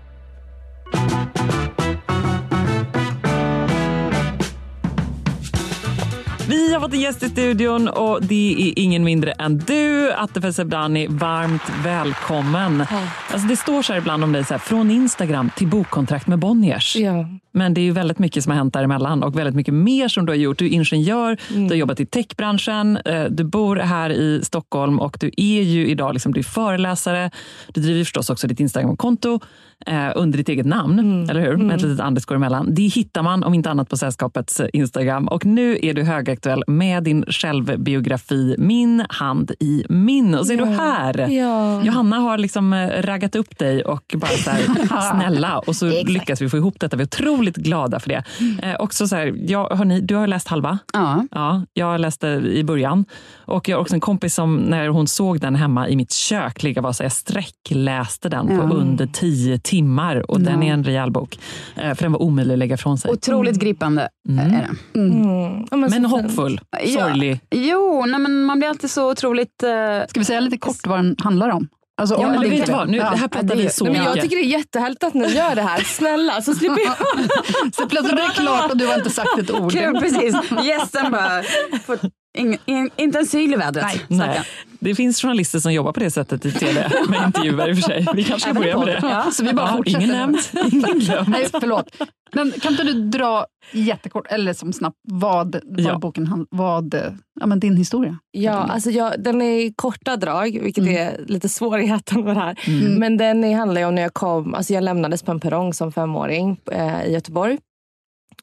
Vi 6.49 6.73
har 6.73 6.81
fått 6.81 6.93
en 6.93 6.99
gäst 6.99 7.23
i 7.23 7.29
studion 7.29 7.87
och 7.87 8.19
det 8.23 8.55
är 8.59 8.79
ingen 8.83 9.03
mindre 9.03 9.31
än 9.31 9.57
du, 9.57 10.13
Atefe 10.13 10.53
Sebdani. 10.53 11.07
Varmt 11.07 11.61
välkommen. 11.83 12.83
Alltså 13.31 13.47
det 13.47 13.55
står 13.57 13.81
så 13.81 13.93
här 13.93 13.99
ibland 13.99 14.23
om 14.23 14.31
dig, 14.31 14.45
så 14.45 14.53
här, 14.53 14.59
från 14.59 14.91
Instagram 14.91 15.49
till 15.55 15.67
bokkontrakt 15.67 16.27
med 16.27 16.39
Bonniers. 16.39 16.95
Ja. 16.95 17.25
Men 17.57 17.73
det 17.73 17.81
är 17.81 17.83
ju 17.83 17.91
väldigt 17.91 18.19
mycket 18.19 18.43
som 18.43 18.51
har 18.51 18.57
hänt 18.57 18.73
däremellan 18.73 19.23
och 19.23 19.39
väldigt 19.39 19.55
mycket 19.55 19.73
mer 19.73 20.07
som 20.07 20.25
du 20.25 20.31
har 20.31 20.37
gjort. 20.37 20.57
Du 20.57 20.65
är 20.65 20.69
ingenjör, 20.69 21.37
du 21.49 21.67
har 21.67 21.75
jobbat 21.75 21.99
i 21.99 22.05
techbranschen, 22.05 22.97
eh, 23.05 23.23
du 23.23 23.43
bor 23.43 23.75
här 23.75 24.09
i 24.09 24.39
Stockholm 24.43 24.99
och 24.99 25.17
du 25.19 25.31
är 25.37 25.61
ju 25.61 25.87
idag 25.87 26.13
liksom, 26.13 26.33
du 26.33 26.39
är 26.39 26.43
föreläsare. 26.43 27.31
Du 27.73 27.81
driver 27.81 28.03
förstås 28.03 28.29
också 28.29 28.47
ditt 28.47 28.59
Instagramkonto 28.59 29.39
eh, 29.85 30.11
under 30.15 30.37
ditt 30.37 30.49
eget 30.49 30.65
namn, 30.65 31.29
eller 31.29 31.41
hur? 31.41 31.57
Med 31.57 31.75
ett 31.75 31.81
litet 31.81 32.05
underscore 32.05 32.35
emellan. 32.35 32.73
Det 32.73 32.87
hittar 32.87 33.23
man 33.23 33.43
om 33.43 33.53
inte 33.53 33.69
annat 33.69 33.89
på 33.89 33.97
Sällskapets 33.97 34.59
eh, 34.59 34.67
Instagram. 34.73 35.27
Och 35.27 35.45
nu 35.45 35.79
är 35.81 35.93
du 35.93 36.03
högaktuell 36.03 36.63
med 36.67 37.03
din 37.03 37.25
självbiografi 37.27 38.55
Min 38.57 39.03
hand 39.09 39.51
i 39.59 39.85
min. 39.89 40.35
Och 40.35 40.47
så 40.47 40.53
är 40.53 40.57
du 40.57 40.65
här! 40.65 41.29
Ja. 41.29 41.83
Johanna 41.83 42.17
har 42.17 42.37
liksom 42.37 42.89
raggat 43.01 43.35
upp 43.35 43.57
dig 43.57 43.83
och 43.83 44.15
bara 44.17 44.31
så 44.31 44.49
här, 44.49 45.11
snälla. 45.13 45.59
Och 45.59 45.75
så 45.75 46.03
lyckas 46.03 46.41
vi 46.41 46.49
få 46.49 46.57
ihop 46.57 46.79
detta. 46.79 46.97
Vi 46.97 47.03
är 47.03 47.07
otroligt 47.47 47.67
glada 47.67 47.99
för 47.99 48.09
det. 48.09 48.23
Eh, 48.63 48.75
också 48.79 49.07
så 49.07 49.15
här, 49.15 49.33
jag, 49.37 49.69
hörni, 49.69 50.01
du 50.01 50.15
har 50.15 50.27
läst 50.27 50.47
halva. 50.47 50.79
Ja. 50.93 51.25
Ja, 51.31 51.61
jag 51.73 51.99
läste 52.01 52.27
i 52.27 52.63
början. 52.63 53.05
Och 53.45 53.69
jag 53.69 53.77
har 53.77 53.81
också 53.81 53.93
en 53.93 53.99
kompis 53.99 54.33
som 54.35 54.55
när 54.55 54.87
hon 54.87 55.07
såg 55.07 55.39
den 55.39 55.55
hemma 55.55 55.89
i 55.89 55.95
mitt 55.95 56.11
kök 56.13 56.63
ligga 56.63 56.81
var 56.81 56.93
så 56.93 57.03
jag 57.03 57.11
sträckläste 57.11 58.29
den 58.29 58.47
på 58.47 58.53
Ja. 58.53 58.61
under 58.61 59.07
tio 59.07 59.59
timmar. 59.59 60.31
Och 60.31 60.41
den 60.41 60.63
är 60.63 60.73
en 60.73 60.83
rejäl 60.83 61.11
bok. 61.11 61.39
Eh, 61.75 61.93
för 61.95 62.03
den 62.03 62.11
var 62.11 62.21
omöjlig 62.21 62.53
att 62.53 62.59
lägga 62.59 62.73
ifrån 62.75 62.97
sig. 62.97 63.11
Otroligt 63.11 63.59
gripande 63.59 64.09
Mm. 64.29 64.45
är 64.45 64.49
det. 64.93 64.99
Mm. 64.99 65.65
Ja, 65.71 65.77
Men 65.77 66.05
hoppfull, 66.05 66.59
Ja. 66.85 67.01
sorglig. 67.01 67.39
Jo, 67.51 68.05
nej, 68.07 68.19
men 68.19 68.43
man 68.43 68.59
blir 68.59 68.69
alltid 68.69 68.91
så 68.91 69.11
otroligt... 69.11 69.63
eh, 69.63 70.07
Ska 70.09 70.19
vi 70.19 70.25
säga 70.25 70.39
lite 70.39 70.57
kort 70.57 70.87
vad 70.87 70.99
den 70.99 71.15
handlar 71.19 71.49
om? 71.49 71.67
Alltså, 72.01 72.15
Ja, 72.15 72.27
men 72.27 72.35
eller 72.39 72.49
vet 72.49 72.65
du 72.65 72.71
vad? 72.71 72.89
Nu, 72.89 72.97
Ja. 72.97 73.09
det 73.09 73.17
här 73.17 73.27
pratar 73.27 73.47
det- 73.47 73.55
vi 73.55 73.69
så 73.69 73.83
Nej, 73.83 73.93
men 73.93 74.03
jag 74.03 74.21
tycker 74.21 74.35
det 74.35 74.41
är 74.43 74.57
jättehärligt 74.59 75.03
att 75.03 75.13
ni 75.13 75.27
gör 75.27 75.55
det 75.55 75.61
här. 75.61 75.79
Snälla, 75.83 76.41
så 76.41 76.53
slipper 76.53 76.81
jag. 76.81 76.95
Så 77.75 77.87
plötsligt 77.89 78.15
blir 78.15 78.27
det 78.27 78.33
klart 78.33 78.71
och 78.71 78.77
du 78.77 78.87
har 78.87 78.95
inte 78.95 79.09
sagt 79.09 79.37
ett 79.39 79.51
ord. 79.51 79.71
Kul, 79.71 79.99
precis. 79.99 80.35
Gästen 80.63 81.11
bara... 81.11 81.43
Får, 81.85 81.99
ing, 82.37 82.57
in, 82.65 82.89
inte 82.95 83.19
en 83.19 83.25
syl 83.25 83.53
i 83.53 83.55
vädret. 83.55 83.85
Nej. 83.85 84.01
Nej. 84.27 84.41
Det 84.79 84.95
finns 84.95 85.21
journalister 85.21 85.59
som 85.59 85.73
jobbar 85.73 85.91
på 85.93 85.99
det 85.99 86.11
sättet 86.11 86.45
i 86.45 86.51
tv 86.51 86.91
med 87.09 87.23
intervjuer 87.25 87.69
i 87.69 87.73
och 87.73 87.75
för 87.75 87.81
sig. 87.83 88.05
Vi 88.13 88.23
kanske 88.23 88.49
ska 88.49 88.59
börja 88.59 88.77
med 88.77 88.87
det. 88.87 88.99
Ja, 89.03 89.31
så 89.31 89.43
vi 89.43 89.53
bara 89.53 89.67
Ja, 89.67 89.77
fortsätter. 89.77 89.99
ingen 90.03 90.15
nämnd, 90.15 90.37
ingen 90.73 90.99
glömd. 90.99 91.29
Nej, 91.29 91.47
förlåt. 91.51 91.89
Men 92.33 92.51
kan 92.51 92.71
inte 92.71 92.83
du 92.83 92.93
dra 92.93 93.45
jättekort, 93.71 94.27
eller 94.29 94.53
som 94.53 94.73
snabbt, 94.73 94.95
vad, 95.07 95.55
vad 95.65 95.79
Ja. 95.79 95.97
boken 95.99 96.47
vad, 96.49 96.95
ja, 97.39 97.45
men 97.45 97.59
din 97.59 97.77
historia? 97.77 98.17
Ja, 98.31 98.51
alltså 98.51 98.89
jag, 98.89 99.23
den 99.23 99.41
är 99.41 99.59
i 99.59 99.73
korta 99.75 100.17
drag, 100.17 100.59
vilket 100.63 100.87
är 100.87 101.25
lite 101.27 101.49
svårigheten 101.49 102.23
med 102.23 102.35
det 102.35 102.39
här. 102.41 102.59
Mm. 102.67 102.93
Men 102.93 103.17
den 103.17 103.43
är, 103.43 103.55
handlar 103.55 103.83
om 103.87 103.95
när 103.95 104.01
jag 104.01 104.13
kom, 104.13 104.53
alltså 104.53 104.73
jag 104.73 104.83
lämnades 104.83 105.23
på 105.23 105.31
en 105.31 105.39
perrong 105.39 105.73
som 105.73 105.91
femåring 105.91 106.59
eh, 106.71 107.03
i 107.05 107.13
Göteborg. 107.13 107.57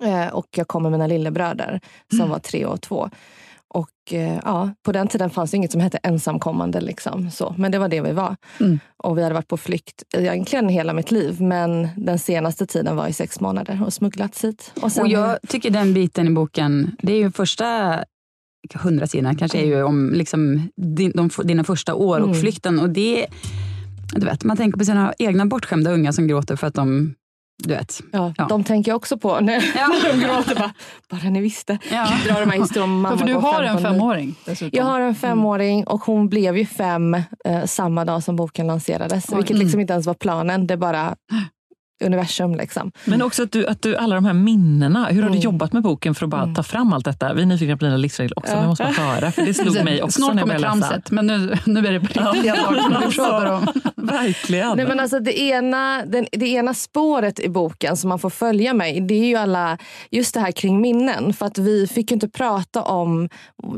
Eh, 0.04 0.26
och 0.35 0.46
jag 0.57 0.68
kom 0.68 0.83
med 0.83 0.92
mina 0.92 1.07
lillebröder 1.07 1.80
som 2.16 2.30
var 2.30 2.38
tre 2.38 2.66
och 2.66 2.80
två. 2.80 3.11
Och 3.74 4.12
eh, 4.12 4.38
ja, 4.44 4.70
på 4.84 4.92
den 4.92 5.08
tiden 5.08 5.30
fanns 5.30 5.50
det 5.50 5.56
inget 5.56 5.72
som 5.72 5.80
hette 5.80 5.98
ensamkommande. 6.02 6.80
Liksom, 6.80 7.30
så. 7.30 7.54
Men 7.58 7.72
det 7.72 7.78
var 7.78 7.88
det 7.88 8.00
vi 8.00 8.12
var. 8.12 8.37
Mm. 8.60 8.78
Och 8.96 9.18
vi 9.18 9.22
hade 9.22 9.34
varit 9.34 9.48
på 9.48 9.56
flykt 9.56 10.02
egentligen 10.16 10.68
hela 10.68 10.92
mitt 10.92 11.10
liv. 11.10 11.40
Men 11.40 11.88
den 11.96 12.18
senaste 12.18 12.66
tiden 12.66 12.96
var 12.96 13.08
i 13.08 13.12
sex 13.12 13.40
månader 13.40 13.82
och 13.87 13.92
smugglats 13.92 14.44
hit. 14.44 14.72
Och 14.82 14.92
sen, 14.92 15.02
Och 15.02 15.08
jag 15.08 15.38
tycker 15.48 15.70
den 15.70 15.94
biten 15.94 16.26
i 16.26 16.30
boken, 16.30 16.96
det 17.02 17.12
är 17.12 17.16
ju 17.18 17.30
första 17.30 17.98
hundra 18.74 19.06
sidorna 19.06 19.34
kanske 19.34 19.58
är 19.58 19.66
ju 19.66 19.82
om 19.82 20.12
liksom 20.14 20.68
din, 20.76 21.12
de, 21.14 21.30
dina 21.44 21.64
första 21.64 21.94
år 21.94 22.18
och 22.20 22.28
Mm. 22.28 22.40
flykten. 22.40 22.78
Och 22.80 22.90
det, 22.90 23.26
du 24.14 24.26
vet, 24.26 24.44
man 24.44 24.56
tänker 24.56 24.78
på 24.78 24.84
sina 24.84 25.14
egna 25.18 25.46
bortskämda 25.46 25.92
unga 25.92 26.12
som 26.12 26.26
gråter 26.26 26.56
för 26.56 26.66
att 26.66 26.74
de, 26.74 27.14
du 27.62 27.69
vet. 27.75 28.01
ja, 28.12 28.35
ja. 28.37 28.47
De 28.49 28.64
tänker 28.64 28.90
jag 28.90 28.97
också 28.97 29.19
på 29.19 29.40
när, 29.40 29.61
när 29.75 30.12
de 30.12 30.27
gråter. 30.27 30.55
Bara, 30.55 30.73
bara 31.11 31.31
ni 31.31 31.40
visste. 31.40 31.79
Ja. 31.90 32.09
Drar 32.27 32.40
de 32.40 32.51
här 32.51 32.59
historierna 32.59 32.85
om 32.85 33.01
mamma 33.01 33.19
För 33.19 33.27
du 33.27 33.35
har 33.35 33.62
en 33.62 33.75
15 33.75 33.93
femåring 33.93 34.35
dessutom. 34.45 34.79
Jag 34.79 34.85
har 34.85 35.01
en 35.01 35.14
femåring 35.14 35.87
och 35.87 36.01
hon 36.01 36.29
blev 36.29 36.59
ju 36.59 36.67
fem 36.67 37.14
eh, 37.45 37.64
samma 37.64 38.05
dag 38.05 38.23
som 38.23 38.37
boken 38.37 38.67
lanserades. 38.67 39.27
Oj. 39.29 39.37
Vilket 39.37 39.59
liksom 39.59 39.81
inte 39.81 39.93
ens 39.93 40.07
var 40.07 40.14
planen. 40.14 40.67
Det 40.67 40.77
bara 40.77 41.17
universum. 42.05 42.55
Liksom. 42.55 42.93
Men 43.05 43.23
också 43.23 43.43
att 43.43 43.53
du, 43.53 43.67
att 43.67 43.83
du, 43.83 43.97
alla 43.97 44.14
de 44.14 44.25
här 44.25 44.33
minnena. 44.33 45.07
Hur 45.07 45.23
har 45.23 45.29
du 45.31 45.35
Mm. 45.35 45.40
jobbat 45.45 45.73
med 45.73 45.83
boken 45.83 46.14
för 46.14 46.27
att 46.27 46.31
bara 46.31 46.43
Mm. 46.43 46.55
ta 46.55 46.62
fram 46.62 46.93
allt 46.93 47.05
detta? 47.05 47.35
Vi 47.35 47.43
är 47.43 47.47
nyfikna 47.47 47.77
på 47.77 47.85
dina 47.85 47.97
livsregler 47.97 48.38
också. 48.38 48.53
Ja. 48.53 48.61
Vi 48.61 48.67
måste 48.67 48.85
bara 48.85 49.07
höra. 49.07 49.33
För 49.33 49.43
det 49.47 49.55
slog 49.55 49.75
mig 49.85 50.03
också 50.03 50.17
Snart 50.21 50.35
när 50.35 50.40
jag 50.43 50.49
började 50.49 50.77
läsa. 50.77 50.88
tramset, 50.88 51.11
men 51.11 51.27
nu, 51.27 51.59
nu 51.67 51.87
är 51.87 51.93
det 51.93 52.01
på 52.01 52.07
saker 52.14 52.43
vi 53.11 53.14
pratar 53.17 53.47
om. 53.53 53.67
Verkligen. 53.97 54.77
Nej, 54.77 54.87
men 54.87 55.01
alltså 55.01 55.21
det, 55.21 55.40
ena, 55.40 56.03
den, 56.07 56.27
det 56.33 56.47
ena 56.47 56.75
spåret 56.75 57.40
i 57.40 57.49
boken 57.49 57.97
som 57.97 58.09
man 58.09 58.19
får 58.19 58.31
följa 58.31 58.75
mig 58.75 59.01
det 59.01 59.14
är 59.14 59.27
ju 59.27 59.37
alla, 59.37 59.79
just 60.11 60.35
det 60.35 60.40
här 60.40 60.53
kring 60.53 60.81
minnen. 60.81 61.33
För 61.33 61.47
att 61.47 61.59
vi 61.59 61.87
fick 61.87 62.11
ju 62.11 62.14
inte 62.14 62.29
prata 62.29 62.83
om 62.83 63.29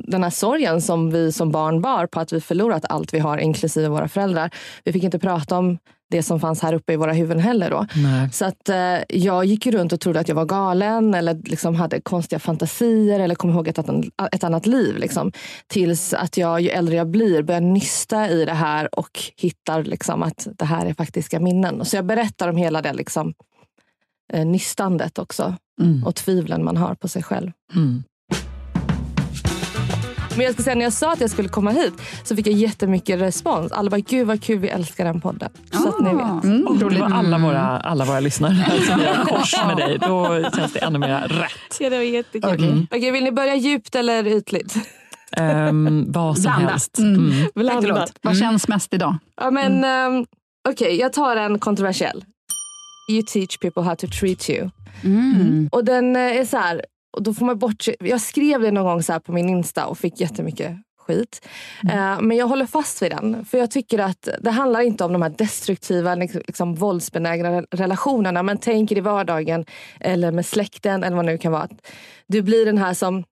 den 0.04 0.22
här 0.22 0.30
sorgen 0.30 0.82
som 0.82 1.10
vi 1.10 1.32
som 1.32 1.50
barn 1.50 1.80
bar 1.80 2.06
på 2.06 2.20
att 2.20 2.32
vi 2.32 2.40
förlorat 2.40 2.84
allt 2.88 3.14
vi 3.14 3.18
har, 3.18 3.38
inklusive 3.38 3.88
våra 3.88 4.08
föräldrar. 4.08 4.50
Vi 4.84 4.92
fick 4.92 5.02
inte 5.04 5.18
prata 5.18 5.58
om 5.58 5.78
det 6.10 6.22
som 6.22 6.40
fanns 6.40 6.62
här 6.62 6.72
uppe 6.72 6.92
i 6.92 6.96
våra 6.96 7.12
huvuden 7.12 7.38
heller. 7.42 7.70
Då. 7.70 7.86
Nej. 7.94 8.30
Så 8.32 8.44
att 8.44 8.68
eh, 8.68 8.98
jag 9.08 9.44
gick 9.44 9.66
runt 9.66 9.92
och 9.92 10.00
trodde 10.00 10.20
att 10.20 10.28
jag 10.28 10.34
var 10.34 10.44
galen 10.44 11.14
eller 11.14 11.34
liksom 11.34 11.74
hade 11.74 12.00
konstiga 12.00 12.38
fantasier 12.38 13.20
eller 13.20 13.34
kom 13.34 13.50
ihåg 13.50 13.68
ett, 13.68 13.78
ett 14.32 14.44
annat 14.44 14.66
liv. 14.66 14.96
Liksom. 14.96 15.32
Tills 15.66 16.14
att 16.14 16.36
jag, 16.36 16.60
ju 16.60 16.68
äldre 16.68 16.96
jag 16.96 17.06
blir, 17.10 17.42
börjar 17.42 17.60
nysta 17.60 18.30
i 18.30 18.44
det 18.44 18.52
här 18.52 18.98
och 18.98 19.20
hittar 19.36 19.84
liksom, 19.84 20.22
att 20.22 20.46
det 20.58 20.64
här 20.64 20.86
är 20.86 20.94
faktiska 20.94 21.40
minnen. 21.40 21.84
Så 21.84 21.96
jag 21.96 22.04
berättar 22.06 22.48
om 22.48 22.56
hela 22.56 22.82
det 22.82 22.92
liksom, 22.92 23.34
eh, 24.32 24.46
nystandet 24.46 25.18
också 25.18 25.54
Mm. 25.80 26.04
och 26.04 26.14
tvivlen 26.14 26.64
man 26.64 26.76
har 26.76 26.94
på 26.94 27.08
sig 27.08 27.22
själv. 27.22 27.50
Mm. 27.74 28.02
Men 30.36 30.44
jag 30.44 30.54
ska 30.54 30.62
säga, 30.62 30.74
när 30.76 30.82
jag 30.84 30.92
sa 30.92 31.12
att 31.12 31.20
jag 31.20 31.30
skulle 31.30 31.48
komma 31.48 31.70
hit 31.70 31.94
så 32.24 32.36
fick 32.36 32.46
jag 32.46 32.54
jättemycket 32.54 33.20
respons. 33.20 33.72
Alla 33.72 33.90
bara, 33.90 34.00
gud 34.00 34.26
vad 34.26 34.42
kul, 34.42 34.58
vi 34.58 34.68
älskar 34.68 35.04
den 35.04 35.20
podden. 35.20 35.50
Så 35.72 35.88
att 35.88 36.00
ni 36.00 36.10
vet. 36.14 36.44
Mm, 36.44 36.66
Och 36.66 36.76
det 36.76 36.84
var 37.00 37.10
alla 37.10 37.38
våra, 37.38 37.60
alla 37.80 38.04
våra 38.04 38.20
lyssnare 38.20 38.54
som 38.86 39.00
gör 39.00 39.24
kors 39.26 39.54
med 39.66 39.76
dig. 39.76 39.98
Då 39.98 40.50
känns 40.56 40.72
det 40.72 40.78
ännu 40.78 40.98
mer 40.98 41.20
rätt. 41.28 41.76
Ja, 41.80 41.90
det 41.90 41.96
var 41.96 42.02
jättekul. 42.04 42.50
Okej. 42.54 42.86
Okej, 42.90 43.10
vill 43.10 43.24
ni 43.24 43.32
börja 43.32 43.54
djupt 43.54 43.94
eller 43.94 44.26
ytligt? 44.26 44.74
Um, 45.40 46.12
vad 46.12 46.34
som 46.38 46.42
Blandat. 46.42 46.70
helst. 46.70 46.98
Mm. 46.98 47.14
Mm. 47.32 47.48
Blandat. 47.54 48.12
Vad 48.22 48.38
känns 48.38 48.68
mest 48.68 48.94
idag? 48.94 49.16
Ja, 49.40 49.50
men 49.50 49.84
ehm, 49.84 50.26
okej, 50.68 50.96
jag 51.00 51.12
tar 51.12 51.36
en 51.36 51.58
kontroversiell. 51.58 52.24
You 53.12 53.22
teach 53.22 53.58
people 53.60 53.82
how 53.82 53.94
to 53.94 54.06
treat 54.20 54.50
you. 54.50 54.70
Mm. 55.04 55.68
Och 55.72 55.84
den 55.84 56.16
eh, 56.16 56.22
är 56.22 56.44
så 56.44 56.56
här, 56.56 56.82
och 57.16 57.22
då 57.22 57.34
får 57.34 57.46
man 57.46 57.58
bort, 57.58 57.84
jag 58.00 58.20
skrev 58.20 58.60
det 58.60 58.70
någon 58.70 58.84
gång 58.84 59.02
så 59.02 59.20
på 59.20 59.32
min 59.32 59.48
Insta 59.48 59.86
och 59.86 59.98
fick 59.98 60.20
jättemycket 60.20 60.76
skit. 61.06 61.46
Eh, 61.92 62.20
men 62.20 62.36
jag 62.36 62.46
håller 62.46 62.66
fast 62.66 63.02
vid 63.02 63.10
den. 63.10 63.44
För 63.44 63.58
jag 63.58 63.70
tycker 63.70 63.98
att 63.98 64.28
det 64.40 64.50
handlar 64.50 64.80
inte 64.80 65.04
om 65.04 65.12
de 65.12 65.22
här 65.22 65.34
destruktiva, 65.38 66.14
liksom, 66.14 66.42
liksom, 66.46 66.74
våldsbenägna 66.74 67.50
re- 67.50 67.66
relationerna. 67.70 68.42
Men 68.42 68.58
tänk 68.58 68.92
i 68.92 69.00
vardagen 69.00 69.64
eller 70.00 70.32
med 70.32 70.46
släkten 70.46 71.04
eller 71.04 71.16
vad 71.16 71.26
det 71.26 71.32
nu 71.32 71.38
kan 71.38 71.52
vara. 71.52 71.62
Att 71.62 71.90
Du 72.26 72.42
blir 72.42 72.66
den 72.66 72.78
här 72.78 72.94
som, 72.94 73.24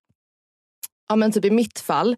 ja 1.09 1.17
men 1.17 1.33
typ 1.33 1.45
i 1.45 1.51
mitt 1.51 1.81
fall, 1.81 2.17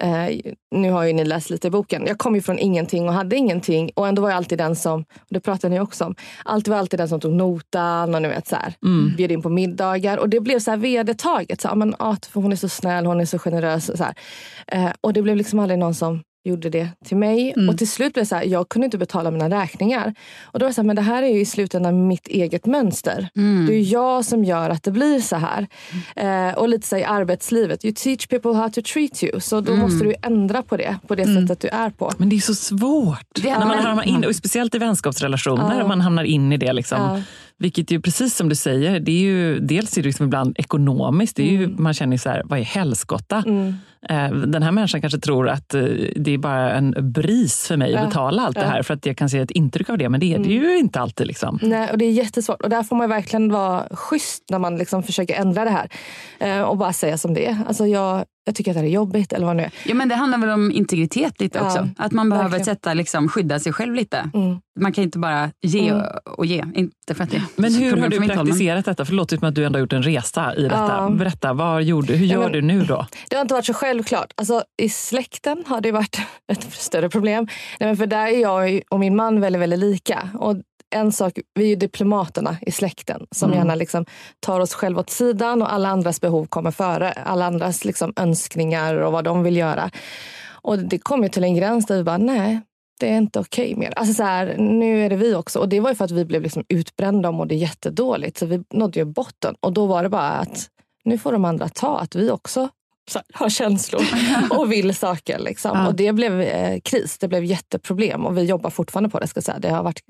Eh, 0.00 0.28
nu 0.74 0.90
har 0.90 1.04
ju 1.04 1.12
ni 1.12 1.24
läst 1.24 1.50
lite 1.50 1.68
i 1.68 1.70
boken. 1.70 2.06
Jag 2.06 2.18
kom 2.18 2.34
ju 2.34 2.40
från 2.40 2.58
ingenting 2.58 3.08
och 3.08 3.14
hade 3.14 3.36
ingenting. 3.36 3.90
Och 3.94 4.08
ändå 4.08 4.22
var 4.22 4.28
jag 4.28 4.36
alltid 4.36 4.58
den 4.58 4.76
som, 4.76 5.00
och 5.00 5.26
det 5.30 5.40
pratar 5.40 5.68
ni 5.68 5.80
också 5.80 6.04
om, 6.04 6.14
alltid 6.44 6.70
var 6.72 6.78
alltid 6.78 7.00
den 7.00 7.08
som 7.08 7.20
tog 7.20 7.32
notan 7.32 8.14
och 8.14 8.22
ni 8.22 8.28
vet 8.28 8.46
så 8.46 8.56
här, 8.56 8.74
Mm. 8.84 9.12
bjöd 9.16 9.32
in 9.32 9.42
på 9.42 9.48
middagar. 9.48 10.18
Och 10.18 10.28
det 10.28 10.40
blev 10.40 10.58
så 10.58 10.70
här 10.70 10.78
vedertaget. 10.78 11.60
Så, 11.60 11.74
men, 11.74 11.94
ah, 11.98 12.16
hon 12.34 12.52
är 12.52 12.56
så 12.56 12.68
snäll, 12.68 13.06
hon 13.06 13.20
är 13.20 13.24
så 13.24 13.38
generös. 13.38 13.88
Och, 13.88 13.98
så. 13.98 14.04
Eh, 14.66 14.90
och 15.00 15.12
det 15.12 15.22
blev 15.22 15.36
liksom 15.36 15.58
aldrig 15.58 15.78
någon 15.78 15.94
som 15.94 16.22
gjorde 16.44 16.70
det 16.70 16.88
till 17.04 17.16
mig. 17.16 17.52
Mm. 17.56 17.68
Och 17.68 17.78
till 17.78 17.88
slut 17.90 18.12
blev 18.14 18.22
det 18.24 18.28
så 18.28 18.34
här, 18.34 18.44
jag 18.44 18.68
kunde 18.68 18.84
inte 18.84 18.98
betala 18.98 19.30
mina 19.30 19.50
räkningar. 19.62 20.14
Och 20.44 20.58
då 20.58 20.64
var 20.64 20.68
det 20.70 20.74
så 20.74 20.80
här, 20.80 20.86
men 20.86 20.96
det 20.96 21.02
här 21.02 21.22
är 21.22 21.28
ju 21.28 21.40
i 21.40 21.44
slutändan 21.44 22.06
mitt 22.08 22.28
eget 22.28 22.66
mönster. 22.66 23.28
Mm. 23.36 23.66
Det 23.66 23.74
är 23.74 23.92
jag 23.92 24.24
som 24.24 24.44
gör 24.44 24.70
att 24.70 24.82
det 24.82 24.90
blir 24.90 25.20
så 25.20 25.36
här. 25.36 25.66
Eh, 26.16 26.54
och 26.58 26.68
lite 26.68 26.86
så 26.88 26.96
här 26.96 27.02
i 27.02 27.04
arbetslivet, 27.04 27.84
you 27.84 27.94
teach 27.94 28.26
people 28.26 28.52
how 28.52 28.68
to 28.70 28.80
treat 28.92 29.22
you. 29.22 29.40
Så 29.40 29.60
då 29.60 29.76
måste 29.76 30.04
du 30.04 30.14
ändra 30.22 30.62
på 30.62 30.76
det, 30.76 30.96
på 31.08 31.14
det 31.14 31.24
sättet 31.26 31.60
du 31.60 31.68
är 31.68 31.90
på. 31.90 32.12
Men 32.18 32.28
det 32.28 32.36
är 32.36 32.40
så 32.40 32.54
svårt 32.54 33.18
Det 33.42 33.48
är- 33.48 33.58
när 33.58 33.66
man 33.66 33.68
men- 33.76 33.86
hamnar 33.86 34.02
in, 34.08 34.24
och 34.24 34.36
speciellt 34.36 34.74
i 34.74 34.78
vänskapsrelationer, 34.78 35.78
Ja. 35.78 35.86
man 35.86 36.00
hamnar 36.00 36.24
in 36.24 36.52
i 36.52 36.56
det. 36.56 36.72
Liksom. 36.72 36.98
Ja. 37.00 37.20
Vilket 37.58 37.90
ju 37.90 38.00
precis 38.00 38.36
som 38.36 38.48
du 38.48 38.54
säger, 38.54 39.00
det 39.00 39.12
är 39.12 39.20
ju, 39.20 39.60
dels 39.60 39.98
är 39.98 40.02
det 40.02 40.06
liksom 40.08 40.26
ibland 40.26 40.54
ekonomiskt. 40.58 41.36
Det 41.36 41.42
är 41.42 41.52
ju, 41.52 41.68
Man 41.68 41.94
känner 41.94 42.16
så 42.16 42.28
här, 42.28 42.42
vad 42.44 42.58
är 42.58 42.62
helskotta? 42.62 43.42
Mm. 43.46 43.74
Eh, 44.08 44.30
Den 44.46 44.62
här 44.62 44.72
människan 44.72 45.00
kanske 45.00 45.18
tror 45.20 45.48
att 45.48 45.74
eh, 45.74 45.82
det 46.16 46.30
är 46.34 46.38
bara 46.38 46.72
en 46.72 47.12
bris 47.12 47.66
för 47.68 47.76
mig 47.76 47.90
Ja. 47.92 47.98
att 48.00 48.08
betala 48.08 48.42
allt 48.42 48.54
det 48.56 48.62
Ja. 48.62 48.68
här 48.68 48.82
för 48.82 48.94
att 48.94 49.06
jag 49.06 49.16
kan 49.16 49.28
se 49.30 49.38
ett 49.38 49.50
intryck 49.50 49.90
av 49.90 49.98
det. 49.98 50.08
Men 50.08 50.20
det 50.20 50.34
är 50.34 50.38
det 50.38 50.48
ju 50.48 50.78
inte 50.78 51.00
alltid. 51.00 51.26
Liksom. 51.26 51.58
Nej, 51.62 51.90
och 51.92 51.98
det 51.98 52.04
är 52.04 52.10
jättesvårt. 52.12 52.62
Och 52.62 52.70
där 52.70 52.82
får 52.82 52.96
man 52.96 53.08
verkligen 53.08 53.52
vara 53.52 53.84
schysst 53.90 54.42
när 54.50 54.58
man 54.58 54.76
liksom 54.76 55.02
försöker 55.02 55.34
ändra 55.34 55.64
det 55.64 55.70
här. 55.70 55.88
Eh, 56.40 56.62
och 56.62 56.76
bara 56.78 56.92
säga 56.92 57.18
som 57.18 57.34
det 57.34 57.46
är. 57.46 57.56
Alltså 57.68 57.86
jag, 57.86 58.24
jag 58.44 58.54
tycker 58.54 58.70
att 58.70 58.74
det 58.74 58.80
här 58.80 58.86
är 58.86 58.90
jobbigt 58.92 59.32
eller 59.32 59.46
vad 59.46 59.56
nu 59.56 59.62
är. 59.62 59.70
Ja, 59.84 59.94
men 59.94 60.08
det 60.08 60.14
handlar 60.14 60.38
väl 60.38 60.50
om 60.50 60.72
integritet 60.72 61.40
lite 61.40 61.58
Ja, 61.58 61.64
också. 61.66 61.88
Att 61.96 62.12
man 62.12 62.30
behöver 62.30 62.50
verkligen. 62.50 62.64
sätta, 62.76 62.94
liksom, 62.94 63.28
skydda 63.28 63.58
sig 63.58 63.72
själv 63.72 63.94
lite. 63.94 64.30
Mm. 64.34 64.58
Man 64.80 64.92
kan 64.92 65.04
inte 65.04 65.18
bara 65.18 65.50
ge 65.62 65.88
Mm. 65.88 66.02
och, 66.38 66.46
ge. 66.46 66.64
Inte 66.74 67.14
för 67.14 67.24
att 67.24 67.30
det 67.30 67.42
Men 67.56 67.74
hur 67.74 67.96
har 67.96 68.08
du 68.08 68.20
praktiserat 68.28 68.84
detta? 68.84 69.04
För 69.04 69.12
det 69.12 69.16
låter 69.16 69.36
som 69.36 69.48
att 69.48 69.54
du 69.54 69.64
ändå 69.64 69.76
har 69.76 69.80
gjort 69.80 69.92
en 69.92 70.02
resa 70.02 70.54
i 70.56 70.62
detta. 70.62 70.76
Ja. 70.98 71.10
Berätta, 71.10 71.52
vad 71.52 71.82
gjorde, 71.82 72.12
hur 72.12 72.26
Ja, 72.26 72.32
gör 72.32 72.42
men- 72.42 72.52
du 72.52 72.62
nu 72.62 72.84
då? 72.84 73.06
Det 73.30 73.36
har 73.36 73.42
inte 73.42 73.54
varit 73.54 73.66
så 73.66 73.74
självklart. 73.74 74.32
Alltså, 74.36 74.62
I 74.82 74.88
släkten 74.88 75.64
har 75.66 75.80
det 75.80 75.92
varit 75.92 76.18
ett 76.52 76.72
större 76.72 77.08
problem. 77.08 77.46
Nej, 77.80 77.88
men 77.88 77.96
för 77.96 78.06
där 78.06 78.26
är 78.26 78.40
jag 78.40 78.82
och 78.90 79.00
min 79.00 79.16
man 79.16 79.40
väldigt, 79.40 79.62
väldigt 79.62 79.78
lika. 79.80 80.28
Och 80.38 80.56
en 80.94 81.12
sak, 81.12 81.38
vi 81.54 81.64
är 81.64 81.68
ju 81.68 81.76
diplomaterna 81.76 82.56
i 82.62 82.70
släkten 82.70 83.26
som 83.30 83.50
Mm. 83.50 83.58
gärna 83.58 83.74
liksom 83.74 84.06
tar 84.40 84.60
oss 84.60 84.74
själva 84.74 85.00
åt 85.00 85.10
sidan 85.10 85.62
och 85.62 85.72
alla 85.72 85.88
andras 85.88 86.20
behov 86.20 86.46
kommer 86.46 86.70
före. 86.70 87.12
Alla 87.12 87.46
andras 87.46 87.84
liksom 87.84 88.12
önskningar 88.16 88.94
och 88.94 89.12
vad 89.12 89.24
de 89.24 89.42
vill 89.42 89.56
göra. 89.56 89.90
Och 90.62 90.78
det 90.78 90.98
kom 90.98 91.22
ju 91.22 91.28
till 91.28 91.44
en 91.44 91.54
gräns 91.54 91.86
där 91.86 91.96
vi 91.96 92.02
bara, 92.04 92.18
nej, 92.18 92.60
det 93.00 93.08
är 93.12 93.16
inte 93.16 93.40
okej 93.40 93.74
mer. 93.74 93.92
Alltså 93.96 94.14
så 94.14 94.22
här, 94.22 94.56
nu 94.58 95.04
är 95.04 95.10
det 95.10 95.16
vi 95.16 95.34
också. 95.34 95.58
Och 95.58 95.68
det 95.68 95.80
var 95.80 95.90
ju 95.90 95.96
för 95.96 96.04
att 96.04 96.10
vi 96.10 96.24
blev 96.24 96.42
liksom 96.42 96.64
utbrända 96.68 97.28
och 97.28 97.34
mådde 97.34 97.54
jättedåligt. 97.54 98.38
Så 98.38 98.46
vi 98.46 98.64
nådde 98.72 98.98
ju 98.98 99.04
botten. 99.04 99.54
Och 99.60 99.72
då 99.72 99.86
var 99.86 100.02
det 100.02 100.08
bara 100.08 100.28
att 100.30 100.68
nu 101.04 101.18
får 101.18 101.32
de 101.32 101.44
andra 101.44 101.68
ta 101.68 101.98
att 101.98 102.14
vi 102.14 102.30
också 102.30 102.68
har 103.34 103.48
känslor 103.48 104.02
och 104.58 104.72
vill 104.72 104.94
saker. 104.94 105.38
Liksom. 105.38 105.70
Ja. 105.78 105.86
Och 105.86 105.94
det 105.94 106.12
blev 106.12 106.40
eh, 106.40 106.80
kris. 106.80 107.18
Det 107.18 107.28
blev 107.28 107.44
jätteproblem. 107.44 108.26
Och 108.26 108.38
vi 108.38 108.42
jobbar 108.42 108.70
fortfarande 108.70 109.10
på 109.10 109.20
det. 109.20 109.26
Ska 109.26 109.42
säga. 109.42 109.58
Det 109.58 109.68
har 109.70 109.82
varit 109.82 110.00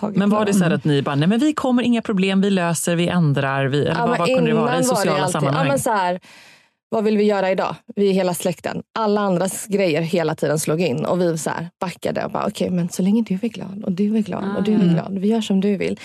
tagit 0.00 0.16
Men 0.16 0.30
var 0.30 0.44
det 0.44 0.54
så 0.54 0.64
att 0.64 0.84
ni 0.84 1.02
bara, 1.02 1.14
nej 1.14 1.28
men 1.28 1.38
vi 1.38 1.52
kommer, 1.52 1.82
inga 1.82 2.02
problem, 2.02 2.40
vi 2.40 2.50
löser, 2.50 2.96
vi 2.96 3.08
ändrar, 3.08 3.64
vi, 3.64 3.80
eller 3.80 3.90
Ja, 4.00 4.06
vad, 4.06 4.18
vad 4.18 4.28
kunde 4.28 4.50
det 4.50 4.54
vara 4.56 4.72
i 4.72 4.76
var 4.76 4.82
sociala 4.82 5.18
alltid- 5.18 5.32
sammanhang? 5.32 5.64
Ja, 5.66 5.68
men 5.72 5.78
så 5.78 5.90
här, 5.92 6.20
vad 6.92 7.04
vill 7.04 7.16
vi 7.18 7.24
göra 7.24 7.50
idag? 7.50 7.76
Vi 7.96 8.08
är 8.08 8.12
hela 8.12 8.34
släkten. 8.34 8.82
Alla 8.98 9.20
andras 9.20 9.66
grejer 9.66 10.00
hela 10.00 10.34
tiden 10.34 10.58
slog 10.58 10.80
in. 10.80 11.04
Och 11.04 11.20
vi 11.20 11.38
så 11.38 11.50
här, 11.50 11.68
backade 11.80 12.24
och 12.24 12.30
bara, 12.30 12.46
okej, 12.46 12.70
men 12.70 12.88
så 12.88 13.02
länge 13.02 13.22
du 13.28 13.34
är 13.34 13.48
glad 13.48 13.82
och 13.84 13.92
du 13.92 14.16
är 14.16 14.20
glad 14.20 14.56
och 14.56 14.62
du 14.62 14.72
är 14.72 14.76
Mm. 14.76 14.94
glad. 14.94 15.18
Vi 15.18 15.28
gör 15.28 15.40
som 15.40 15.60
du 15.60 15.76
vill. 15.76 16.00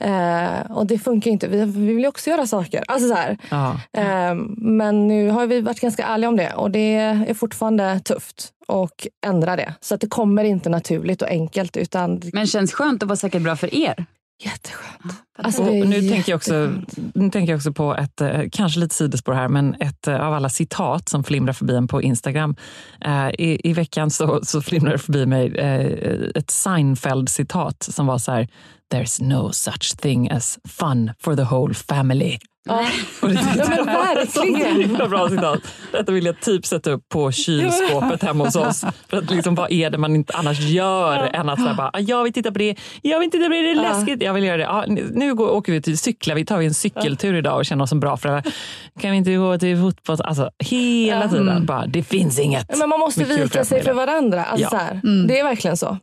Eh, 0.00 0.60
och 0.70 0.86
det 0.86 0.98
funkar 0.98 1.30
inte. 1.30 1.48
Vi, 1.48 1.64
vi 1.64 1.94
vill 1.94 2.06
också 2.06 2.30
göra 2.30 2.46
saker. 2.46 2.84
Alltså 2.88 3.08
så 3.08 3.16
ja. 3.50 3.80
Eh, 3.92 4.34
Men 4.56 5.08
nu 5.08 5.28
har 5.30 5.46
vi 5.46 5.60
varit 5.60 5.80
ganska 5.80 6.04
ärliga 6.04 6.28
om 6.28 6.36
det 6.36 6.52
och 6.52 6.70
det 6.70 6.94
är 6.94 7.34
fortfarande 7.34 8.00
tufft 8.04 8.48
att 8.68 9.06
ändra 9.26 9.56
det. 9.56 9.74
Så 9.80 9.94
att 9.94 10.00
det 10.00 10.06
kommer 10.08 10.44
inte 10.44 10.68
naturligt 10.68 11.22
och 11.22 11.28
enkelt 11.28 11.76
utan 11.76 12.22
Men 12.32 12.46
känns 12.46 12.72
skönt 12.72 13.02
och 13.02 13.08
var 13.08 13.16
säkert 13.16 13.42
bra 13.42 13.56
för 13.56 13.74
er. 13.74 14.06
Jätteskönt. 14.44 15.22
Alltså, 15.38 15.64
nu, 15.64 16.08
tänker 16.08 16.32
jag 16.32 16.36
också, 16.36 16.72
nu 17.14 17.30
tänker 17.30 17.52
jag 17.52 17.56
också 17.56 17.72
på 17.72 17.96
ett, 17.96 18.20
eh, 18.20 18.42
kanske 18.52 18.80
lite 18.80 18.94
sidospår 18.94 19.32
här, 19.32 19.48
men 19.48 19.74
ett 19.74 20.08
eh, 20.08 20.26
av 20.26 20.34
alla 20.34 20.48
citat 20.48 21.08
som 21.08 21.24
flimrar 21.24 21.52
förbi 21.52 21.74
en 21.74 21.88
på 21.88 22.02
Instagram. 22.02 22.56
Eh, 23.04 23.28
I, 23.28 23.60
i 23.64 23.72
veckan 23.72 24.10
så, 24.10 24.40
så 24.42 24.62
flimrar 24.62 24.92
det 24.92 24.98
förbi 24.98 25.26
mig 25.26 25.56
eh, 25.56 26.30
ett 26.34 26.50
Seinfeld-citat 26.50 27.82
som 27.82 28.06
var 28.06 28.18
så 28.18 28.32
här 28.32 28.48
There's 28.92 29.22
no 29.22 29.52
such 29.52 29.96
thing 29.96 30.30
as 30.30 30.58
fun 30.68 31.12
for 31.18 31.36
the 31.36 31.42
whole 31.42 31.74
family. 31.74 32.38
Ja. 32.72 32.86
Men 33.22 33.86
verkligen. 33.86 34.76
Himla 34.82 35.08
bra 35.08 35.28
citat. 35.28 35.60
Detta 35.92 36.12
vill 36.12 36.26
jag 36.26 36.40
typ 36.40 36.66
sätta 36.66 36.90
upp 36.90 37.08
på 37.08 37.32
kylskåpet 37.32 38.22
hemma 38.22 38.44
hos 38.44 38.56
oss. 38.56 38.84
För 39.08 39.16
att 39.16 39.30
liksom, 39.30 39.54
vad 39.54 39.72
är 39.72 39.90
det 39.90 39.98
man 39.98 40.14
inte 40.16 40.32
annars 40.36 40.60
gör 40.60 41.30
än 41.34 41.48
att 41.48 41.58
så 41.60 41.66
här 41.66 41.74
bara, 41.74 41.90
"Ah, 41.92 41.98
jag 42.00 42.24
vill 42.24 42.32
titta 42.32 42.52
på 42.52 42.58
det, 42.58 42.76
jag 43.02 43.20
vill 43.20 43.30
titta 43.30 43.44
på 43.44 43.50
det, 43.50 43.62
det 43.62 43.70
är 43.70 43.74
läskigt, 43.74 44.22
jag 44.22 44.32
vill 44.34 44.44
göra 44.44 44.56
det. 44.56 44.62
Ja, 44.62 44.84
nu 45.12 45.34
går, 45.34 45.50
åker 45.50 45.72
vi 45.72 45.82
till 45.82 45.98
cykla, 45.98 46.34
vi 46.34 46.44
tar 46.44 46.58
vi 46.58 46.66
en 46.66 46.74
cykeltur 46.74 47.34
idag 47.34 47.56
och 47.56 47.64
känner 47.66 47.84
oss 47.84 47.90
som 47.90 48.00
bra 48.00 48.16
föräldrar. 48.16 48.52
Kan 49.00 49.10
vi 49.10 49.16
inte 49.16 49.34
gå 49.34 49.58
till 49.58 49.76
fotboll? 49.80 50.16
Alltså 50.24 50.50
hela 50.58 51.22
Ja. 51.22 51.28
tiden 51.28 51.66
bara, 51.66 51.86
det 51.86 52.02
finns 52.02 52.38
inget. 52.38 52.78
Men 52.78 52.88
man 52.88 53.00
måste 53.00 53.20
Mycket 53.20 53.38
vika 53.44 53.64
sig 53.64 53.82
för 53.82 53.92
varandra. 53.92 54.44
Alltså, 54.44 54.64
Ja. 54.64 54.70
så 54.70 54.76
här, 54.76 55.00
Det 55.28 55.38
är 55.38 55.44
verkligen 55.44 55.76
så. 55.76 55.98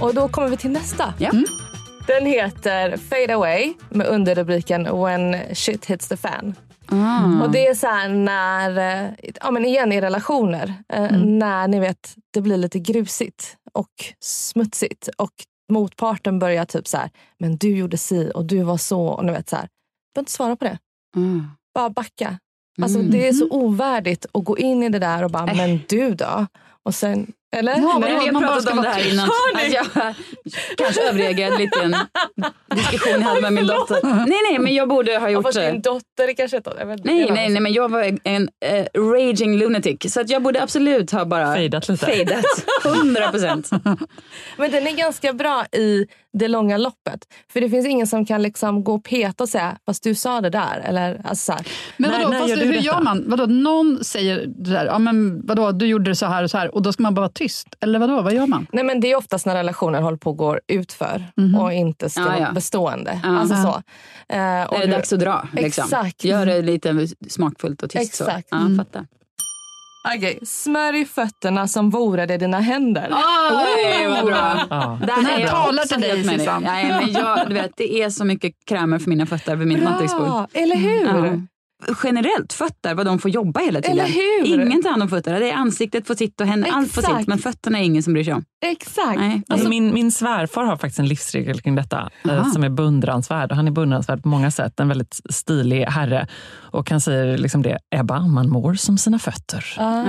Och 0.00 0.14
då 0.14 0.28
kommer 0.28 0.48
vi 0.48 0.56
till 0.56 0.70
nästa. 0.70 1.14
Ja. 1.18 1.30
Den 2.06 2.26
heter 2.26 2.96
Fade 2.96 3.34
Away 3.34 3.74
med 3.90 4.06
underrubriken 4.06 5.02
When 5.02 5.36
shit 5.54 5.84
hits 5.86 6.08
the 6.08 6.16
fan. 6.16 6.54
Ah. 6.86 7.42
Och 7.42 7.50
det 7.50 7.66
är 7.66 7.74
så 7.74 7.86
här 7.86 8.08
när, 8.08 8.78
eh, 9.04 9.10
ja 9.40 9.50
men 9.50 9.64
igen 9.64 9.92
i 9.92 10.00
relationer, 10.00 10.74
eh, 10.92 11.18
när 11.18 11.68
ni 11.68 11.80
vet 11.80 12.14
det 12.34 12.40
blir 12.40 12.56
lite 12.56 12.78
grusigt 12.78 13.56
och 13.72 13.90
smutsigt 14.20 15.08
och 15.18 15.30
motparten 15.72 16.38
börjar 16.38 16.64
typ 16.64 16.88
så 16.88 16.96
här, 16.96 17.10
men 17.38 17.56
du 17.56 17.76
gjorde 17.76 17.96
si 17.98 18.30
och 18.34 18.44
du 18.44 18.62
var 18.62 18.76
så 18.76 19.06
och 19.06 19.24
ni 19.24 19.32
vet 19.32 19.48
så 19.48 19.56
här. 19.56 19.62
Du 19.62 19.68
behöver 20.14 20.22
inte 20.22 20.32
svara 20.32 20.56
på 20.56 20.64
det, 20.64 20.78
Mm. 21.16 21.46
bara 21.74 21.90
backa. 21.90 22.38
Alltså 22.82 22.98
det 22.98 23.28
är 23.28 23.32
så 23.32 23.48
ovärdigt 23.50 24.26
att 24.32 24.44
gå 24.44 24.58
in 24.58 24.82
i 24.82 24.88
det 24.88 24.98
där 24.98 25.22
och 25.22 25.30
bara, 25.30 25.54
men 25.54 25.80
du 25.88 26.14
då? 26.14 26.46
Och 26.82 26.94
sen, 26.94 27.32
eller? 27.54 27.72
Ja, 27.72 27.98
Men 27.98 28.18
vi 28.20 28.28
har 28.28 28.40
pratat 28.40 28.72
om 28.72 28.82
det 28.82 28.88
här 28.88 29.12
innan. 29.12 29.28
Att 29.54 29.72
jag 29.72 29.86
kanske 30.76 31.02
överreagerade 31.08 31.58
lite 31.58 31.78
i 31.78 31.82
en 31.82 31.96
diskussion 32.76 33.12
jag 33.12 33.20
hade 33.20 33.40
med 33.40 33.52
min 33.52 33.66
dotter. 33.66 34.00
Nej, 34.02 34.40
nej, 34.50 34.58
men 34.58 34.74
jag 34.74 34.88
borde 34.88 35.18
ha 35.18 35.28
gjort 35.30 35.52
det. 35.54 35.70
din 35.72 35.82
dotter 35.82 36.32
kanske 36.36 36.60
jag 36.78 36.86
vet. 36.86 37.04
Nej, 37.04 37.30
nej, 37.30 37.48
nej, 37.48 37.60
men 37.60 37.72
jag 37.72 37.90
var 37.90 38.18
en 38.24 38.48
eh, 38.64 38.84
raging 39.12 39.58
lunatic. 39.58 40.12
Så 40.14 40.20
att 40.20 40.30
jag 40.30 40.42
borde 40.42 40.62
absolut 40.62 41.10
ha 41.10 41.24
bara 41.24 41.54
Fejdat 41.54 41.88
lite. 41.88 42.06
fejdat. 42.06 42.44
100 42.84 43.30
procent. 43.30 43.70
Men 44.56 44.70
den 44.70 44.86
är 44.86 44.92
ganska 44.96 45.32
bra 45.32 45.64
i 45.72 46.06
det 46.38 46.48
långa 46.48 46.76
loppet. 46.76 47.20
För 47.52 47.60
det 47.60 47.70
finns 47.70 47.86
ingen 47.86 48.06
som 48.06 48.26
kan 48.26 48.42
liksom 48.42 48.84
gå 48.84 48.94
och 48.94 49.04
peta 49.04 49.44
och 49.44 49.48
säga, 49.48 49.78
fast 49.86 50.02
du 50.02 50.14
sa 50.14 50.40
det 50.40 50.50
där. 50.50 50.80
Eller, 50.84 51.20
alltså 51.24 51.52
så. 51.52 51.58
Men 51.96 52.10
När- 52.10 52.18
vadå, 52.18 52.30
när 52.30 52.38
fast 52.40 52.50
gör 52.50 52.56
hur 52.56 52.72
detta? 52.72 52.84
gör 52.84 53.00
man? 53.00 53.24
Vadå, 53.26 53.46
någon 53.46 54.04
säger 54.04 54.46
det 54.46 54.70
där, 54.70 54.86
ja, 54.86 54.98
men 54.98 55.46
vadå, 55.46 55.72
du 55.72 55.86
gjorde 55.86 56.10
det 56.10 56.14
så 56.16 56.26
här 56.26 56.42
och 56.42 56.50
så 56.50 56.58
här 56.58 56.74
och 56.74 56.82
då 56.82 56.92
ska 56.92 57.02
man 57.02 57.14
bara 57.14 57.20
vara 57.20 57.32
tyst? 57.34 57.68
Eller 57.80 57.98
vadå, 57.98 58.22
vad 58.22 58.32
gör 58.34 58.46
man? 58.46 58.66
Nej, 58.72 58.84
men 58.84 59.00
det 59.00 59.10
är 59.12 59.16
oftast 59.16 59.46
när 59.46 59.54
relationer 59.54 60.00
håller 60.00 60.16
på 60.18 60.30
att 60.30 60.36
gå 60.36 60.58
utför 60.66 61.24
och 61.60 61.72
inte 61.72 62.10
ska 62.10 62.24
vara 62.24 62.38
ja. 62.38 62.52
bestående. 62.52 63.20
Ja. 63.22 63.38
Alltså 63.38 63.54
Ja. 63.54 63.62
så. 63.62 63.68
Eh, 64.34 64.64
och 64.64 64.76
Är 64.76 64.80
det 64.80 64.86
du- 64.86 64.92
dags 64.92 65.12
att 65.12 65.20
dra? 65.20 65.48
Liksom. 65.52 65.84
Exakt. 65.84 66.24
Gör 66.24 66.46
det 66.46 66.62
lite 66.62 67.08
smakfullt 67.28 67.82
och 67.82 67.90
tyst. 67.90 68.04
Exakt. 68.20 68.48
Så. 68.48 68.54
Ja, 68.56 68.60
Mm. 68.60 68.78
fattar. 68.78 69.06
Okej, 70.16 70.38
Smörj 70.42 71.04
fötterna 71.04 71.68
som 71.68 71.90
vore 71.90 72.26
det 72.26 72.36
dina 72.36 72.60
händer. 72.60 73.08
Oj, 73.50 74.08
vad 74.08 74.24
bra. 74.24 74.66
Där 75.00 75.06
Den 75.06 75.26
här 75.26 75.48
talar 75.48 75.82
till 75.84 76.00
dig. 76.00 76.38
Susanne. 76.38 76.66
Nej, 76.72 76.88
men 76.88 77.12
jag, 77.12 77.48
du 77.48 77.54
vet, 77.54 77.72
det 77.76 78.02
är 78.02 78.10
så 78.10 78.24
mycket 78.24 78.52
krämer 78.66 78.98
för 78.98 79.10
mina 79.10 79.26
fötter 79.26 79.56
vid 79.56 79.68
mitt 79.68 79.82
nattduksbord. 79.82 80.26
Bra, 80.26 80.48
eller 80.52 80.76
hur? 80.76 81.04
Ja. 81.06 81.40
Generellt 82.04 82.52
fötter, 82.52 82.94
vad 82.94 83.06
de 83.06 83.18
får 83.18 83.30
jobba 83.30 83.60
hela 83.60 83.80
tiden. 83.82 83.98
Eller 83.98 84.08
hur? 84.08 84.46
Ingen 84.46 84.82
tar 84.82 84.90
hand 84.90 85.02
om 85.02 85.08
fötterna. 85.08 85.38
Det 85.38 85.50
är 85.50 85.54
ansiktet 85.54 86.06
får 86.06 86.14
sitt 86.14 86.40
och 86.40 86.46
händer, 86.46 86.70
allt 86.72 86.92
får 86.92 87.02
sitt. 87.02 87.26
Men 87.26 87.38
fötterna 87.38 87.78
är 87.78 87.82
ingen 87.82 88.02
som 88.02 88.12
bryr 88.12 88.24
sig 88.24 88.34
om. 88.34 88.44
Exakt. 88.66 89.18
Nej. 89.20 89.42
Alltså 89.48 89.68
min, 89.68 89.94
min 89.94 90.12
svärfar 90.12 90.64
har 90.64 90.76
faktiskt 90.76 90.98
en 90.98 91.06
livsregel 91.08 91.60
kring 91.60 91.74
detta 91.74 92.10
eh, 92.24 92.38
Aha. 92.40 92.50
som 92.50 92.64
är 92.64 92.68
beundransvärd. 92.68 93.50
Och 93.50 93.56
han 93.56 93.66
är 93.66 93.70
beundransvärd 93.72 94.22
på 94.22 94.28
många 94.28 94.50
sätt. 94.50 94.80
En 94.80 94.88
väldigt 94.88 95.20
stilig 95.30 95.84
herre. 95.84 96.28
Och 96.74 96.90
han 96.90 97.00
säger 97.00 97.38
liksom 97.38 97.62
det, 97.62 97.78
Ebba, 97.96 98.20
man 98.20 98.48
mår 98.48 98.74
som 98.74 98.98
sina 98.98 99.18
fötter. 99.18 99.64
Ah. 99.78 100.02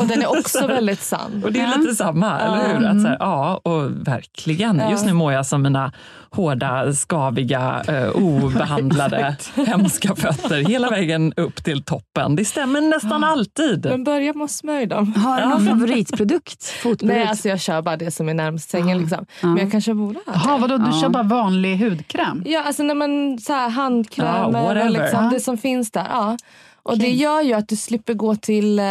Och 0.00 0.06
den 0.06 0.22
är 0.22 0.38
också 0.38 0.66
väldigt 0.66 1.00
sann. 1.02 1.42
Och 1.44 1.52
det 1.52 1.60
är 1.60 1.78
lite 1.78 1.94
samma, 1.94 2.40
eller 2.40 2.78
hur? 2.78 2.86
Att 2.86 3.02
så 3.02 3.08
här, 3.08 3.16
ja, 3.20 3.60
och 3.64 3.90
verkligen. 4.08 4.82
Just 4.90 5.06
nu 5.06 5.12
mår 5.12 5.32
jag 5.32 5.46
som 5.46 5.62
mina 5.62 5.92
hårda, 6.30 6.92
skaviga, 6.92 7.82
eh, 7.88 8.08
obehandlade, 8.08 9.36
hemska 9.66 10.14
fötter 10.16 10.56
hela 10.68 10.90
vägen 10.90 11.32
upp 11.36 11.64
till 11.64 11.82
toppen. 11.82 12.36
Det 12.36 12.44
stämmer 12.44 12.80
nästan 12.80 13.24
alltid. 13.24 13.84
Men 13.90 14.04
börja 14.04 14.32
med 14.32 14.44
att 14.44 14.50
smörja 14.50 14.86
dem. 14.86 15.14
Har 15.14 15.40
du 15.40 15.48
någon 15.48 15.66
favoritprodukt? 15.66 16.64
Fotprodukt? 16.82 17.02
Nej, 17.02 17.26
alltså 17.28 17.48
jag 17.48 17.60
kör 17.60 17.82
bara 17.82 17.96
det 17.96 18.10
som 18.10 18.28
är 18.28 18.34
närmast 18.34 18.70
sängen. 18.70 18.98
Liksom. 18.98 19.26
Men 19.40 19.56
jag 19.56 19.70
kanske 19.72 19.94
borde 19.94 20.18
ha 20.26 20.32
det. 20.32 20.40
Jaha, 20.44 20.58
vadå, 20.58 20.76
du 20.76 20.84
Ja. 20.86 21.00
kör 21.00 21.08
bara 21.08 21.22
vanlig 21.22 21.78
hudkräm? 21.78 22.42
Ja, 22.46 22.62
alltså 22.62 22.82
när 22.82 22.94
man 22.94 23.38
så 23.38 23.52
här, 23.52 23.62
Ja, 23.62 23.68
handkrämer 23.68 24.62
whatever. 24.62 24.88
liksom, 24.88 25.24
Ja. 25.24 25.30
det 25.32 25.40
som 25.40 25.57
finns 25.58 25.90
där. 25.90 26.06
Ja. 26.10 26.36
Och 26.82 26.92
Okej. 26.92 26.98
det 27.10 27.16
gör 27.16 27.42
ju 27.42 27.52
att 27.52 27.68
du 27.68 27.76
slipper 27.76 28.14
gå 28.14 28.36
till 28.36 28.78
eh, 28.78 28.84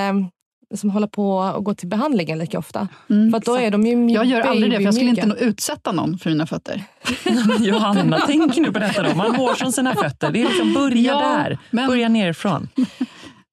som 0.75 0.89
håller 0.89 1.07
på 1.07 1.37
och 1.37 1.63
gå 1.63 1.73
till 1.73 1.87
behandlingen 1.87 2.39
lika 2.39 2.59
ofta. 2.59 2.87
Mm. 3.09 3.31
För 3.31 3.37
att 3.37 3.45
då 3.45 3.55
är 3.55 3.71
de 3.71 3.85
ju 3.85 4.09
Jag 4.13 4.25
gör 4.25 4.41
aldrig 4.41 4.71
det, 4.71 4.75
för 4.77 4.83
jag 4.83 4.93
skulle 4.93 5.09
inte 5.09 5.35
utsätta 5.39 5.91
någon 5.91 6.17
för 6.17 6.29
mina 6.29 6.47
fötter. 6.47 6.83
Johanna, 7.59 8.23
tänk 8.27 8.57
nu 8.57 8.71
på 8.71 8.79
detta 8.79 9.03
då. 9.03 9.15
Man 9.15 9.31
mår 9.31 9.53
som 9.53 9.71
sina 9.71 9.95
fötter. 9.95 10.31
Det 10.31 10.41
är 10.41 10.45
liksom, 10.45 10.73
börja 10.73 11.01
Ja, 11.13 11.19
där. 11.19 11.57
men- 11.71 11.87
Börja 11.87 12.09
nerifrån. 12.09 12.69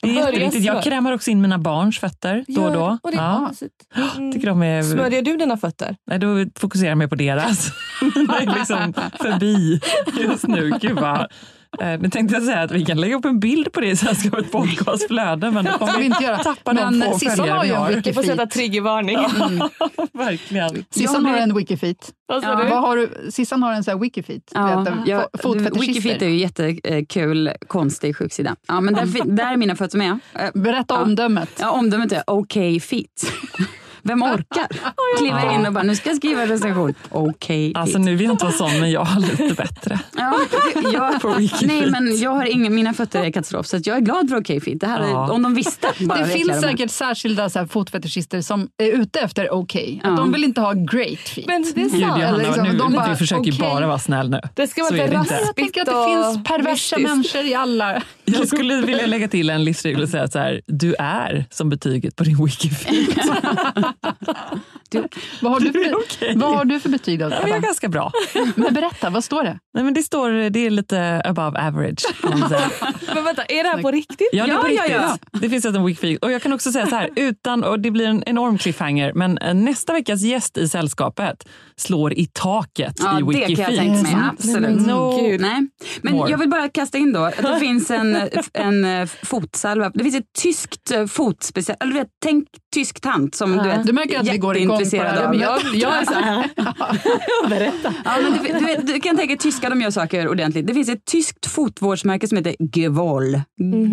Det 0.03 0.11
är 0.11 0.15
jätteviktigt. 0.15 0.65
Jag 0.65 0.83
krämar 0.85 1.13
också 1.13 1.31
in 1.31 1.41
mina 1.41 1.59
barns 1.59 1.99
fötter 1.99 2.45
då 2.49 2.65
och 2.65 2.73
då. 2.73 2.99
Och 3.03 3.11
det 3.11 3.17
Ja. 3.17 3.51
Mm. 4.17 4.33
Tycker 4.33 4.47
de 4.47 4.63
är... 4.63 4.83
Smörjer 4.83 5.23
du 5.23 5.37
dina 5.37 5.57
fötter? 5.57 5.97
Nej, 6.07 6.19
då 6.19 6.47
fokuserar 6.57 6.89
jag 6.89 6.99
mer 6.99 7.07
på 7.07 7.15
deras. 7.15 7.69
jag 8.29 8.43
är 8.43 8.55
liksom 8.59 8.95
förbi 9.23 9.81
just 10.21 10.47
nu. 10.49 10.73
Gud 10.81 10.99
vad... 11.01 11.27
Eh, 11.81 12.01
Nu 12.01 12.09
tänkte 12.11 12.35
jag 12.37 12.43
säga 12.45 12.61
att 12.61 12.71
vi 12.71 12.85
kan 12.85 13.01
lägga 13.01 13.17
upp 13.17 13.25
en 13.25 13.41
bild 13.41 13.73
på 13.73 13.81
det 13.81 13.87
i 13.87 13.97
Svenska 13.97 14.39
ett 14.39 14.53
podcastflöde 14.53 15.51
men 15.51 15.65
då 15.65 15.71
ska 15.71 15.79
kommer 15.79 15.99
vi 15.99 16.05
inte 16.05 16.25
göra. 16.25 16.39
tappa 16.39 16.73
Men 16.73 17.01
de 17.01 17.07
få 17.07 17.19
Sisson 17.19 17.49
har 17.49 17.61
vi 17.63 17.67
ju 17.69 17.75
en 17.75 17.81
har. 17.81 17.93
Du 17.93 18.13
får 18.13 18.23
sätta 18.23 18.47
triggervarning. 18.47 19.17
Verkligen. 20.13 20.85
Sissan 20.91 21.27
har 21.27 21.37
en 21.37 21.55
wikifeet. 21.57 22.11
Vad 22.27 22.43
sa 22.43 22.49
Ja. 22.51 22.57
du? 22.65 22.69
Vad 22.71 22.81
har 22.81 22.97
du? 22.97 23.31
Sissan 23.31 23.63
har 23.63 23.73
en 23.73 23.85
sån 23.85 23.93
här 23.93 23.99
wikifeet. 24.01 24.43
Ja, 24.55 24.87
ja. 25.07 25.29
Wikifeet 25.81 26.23
är 26.23 26.27
ju 26.27 26.37
jättekul, 26.37 27.51
konstig 27.67 28.17
sjuksida. 28.17 28.57
Ja, 28.69 28.81
men 28.81 28.95
där, 28.95 29.07
där 29.37 29.53
är 29.53 29.57
mina 29.57 29.77
fötter 29.77 29.99
med. 29.99 30.19
Eh, 30.35 30.51
Berätta 30.55 30.95
Ja. 30.95 31.03
omdömet. 31.03 31.51
Ja, 31.61 31.71
omdömet 31.71 32.13
är 32.13 32.23
okej 32.27 32.81
fit. 32.81 33.33
Vem 34.05 34.23
orkar 34.23 34.67
kliva 35.19 35.53
in 35.55 35.67
och 35.67 35.73
bara, 35.73 35.85
nu 35.85 35.97
ska 35.97 36.09
jag 36.09 36.17
skriva 36.17 36.43
en 36.43 36.49
recension. 36.49 36.95
Okej 37.11 37.75
fit. 37.75 37.77
Alltså 37.77 37.99
nu 37.99 38.17
vill 38.17 38.25
jag 38.27 38.35
inte 38.35 38.45
vara 38.45 38.55
sån 38.55 38.81
men 38.81 38.91
jag 38.91 39.05
har 39.05 39.21
lite 39.21 39.55
bättre. 39.55 40.01
Ja, 40.17 40.35
jag, 40.93 41.35
nej, 41.63 41.91
men 41.91 42.19
jag 42.19 42.31
har 42.31 42.45
ingen, 42.45 42.75
mina 42.75 42.95
fötter 42.95 43.25
är 43.25 43.31
katastrof 43.31 43.67
så 43.67 43.77
att 43.77 43.87
jag 43.87 43.97
är 43.97 44.01
glad 44.01 44.29
för 44.29 44.37
okej 44.37 44.61
fit. 44.61 44.81
Det 44.81 44.87
här 44.87 45.01
är, 45.01 45.09
Ja. 45.09 45.33
Om 45.33 45.43
de 45.43 45.55
visste. 45.55 45.89
Bara 46.01 46.19
Det 46.19 46.27
finns 46.27 46.61
säkert 46.61 46.91
särskilda 46.91 47.51
så 47.51 47.59
här, 47.59 47.67
fotfetischister 47.67 48.41
som 48.41 48.69
är 48.83 48.87
ute 48.87 49.21
efter 49.21 49.53
okej. 49.53 50.01
Ja. 50.05 50.11
Att 50.11 50.17
De 50.17 50.33
vill 50.33 50.45
inte 50.45 50.61
ha 50.61 50.73
great 50.73 51.19
feet. 51.19 51.47
Men 51.47 51.63
det 51.63 51.69
är 51.71 51.75
Gud, 51.75 51.91
sant. 51.91 52.03
Johanna, 52.03 52.29
Eller 52.29 52.39
liksom, 52.45 52.65
nu, 52.65 52.73
de 52.79 52.93
bara, 52.93 53.09
du 53.09 53.17
försöker 53.17 53.41
okej. 53.41 53.59
bara 53.61 53.87
vara 53.87 53.99
snäll 53.99 54.31
nu. 54.31 54.41
Det 54.55 54.67
ska 54.67 54.83
vara 54.83 54.93
lite 54.93 55.05
inte. 55.05 55.15
jag 55.15 55.43
raspigt 55.43 55.57
tänker 55.57 55.81
att 55.81 55.87
det 55.87 56.35
finns 56.35 56.49
perversa 56.49 56.97
mystiskt. 56.99 57.09
människor 57.09 57.45
i 57.45 57.55
alla... 57.55 58.03
Jag 58.25 58.49
skulle 58.49 58.81
vilja 58.81 59.07
lägga 59.07 59.29
till 59.29 59.51
en 59.51 59.65
livsregel 59.65 60.03
och 60.03 60.09
säga 60.09 60.29
så 60.29 60.39
här, 60.39 60.61
du 60.67 60.95
är 60.99 61.45
som 61.51 61.69
betyget 61.69 62.17
på 62.17 62.25
din 62.25 62.37
Wikifeed. 64.03 65.15
Vad 65.43 65.53
har 65.53 65.61
du 65.61 65.73
för, 65.73 65.95
okej. 65.97 66.35
vad 66.37 66.57
har 66.57 66.65
du 66.65 66.81
för 66.81 66.89
betyg 66.89 67.19
då? 67.19 67.25
Ja, 67.31 67.49
jag 67.49 67.57
är 67.57 67.61
ganska 67.61 67.89
bra. 67.89 68.13
Men 68.55 68.75
berätta, 68.75 69.11
vad 69.11 69.25
står 69.25 69.43
det? 69.45 69.59
Nej, 69.75 69.85
men 69.85 69.95
det 69.95 70.03
står 70.03 70.51
det 70.51 70.59
är 70.67 70.71
lite 70.71 71.23
above 71.25 71.61
average. 71.61 72.05
Men 73.15 73.25
vänta, 73.25 73.45
är 73.45 73.63
det 73.63 73.69
här 73.69 73.83
på 73.83 73.91
riktigt? 73.91 74.29
Ja, 74.33 74.47
det 74.47 74.53
är 74.53 74.57
på 74.57 74.69
Ja, 74.69 74.73
ja, 74.75 74.83
riktigt. 74.83 75.27
ja. 75.33 75.39
Det 75.41 75.51
finns 75.51 75.65
ett 75.65 75.75
en 75.77 75.85
Wikifeed. 75.85 76.19
Och 76.23 76.33
jag 76.33 76.43
kan 76.43 76.53
också 76.53 76.73
säga 76.73 76.87
så 76.87 76.97
här, 76.97 77.09
utan, 77.17 77.65
och 77.65 77.81
det 77.81 77.91
blir 77.91 78.07
en 78.07 78.23
enorm 78.27 78.59
cliffhanger, 78.59 79.13
men 79.15 79.39
eh, 79.39 79.55
nästa 79.55 79.93
veckas 79.93 80.23
gäst 80.23 80.59
i 80.59 80.69
sällskapet 80.69 81.49
slår 81.77 82.13
i 82.13 82.27
taket 82.33 82.95
Ja, 82.99 83.19
i 83.19 83.23
det 83.23 83.29
Wikifeed. 83.29 83.57
kan 83.67 83.75
jag 83.75 83.85
tänka 83.85 84.03
mig. 84.03 84.13
Mm. 84.13 84.29
Absolut. 84.31 84.87
No. 84.87 85.21
Gud, 85.21 85.41
nej. 85.41 85.67
Men 86.03 86.15
More. 86.15 86.31
jag 86.31 86.39
vill 86.39 86.49
bara 86.51 86.69
kasta 86.69 86.99
in 86.99 87.13
då 87.13 87.31
det 87.43 87.57
finns 87.61 87.91
en, 87.91 88.17
en 88.53 88.85
eh, 88.85 89.07
fotsalva. 89.23 89.91
Det 89.95 90.05
finns 90.05 90.17
ett 90.17 90.33
tyskt 90.43 90.91
eh, 90.91 91.07
fotspecial. 91.07 91.77
Eller 91.81 91.93
du 91.93 91.99
vet, 91.99 92.09
tänk 92.25 92.45
tysk 92.75 93.01
tant 93.01 93.35
som 93.35 93.53
du 93.53 93.59
vet, 93.69 93.87
Du 93.87 93.93
märker 93.93 94.21
att 94.21 94.29
vi 94.29 94.39
går 94.39 94.57
igång 94.57 94.79
på 94.79 94.85
det 94.91 94.99
här. 94.99 95.27
av. 95.27 95.35
Ja, 95.37 95.59
men 95.71 95.79
Jag 95.81 95.97
är 95.99 96.05
så 96.05 96.13
här. 96.15 96.51
Berätta. 97.49 97.95
Ja, 98.05 98.13
men 98.23 98.33
du, 98.33 98.59
du, 98.59 98.65
vet, 98.65 98.87
du 98.87 99.01
kan 99.01 99.17
tänka 99.17 99.37
tyska, 99.37 99.71
de 99.71 99.81
gör 99.81 99.91
saker 99.91 100.29
ordentligt. 100.29 100.67
Det 100.67 100.75
finns 100.75 100.89
ett 100.89 101.05
tyskt 101.05 101.47
fotvårdsmärke 101.47 102.29
som 102.29 102.37
heter 102.39 102.57
Gewoll. 102.59 103.35
E 103.35 103.41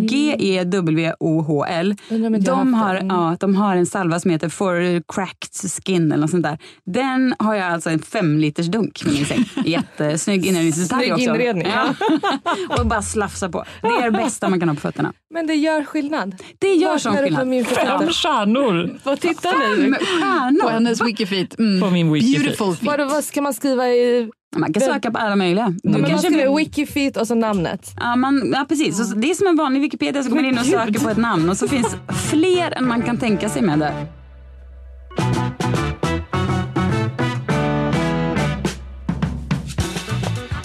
G-E-W-O-H-L. 0.10 1.96
Jag 2.10 2.44
De 2.44 2.74
har, 2.74 2.94
det. 2.94 3.00
Mm. 3.00 3.16
ja, 3.16 3.38
de 3.40 3.56
har 3.56 3.76
en 3.76 3.86
salva 3.86 4.20
som 4.20 4.32
heter 4.32 4.50
For 4.50 5.02
Cracked 5.14 5.72
Skin 5.86 6.12
eller 6.12 6.22
något 6.22 6.30
sånt 6.32 6.44
där. 6.44 6.58
Den 6.86 7.36
har 7.40 7.56
jag 7.56 7.71
alltså 7.74 7.90
en 7.90 8.00
fem 8.00 8.38
liters 8.38 8.68
dunk 8.68 9.06
med 9.06 9.14
min 9.14 9.26
säng. 9.26 9.46
Jättesnygg 9.66 10.46
inredningsdetalj 10.46 11.02
Snygg 11.06 11.14
också. 11.14 11.24
inredning, 11.24 11.68
ja. 11.68 11.94
och 12.80 12.86
bara 12.86 13.02
slafsa 13.02 13.50
på. 13.50 13.66
Det 13.82 13.88
är 13.88 14.12
det 14.12 14.18
bästa 14.18 14.50
man 14.50 14.60
kan 14.60 14.70
ha 14.70 14.76
på 14.76 14.82
fötterna. 14.82 15.14
Men 15.34 15.48
det 15.48 15.56
gör 15.56 15.84
skillnad. 15.84 16.36
Det 16.60 16.74
gör 16.74 16.98
sån 16.98 17.18
skillnad. 17.18 17.68
Fem 17.68 18.10
stjärnor 18.10 19.00
Vad 19.04 19.20
tittar 19.20 19.52
Fem 19.76 19.84
ni? 19.84 19.92
På 19.98 20.06
stjärnor! 20.06 20.70
hennes 20.70 21.02
wikifeet. 21.02 21.60
Mm. 21.60 21.82
på 21.82 21.90
min 21.90 22.14
Wikifeed. 22.14 22.42
Beautiful 22.42 22.76
feet. 22.76 22.84
Vadå, 22.88 23.06
vad 23.06 23.24
ska 23.24 23.42
man 23.42 23.54
skriva 23.54 23.88
i... 23.90 24.30
Man 24.56 24.74
kan 24.74 24.82
söka 24.84 25.12
på 25.12 25.18
alla 25.18 25.36
möjliga. 25.36 25.68
Du 25.68 25.76
Ja, 25.84 25.92
men 25.92 26.02
man 26.02 26.10
kanske 26.10 26.28
skriver 26.28 26.46
vill- 26.46 26.56
Wikifeet 26.66 27.18
och 27.18 27.28
så 27.28 27.36
namnet. 27.36 27.92
Ja, 28.00 28.16
man, 28.16 28.52
ja 28.56 28.66
precis. 28.70 28.98
Så 28.98 29.16
det 29.16 29.32
är 29.32 29.36
som 29.36 29.48
en 29.48 29.56
vanlig 29.56 29.82
Wikipedia 29.82 30.24
så 30.24 30.30
går 30.30 30.36
man 30.36 30.46
in 30.46 30.58
och 30.58 30.66
söker 30.66 31.00
på 31.00 31.10
ett 31.10 31.18
namn 31.18 31.50
och 31.50 31.58
så 31.58 31.68
finns 31.68 31.96
fler 32.30 32.72
än 32.78 32.88
man 32.88 33.02
kan 33.02 33.18
tänka 33.18 33.50
sig 33.50 33.62
med 33.62 33.80
det. 33.80 33.94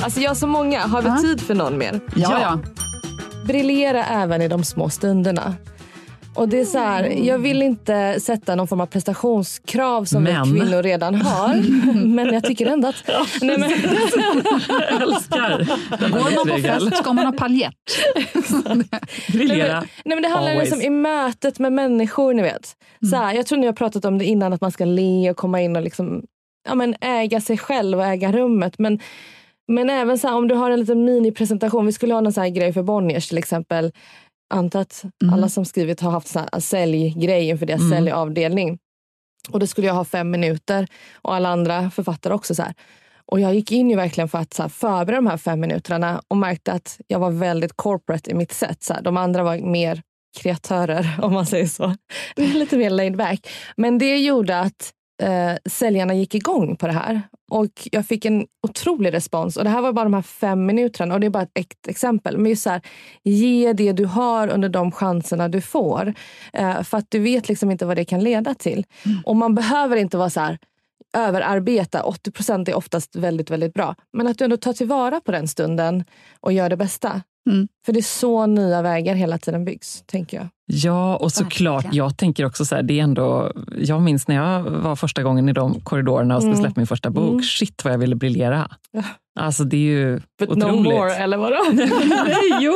Alltså 0.07 0.21
jag 0.21 0.31
har 0.31 0.35
så 0.35 0.47
många. 0.47 0.81
Har 0.81 1.03
vi 1.03 1.09
Ja. 1.09 1.17
tid 1.23 1.41
för 1.41 1.55
någon 1.55 1.79
mer? 1.79 2.01
Ja, 2.17 2.41
ja. 2.41 2.59
Briljera 3.47 4.05
även 4.05 4.43
i 4.43 4.49
de 4.49 4.65
små 4.65 4.89
stunderna. 4.89 5.55
Och 6.35 6.49
det 6.49 6.61
är 6.61 6.65
så 6.65 6.79
här, 6.79 7.05
jag 7.05 7.39
vill 7.39 7.63
inte 7.63 8.21
sätta 8.21 8.55
någon 8.55 8.69
form 8.69 8.81
av 8.81 8.87
prestationskrav 8.87 10.05
som 10.05 10.23
Men. 10.23 10.53
vi 10.55 10.61
kvinnor 10.61 10.83
redan 10.83 11.15
har. 11.15 11.55
men 12.07 12.35
jag 12.35 12.45
tycker 12.45 12.67
ändå 12.67 12.89
att... 12.89 13.05
Nej, 13.43 13.59
men, 13.59 13.71
Jag 14.91 15.03
älskar 15.03 15.59
Går 16.11 16.35
man 16.47 16.57
på 16.57 16.63
fest 16.63 16.97
ska 16.97 17.13
man 17.13 17.25
ha 17.27 17.33
paljett. 17.33 17.75
Briljera. 19.33 19.81
nej, 19.81 19.89
men 20.17 20.23
det 20.23 20.29
handlar 20.29 20.51
Always. 20.53 20.71
liksom 20.71 20.83
i 20.87 20.91
mötet 20.91 21.59
med 21.59 21.73
människor. 21.73 22.35
ni 22.35 22.43
vet. 22.43 22.77
Så 23.11 23.17
här, 23.17 23.35
jag 23.35 23.47
tror 23.47 23.59
ni 23.59 23.67
har 23.67 23.75
pratat 23.75 24.05
om 24.05 24.19
det 24.19 24.25
innan, 24.25 24.53
att 24.53 24.61
man 24.61 24.73
ska 24.73 24.85
le 24.85 25.31
och 25.31 25.37
komma 25.37 25.61
in 25.63 25.77
och 25.77 25.83
liksom, 25.83 26.23
ja, 26.69 26.75
men 26.75 26.95
äga 27.01 27.41
sig 27.41 27.59
själv 27.59 27.99
och 27.99 28.07
äga 28.07 28.33
rummet. 28.33 28.79
Men, 28.79 28.99
men 29.69 29.91
även 29.91 30.19
så 30.19 30.29
här, 30.29 30.37
om 30.37 30.49
du 30.49 30.55
har 30.55 30.71
en 30.71 30.81
liten 30.81 31.05
minipresentation. 31.05 31.87
Vi 31.87 31.93
skulle 31.93 32.15
ha 32.15 32.21
någon 32.21 32.33
så 32.33 32.43
grej 32.43 32.73
för 32.73 32.83
Bonniers 32.83 33.29
till 33.29 33.39
exempel. 33.39 33.93
Antar 34.55 34.81
att 34.81 35.05
alla 35.33 35.49
som 35.49 35.65
skrivit 35.65 36.01
har 36.01 36.11
haft 36.11 36.29
så 36.29 36.39
här 36.39 36.61
säljgrej 36.61 37.49
inför 37.49 37.67
deras 37.67 37.91
säljavdelning. 37.91 38.79
Och 39.51 39.61
då 39.61 39.67
skulle 39.67 39.87
jag 39.87 39.95
ha 39.95 40.05
fem 40.05 40.31
minuter 40.31 40.87
och 41.15 41.35
alla 41.35 41.49
andra 41.49 41.91
författare 41.91 42.35
också. 42.35 42.55
så 42.55 42.63
här. 42.63 42.75
Och 43.27 43.41
jag 43.41 43.55
gick 43.55 43.73
in 43.73 43.91
ju 43.91 43.97
verkligen 43.97 44.29
för 44.29 44.39
att 44.39 44.55
så 44.55 44.63
här, 44.63 44.69
förbereda 44.69 45.17
de 45.17 45.27
här 45.27 45.37
fem 45.37 45.61
minuterna 45.61 46.23
och 46.29 46.37
märkte 46.37 46.73
att 46.73 47.01
jag 47.07 47.19
var 47.19 47.31
väldigt 47.31 47.77
corporate 47.77 48.31
i 48.31 48.35
mitt 48.35 48.53
sätt. 48.53 48.83
Så 48.83 48.95
här. 48.95 49.03
De 49.03 49.17
andra 49.17 49.43
var 49.43 49.59
mer 49.59 50.03
kreatörer, 50.39 51.19
om 51.23 51.33
man 51.33 51.47
säger 51.47 51.67
så. 51.67 51.95
Lite 52.37 52.77
mer 52.77 52.91
laid 52.91 53.17
back. 53.17 53.49
Men 53.77 53.99
det 53.99 54.19
gjorde 54.19 54.61
att 54.61 54.93
eh, 55.23 55.57
säljarna 55.71 56.15
gick 56.15 56.35
igång 56.35 56.77
på 56.77 56.87
det 56.87 56.93
här. 56.93 57.23
Och 57.51 57.89
jag 57.93 58.07
fick 58.07 58.25
en 58.25 58.47
otrolig 58.63 59.13
respons. 59.13 59.57
Och 59.57 59.65
Det 59.65 59.71
här 59.71 59.81
var 59.81 59.93
bara 59.93 60.05
de 60.05 60.15
här 60.15 60.23
fem 60.23 60.67
minuterna. 60.67 61.15
Och 61.15 61.21
det 61.21 61.27
är 61.27 61.31
bara 61.31 61.43
ett 61.43 61.51
ex- 61.55 61.89
exempel. 61.89 62.39
Men 62.39 62.51
just 62.51 62.63
så 62.63 62.71
här, 62.71 62.81
ge 63.23 63.73
det 63.73 63.93
du 63.93 64.05
har 64.05 64.49
under 64.49 64.69
de 64.69 64.93
chanserna 64.93 65.49
du 65.49 65.61
får. 65.61 66.15
Eh, 66.53 66.83
för 66.83 66.99
att 66.99 67.11
du 67.11 67.19
vet 67.19 67.49
liksom 67.49 67.71
inte 67.71 67.87
vad 67.87 67.97
det 67.97 68.05
kan 68.05 68.21
leda 68.21 68.55
till. 68.55 68.85
Och 69.25 69.37
man 69.37 69.55
behöver 69.55 69.97
inte 69.97 70.17
vara 70.17 70.31
så 70.31 70.41
här 70.41 70.59
överarbeta. 71.17 72.03
80 72.03 72.31
procent 72.31 72.69
är 72.69 72.75
oftast 72.75 73.17
väldigt, 73.17 73.51
väldigt 73.51 73.75
bra. 73.75 73.95
Men 74.13 74.27
att 74.27 74.39
du 74.39 74.45
ändå 74.45 74.57
tar 74.57 74.73
tillvara 74.73 75.21
på 75.21 75.33
den 75.33 75.49
stunden 75.49 76.05
och 76.41 76.53
gör 76.53 76.69
det 76.71 76.77
bästa. 76.77 77.21
Mm. 77.51 77.69
För 77.87 77.93
det 77.93 78.01
är 78.01 78.03
så 78.03 78.47
nya 78.47 78.83
vägar 78.83 79.15
hela 79.15 79.39
tiden 79.39 79.65
byggs, 79.65 80.03
tänker 80.07 80.37
jag. 80.37 80.49
Ja, 80.67 81.17
och 81.17 81.33
såklart, 81.33 81.87
jag 81.93 82.17
tänker 82.17 82.45
också 82.45 82.65
så 82.65 82.75
här, 82.75 82.83
det 82.83 82.99
är 83.01 83.03
ändå, 83.03 83.53
jag 83.79 84.03
minns 84.03 84.29
när 84.29 84.35
jag 84.35 84.63
var 84.63 84.97
första 84.97 85.23
gången 85.23 85.49
i 85.49 85.53
de 85.53 85.81
korridorerna 85.81 86.37
och 86.37 86.43
skulle 86.43 86.55
Mm. 86.55 86.65
släppa 86.65 86.81
min 86.81 86.87
första 86.87 87.11
bok, 87.11 87.31
Mm. 87.31 87.43
shit 87.43 87.85
vad 87.85 87.93
jag 87.93 87.99
ville 87.99 88.17
briljera. 88.17 88.71
Alltså 89.37 89.65
det 89.65 89.77
är 89.77 89.81
ju 89.81 90.21
But 90.39 90.49
otroligt. 90.49 90.67
no 90.75 90.83
more, 90.83 91.15
eller 91.15 91.37
vadå? 91.37 91.57
Nej, 91.73 92.59
jo! 92.61 92.73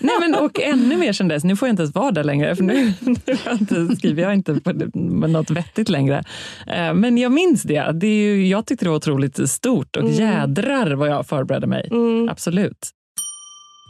Nej, 0.00 0.14
men, 0.20 0.34
och 0.34 0.60
ännu 0.60 0.96
mer 0.96 1.12
sen 1.12 1.28
dess. 1.28 1.44
Nu 1.44 1.56
får 1.56 1.68
jag 1.68 1.72
inte 1.72 1.82
ens 1.82 1.94
vara 1.94 2.10
där 2.10 2.24
längre, 2.24 2.56
för 2.56 2.62
nu, 2.62 2.92
nu 3.00 3.14
har 3.26 3.38
jag 3.52 3.60
inte, 3.60 3.96
skriver 3.96 4.22
jag 4.22 4.34
inte 4.34 4.54
på, 4.60 4.72
med 4.98 5.30
något 5.30 5.50
vettigt 5.50 5.88
längre. 5.88 6.24
Eh, 6.66 6.94
Men 6.94 7.18
jag 7.18 7.32
minns 7.32 7.62
det. 7.62 7.92
det 7.94 8.06
är 8.06 8.22
ju, 8.34 8.46
jag 8.48 8.66
tyckte 8.66 8.84
det 8.84 8.88
var 8.88 8.96
otroligt 8.96 9.50
stort 9.50 9.96
och 9.96 10.02
Mm. 10.02 10.14
jädrar 10.14 10.90
vad 10.94 11.08
jag 11.08 11.26
förberedde 11.26 11.66
mig. 11.66 11.88
Mm. 11.90 12.28
Absolut. 12.28 12.90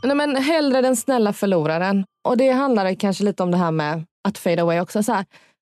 Nej, 0.05 0.17
men 0.17 0.37
hellre 0.37 0.81
den 0.81 0.97
snälla 0.97 1.33
förloraren. 1.33 2.05
Och 2.29 2.37
det 2.37 2.51
handlar 2.51 2.95
kanske 2.95 3.25
lite 3.25 3.43
om 3.43 3.51
det 3.51 3.57
här 3.57 3.71
med 3.71 4.05
att 4.29 4.39
fade 4.39 4.63
away 4.63 4.81
också. 4.81 5.03
Så 5.03 5.13
här, 5.13 5.25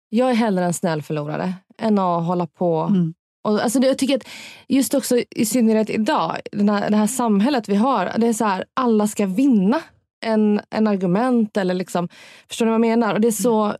jag 0.09 0.29
är 0.29 0.33
hellre 0.33 0.65
en 0.65 0.73
snäll 0.73 1.01
förlorare 1.01 1.53
än 1.81 1.99
att 1.99 2.25
hålla 2.25 2.47
på. 2.47 2.79
Mm. 2.89 3.13
Och, 3.43 3.63
alltså, 3.63 3.79
jag 3.79 3.97
tycker 3.97 4.15
att 4.15 4.27
just 4.67 4.93
också 4.93 5.17
i 5.29 5.45
synnerhet 5.45 5.89
idag, 5.89 6.37
den 6.51 6.69
här, 6.69 6.89
det 6.89 6.97
här 6.97 7.07
samhället 7.07 7.69
vi 7.69 7.75
har, 7.75 8.13
det 8.17 8.27
är 8.27 8.33
så 8.33 8.45
här, 8.45 8.65
alla 8.73 9.07
ska 9.07 9.25
vinna 9.25 9.81
en, 10.25 10.61
en 10.69 10.87
argument 10.87 11.57
eller 11.57 11.73
liksom, 11.73 12.09
förstår 12.47 12.65
ni 12.65 12.69
vad 12.69 12.75
jag 12.75 12.81
menar? 12.81 13.13
Och 13.13 13.21
det 13.21 13.27
är 13.27 13.31
så, 13.31 13.75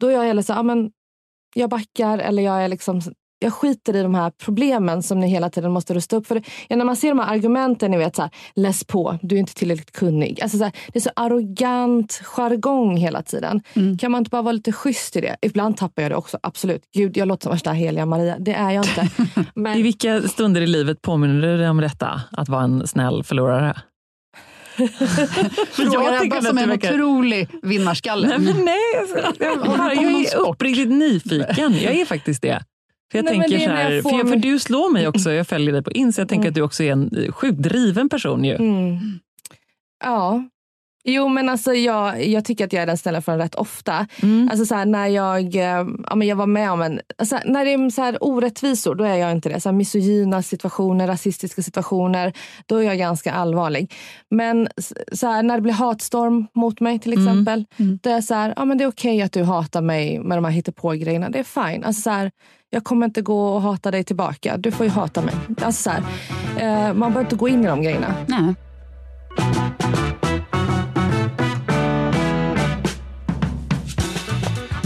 då 0.00 0.06
är 0.06 0.12
jag 0.12 0.24
hellre 0.24 0.42
så 0.42 0.52
här, 0.52 0.58
ja, 0.58 0.62
men 0.62 0.90
jag 1.54 1.70
backar 1.70 2.18
eller 2.18 2.42
jag 2.42 2.64
är 2.64 2.68
liksom 2.68 3.00
jag 3.42 3.52
skiter 3.52 3.96
i 3.96 4.02
de 4.02 4.14
här 4.14 4.30
problemen 4.30 5.02
som 5.02 5.20
ni 5.20 5.28
hela 5.28 5.50
tiden 5.50 5.72
måste 5.72 5.94
rusta 5.94 6.16
upp. 6.16 6.26
För 6.26 6.42
ja, 6.68 6.76
när 6.76 6.84
man 6.84 6.96
ser 6.96 7.08
de 7.08 7.18
här 7.18 7.34
argumenten, 7.34 7.90
ni 7.90 7.96
vet 7.98 8.16
så 8.16 8.22
här, 8.22 8.30
läs 8.54 8.84
på, 8.84 9.18
du 9.22 9.34
är 9.34 9.40
inte 9.40 9.54
tillräckligt 9.54 9.92
kunnig. 9.92 10.42
Alltså, 10.42 10.58
så 10.58 10.64
här, 10.64 10.72
det 10.92 10.98
är 10.98 11.00
så 11.00 11.10
arrogant 11.16 12.20
jargong 12.24 12.96
hela 12.96 13.22
tiden. 13.22 13.62
Mm. 13.74 13.98
Kan 13.98 14.10
man 14.12 14.18
inte 14.18 14.30
bara 14.30 14.42
vara 14.42 14.52
lite 14.52 14.72
schysst 14.72 15.16
i 15.16 15.20
det? 15.20 15.36
Ibland 15.42 15.76
tappar 15.76 16.02
jag 16.02 16.12
det 16.12 16.16
också, 16.16 16.38
absolut. 16.42 16.82
Gud, 16.94 17.16
jag 17.16 17.28
låter 17.28 17.42
som 17.42 17.52
värsta 17.52 17.72
heliga 17.72 18.06
Maria. 18.06 18.36
Det 18.38 18.52
är 18.52 18.70
jag 18.70 18.84
inte. 18.84 19.00
I 19.40 19.44
Men 19.54 19.82
vilka 19.82 20.22
stunder 20.22 20.60
i 20.60 20.66
livet 20.66 21.02
påminner 21.02 21.48
du 21.48 21.56
dig 21.58 21.68
om 21.68 21.76
detta? 21.80 22.22
Att 22.32 22.48
vara 22.48 22.62
en 22.62 22.86
snäll 22.86 23.24
förlorare? 23.24 23.76
Frågar 25.72 26.12
jag 26.12 26.26
Ebba 26.26 26.42
som 26.42 26.58
en 26.58 26.68
verkar- 26.68 26.94
otrolig 26.94 27.48
vinnarskalle. 27.62 28.28
Nej, 28.28 28.38
men 28.38 28.64
nej 28.64 28.76
alltså, 29.00 29.44
jag, 29.44 29.58
bara, 29.58 29.94
jag 29.94 30.02
med 30.04 30.12
någon 30.12 30.22
är 30.24 30.48
uppriktigt 30.50 30.88
nyfiken. 30.88 31.74
Jag 31.82 31.94
är 31.94 32.04
faktiskt 32.04 32.42
det. 32.42 32.62
För 33.10 33.18
jag 33.18 33.24
Nej, 33.24 33.40
tänker 33.40 33.58
så 33.58 33.70
här, 33.70 34.02
får 34.02 34.10
för, 34.10 34.18
jag, 34.18 34.28
för 34.28 34.36
du 34.36 34.58
slår 34.58 34.92
mig 34.92 35.08
också, 35.08 35.32
jag 35.32 35.46
följer 35.46 35.72
dig 35.72 35.82
på 35.82 35.90
Insta, 35.90 36.22
jag 36.22 36.28
tänker 36.28 36.48
att 36.48 36.54
du 36.54 36.62
också 36.62 36.82
är 36.82 36.92
en 36.92 37.32
sjukt 37.32 37.58
driven 37.58 38.08
person 38.08 38.44
ju. 38.44 38.54
Mm. 38.54 38.98
Ja. 40.04 40.44
Jo, 41.04 41.28
men 41.28 41.48
alltså 41.48 41.74
jag, 41.74 42.26
jag 42.26 42.44
tycker 42.44 42.64
att 42.64 42.72
jag 42.72 42.82
är 42.82 42.86
den 42.86 42.98
snälla 42.98 43.20
för 43.20 43.38
rätt 43.38 43.54
ofta. 43.54 44.06
Mm. 44.22 44.48
Alltså 44.50 44.66
så 44.66 44.74
här, 44.74 44.84
när 44.84 45.06
jag, 45.06 45.54
eh, 45.54 45.86
ja, 46.06 46.14
men 46.14 46.28
jag 46.28 46.36
var 46.36 46.46
med 46.46 46.70
om 46.70 46.82
en... 46.82 47.00
Alltså, 47.18 47.38
när 47.44 47.64
det 47.64 47.72
är 47.72 47.90
så 47.90 48.02
här 48.02 48.18
orättvisor, 48.20 48.94
då 48.94 49.04
är 49.04 49.16
jag 49.16 49.32
inte 49.32 49.48
det. 49.48 49.60
Så 49.60 49.68
här, 49.68 49.76
misogyna 49.76 50.42
situationer, 50.42 51.06
rasistiska 51.06 51.62
situationer, 51.62 52.32
då 52.66 52.76
är 52.76 52.82
jag 52.82 52.98
ganska 52.98 53.32
allvarlig. 53.32 53.92
Men 54.30 54.68
så 55.12 55.26
här, 55.26 55.42
när 55.42 55.56
det 55.56 55.62
blir 55.62 55.72
hatstorm 55.72 56.46
mot 56.54 56.80
mig 56.80 56.98
till 56.98 57.12
exempel, 57.12 57.64
då 58.02 58.10
är 58.10 58.14
jag 58.14 58.24
så 58.24 58.34
här, 58.34 58.54
ja, 58.56 58.64
men 58.64 58.78
det 58.78 58.84
är 58.84 58.88
okej 58.88 59.22
att 59.22 59.32
du 59.32 59.42
hatar 59.42 59.82
mig 59.82 60.18
med 60.18 60.38
de 60.38 60.44
här 60.44 60.52
hittepå-grejerna. 60.52 61.28
Det 61.28 61.38
är 61.38 61.70
fine. 61.70 61.84
Alltså, 61.84 62.02
så 62.02 62.10
här, 62.10 62.30
jag 62.70 62.84
kommer 62.84 63.06
inte 63.06 63.22
gå 63.22 63.48
och 63.48 63.62
hata 63.62 63.90
dig 63.90 64.04
tillbaka. 64.04 64.56
Du 64.56 64.70
får 64.70 64.86
ju 64.86 64.92
hata 64.92 65.22
mig. 65.22 65.34
Alltså, 65.62 65.82
så 65.82 65.90
här, 65.90 66.02
eh, 66.58 66.94
man 66.94 67.12
behöver 67.12 67.20
inte 67.20 67.36
gå 67.36 67.48
in 67.48 67.64
i 67.64 67.66
de 67.66 67.82
grejerna. 67.82 68.14
Nej. 68.28 68.54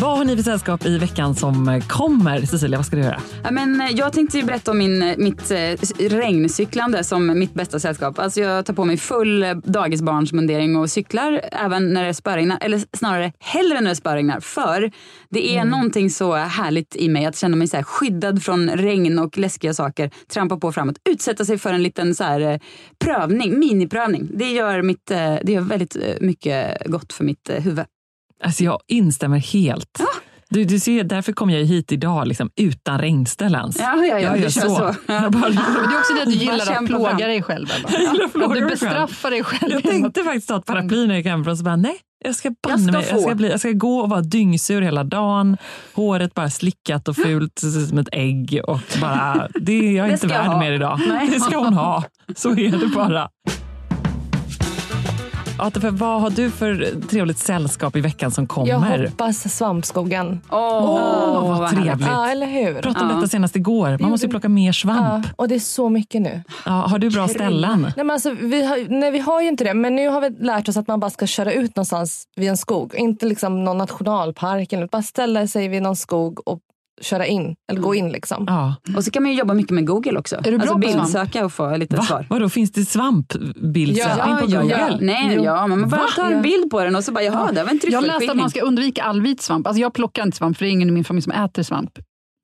Vad 0.04 0.18
har 0.18 0.24
ni 0.24 0.36
för 0.36 0.42
sällskap 0.42 0.86
i 0.86 0.98
veckan 0.98 1.34
som 1.34 1.68
eh, 1.68 1.86
kommer? 1.86 2.40
Cecilia, 2.40 2.78
vad 2.78 2.86
ska 2.86 2.96
du 2.96 3.02
göra? 3.02 3.22
Ja, 3.44 3.50
men 3.50 3.80
eh, 3.80 3.90
jag 3.90 4.12
tänkte 4.12 4.38
ju 4.38 4.44
berätta 4.44 4.70
om 4.70 4.78
min, 4.78 5.02
eh, 5.02 5.16
mitt 5.18 5.50
regncyklande 5.98 7.04
som 7.04 7.38
mitt 7.38 7.54
bästa 7.54 7.80
sällskap. 7.80 8.18
Alltså 8.18 8.40
jag 8.40 8.66
tar 8.66 8.74
på 8.74 8.84
mig 8.84 8.96
full 8.96 9.44
dagisbarnsmundering 9.64 10.76
och 10.76 10.90
cyklar 10.90 11.40
även 11.52 11.92
när 11.92 12.04
det 12.04 12.14
spöregnar. 12.14 12.58
Eller 12.60 12.96
snarare 12.96 13.32
hellre 13.38 13.80
när 13.80 13.88
det 13.88 13.96
spöregnar. 13.96 14.40
För 14.40 14.92
det 15.28 15.56
är 15.56 15.64
någonting 15.64 16.10
så 16.10 16.34
härligt 16.34 16.96
i 16.96 17.08
mig 17.08 17.26
att 17.26 17.36
känna 17.36 17.56
mig 17.56 17.68
så 17.68 17.82
skyddad 17.82 18.42
från 18.42 18.70
regn 18.70 19.18
och 19.18 19.38
läskiga 19.38 19.74
saker. 19.74 20.10
Trampa 20.28 20.56
på 20.56 20.72
framåt. 20.72 20.96
Utsätta 21.10 21.44
sig 21.44 21.58
för 21.58 21.72
en 21.72 21.82
liten 21.82 22.14
så 22.14 22.24
här, 22.24 22.60
prövning, 22.98 23.58
miniprövning. 23.58 24.30
Det 24.34 24.52
gör, 24.52 24.82
mitt, 24.82 25.06
det 25.42 25.52
gör 25.52 25.60
väldigt 25.60 25.96
mycket 26.20 26.86
gott 26.86 27.12
för 27.12 27.24
mitt 27.24 27.50
huvud. 27.58 27.84
Alltså 28.42 28.64
jag 28.64 28.80
instämmer 28.88 29.38
helt. 29.38 30.00
Du, 30.50 30.64
du 30.64 30.80
ser, 30.80 31.04
därför 31.04 31.32
kom 31.32 31.50
jag 31.50 31.60
ju 31.60 31.66
hit 31.66 31.92
idag 31.92 32.28
liksom, 32.28 32.50
utan 32.56 32.98
regnställ 32.98 33.54
ens. 33.54 33.78
Ja, 33.78 33.96
ja, 33.96 34.04
ja, 34.04 34.18
jag 34.18 34.34
du 34.34 34.40
gör 34.40 34.48
så. 34.48 34.60
så. 34.60 34.94
Jag, 35.12 35.32
bara, 35.32 35.42
Men 35.42 35.54
det 35.54 35.94
är 35.94 35.98
också 35.98 36.14
det 36.14 36.22
att 36.22 36.28
du 36.28 36.34
gillar 36.34 36.72
att 36.72 36.86
plåga 36.86 37.08
fram. 37.08 37.18
dig 37.18 37.42
själv. 37.42 37.68
Ebba. 37.78 37.98
gillar 38.12 38.24
att 38.24 38.32
plåga 38.32 38.54
du 38.54 38.66
bestraffar 38.66 39.30
dig 39.30 39.44
själv. 39.44 39.72
jag 39.72 39.82
tänkte 39.82 40.24
faktiskt 40.24 40.48
ta 40.48 40.56
ett 40.56 40.64
paraply 40.64 41.06
när 41.06 41.14
jag 41.14 41.16
gick 41.16 41.26
hemifrån 41.26 41.56
så 41.56 41.64
bara 41.64 41.76
nej, 41.76 41.96
jag 42.24 42.34
ska 42.34 42.50
banne 42.62 42.74
Jag 42.74 42.80
ska 42.82 42.92
mig. 42.92 43.06
Jag 43.10 43.20
ska, 43.20 43.34
bli, 43.34 43.50
jag 43.50 43.60
ska 43.60 43.70
gå 43.70 43.98
och 43.98 44.10
vara 44.10 44.20
dyngsur 44.20 44.82
hela 44.82 45.04
dagen. 45.04 45.56
Håret 45.94 46.34
bara 46.34 46.50
slickat 46.50 47.08
och 47.08 47.16
fult 47.16 47.58
som 47.88 47.98
ett 47.98 48.08
ägg. 48.12 48.60
Och 48.66 48.80
bara, 49.00 49.48
det, 49.54 49.92
jag 49.92 50.04
är 50.04 50.08
Det 50.08 50.14
inte 50.14 50.26
värd 50.26 50.58
mer 50.58 50.72
idag. 50.72 51.00
Nej. 51.08 51.28
Det 51.28 51.40
ska 51.40 51.58
hon 51.58 51.74
ha. 51.74 52.04
Så 52.36 52.50
är 52.50 52.78
det 52.78 52.86
bara. 52.86 53.28
Atofe, 55.58 55.90
vad 55.90 56.20
har 56.20 56.30
du 56.30 56.50
för 56.50 57.00
trevligt 57.08 57.38
sällskap 57.38 57.96
i 57.96 58.00
veckan 58.00 58.30
som 58.30 58.42
Jag 58.42 58.48
kommer? 58.48 59.06
hoppas 59.06 59.56
svampskogen. 59.56 60.40
Åh, 60.50 61.48
vad 61.48 61.68
härligt. 61.68 61.84
trevligt. 61.84 62.06
Ja, 62.08 62.28
eller 62.28 62.46
hur? 62.46 62.74
pratade 62.74 63.04
om 63.04 63.10
Ja. 63.10 63.16
detta 63.16 63.28
senast 63.28 63.56
igår. 63.56 63.98
Man 64.00 64.10
måste 64.10 64.26
ju 64.26 64.30
plocka 64.30 64.48
mer 64.48 64.66
Ja, 64.66 64.72
svamp. 64.72 65.26
och 65.36 65.48
det 65.48 65.54
är 65.54 65.58
så 65.60 65.88
mycket 65.88 66.22
nu. 66.22 66.42
Ja, 66.66 66.70
har 66.72 66.98
du 66.98 67.10
bra 67.10 67.28
ställen? 67.28 67.82
Nej, 67.82 67.92
men 68.04 68.10
alltså, 68.10 68.30
vi, 68.40 68.64
har, 68.66 68.88
nej, 69.00 69.10
vi 69.10 69.18
har 69.18 69.40
ju 69.42 69.48
inte 69.48 69.64
det, 69.64 69.74
men 69.74 69.96
nu 69.96 70.08
har 70.08 70.20
vi 70.20 70.30
lärt 70.30 70.68
oss 70.68 70.76
att 70.76 70.88
man 70.88 71.00
bara 71.00 71.10
ska 71.10 71.26
köra 71.26 71.52
ut 71.52 71.76
någonstans 71.76 72.24
vid 72.36 72.48
en 72.48 72.56
skog. 72.56 72.94
Inte 72.94 73.26
liksom 73.26 73.64
någon 73.64 73.78
nationalpark, 73.78 74.72
eller 74.72 74.86
bara 74.86 75.02
ställa 75.02 75.46
sig 75.46 75.68
vid 75.68 75.82
någon 75.82 75.96
skog 75.96 76.48
och 76.48 76.58
köra 77.02 77.26
in, 77.26 77.54
eller 77.72 77.80
gå 77.80 77.94
in. 77.94 78.08
Liksom. 78.12 78.44
Ja. 78.48 78.74
Och 78.96 79.04
så 79.04 79.10
kan 79.10 79.22
man 79.22 79.32
ju 79.32 79.38
jobba 79.38 79.54
mycket 79.54 79.70
med 79.72 79.86
Google 79.86 80.18
också. 80.18 80.36
Är 80.36 80.42
du 80.42 80.50
bra 80.58 80.60
alltså 80.60 80.78
bildsöka 80.78 81.44
och 81.44 81.52
få 81.52 81.76
lite 81.76 81.96
Va? 81.96 82.02
svar. 82.02 82.26
Vadå, 82.30 82.48
finns 82.48 82.72
det 82.72 82.84
svampbildsökning 82.84 84.24
Ja, 84.28 84.36
på 84.40 84.50
ja, 84.50 84.60
Google? 84.60 84.76
ja. 84.90 84.98
Nej, 85.00 85.34
Jo. 85.36 85.44
ja, 85.44 85.66
men 85.66 85.80
man 85.80 85.88
bara 85.90 86.00
Va? 86.00 86.06
tar 86.16 86.30
en 86.32 86.42
bild 86.42 86.70
på 86.70 86.84
den 86.84 86.96
och 86.96 87.04
så 87.04 87.12
bara, 87.12 87.24
jaha, 87.24 87.52
det 87.52 87.62
var 87.64 87.70
en 87.70 87.80
Jag 87.82 88.04
läste 88.06 88.30
att 88.30 88.36
man 88.36 88.50
ska 88.50 88.60
undvika 88.60 89.02
all 89.02 89.20
vit 89.22 89.42
svamp. 89.42 89.66
Alltså 89.66 89.80
jag 89.80 89.94
plockar 89.94 90.22
inte 90.22 90.36
svamp, 90.36 90.56
för 90.56 90.64
det 90.64 90.70
är 90.70 90.72
ingen 90.72 90.88
i 90.88 90.92
min 90.92 91.04
familj 91.04 91.22
som 91.22 91.32
äter 91.32 91.62
svamp. 91.62 91.90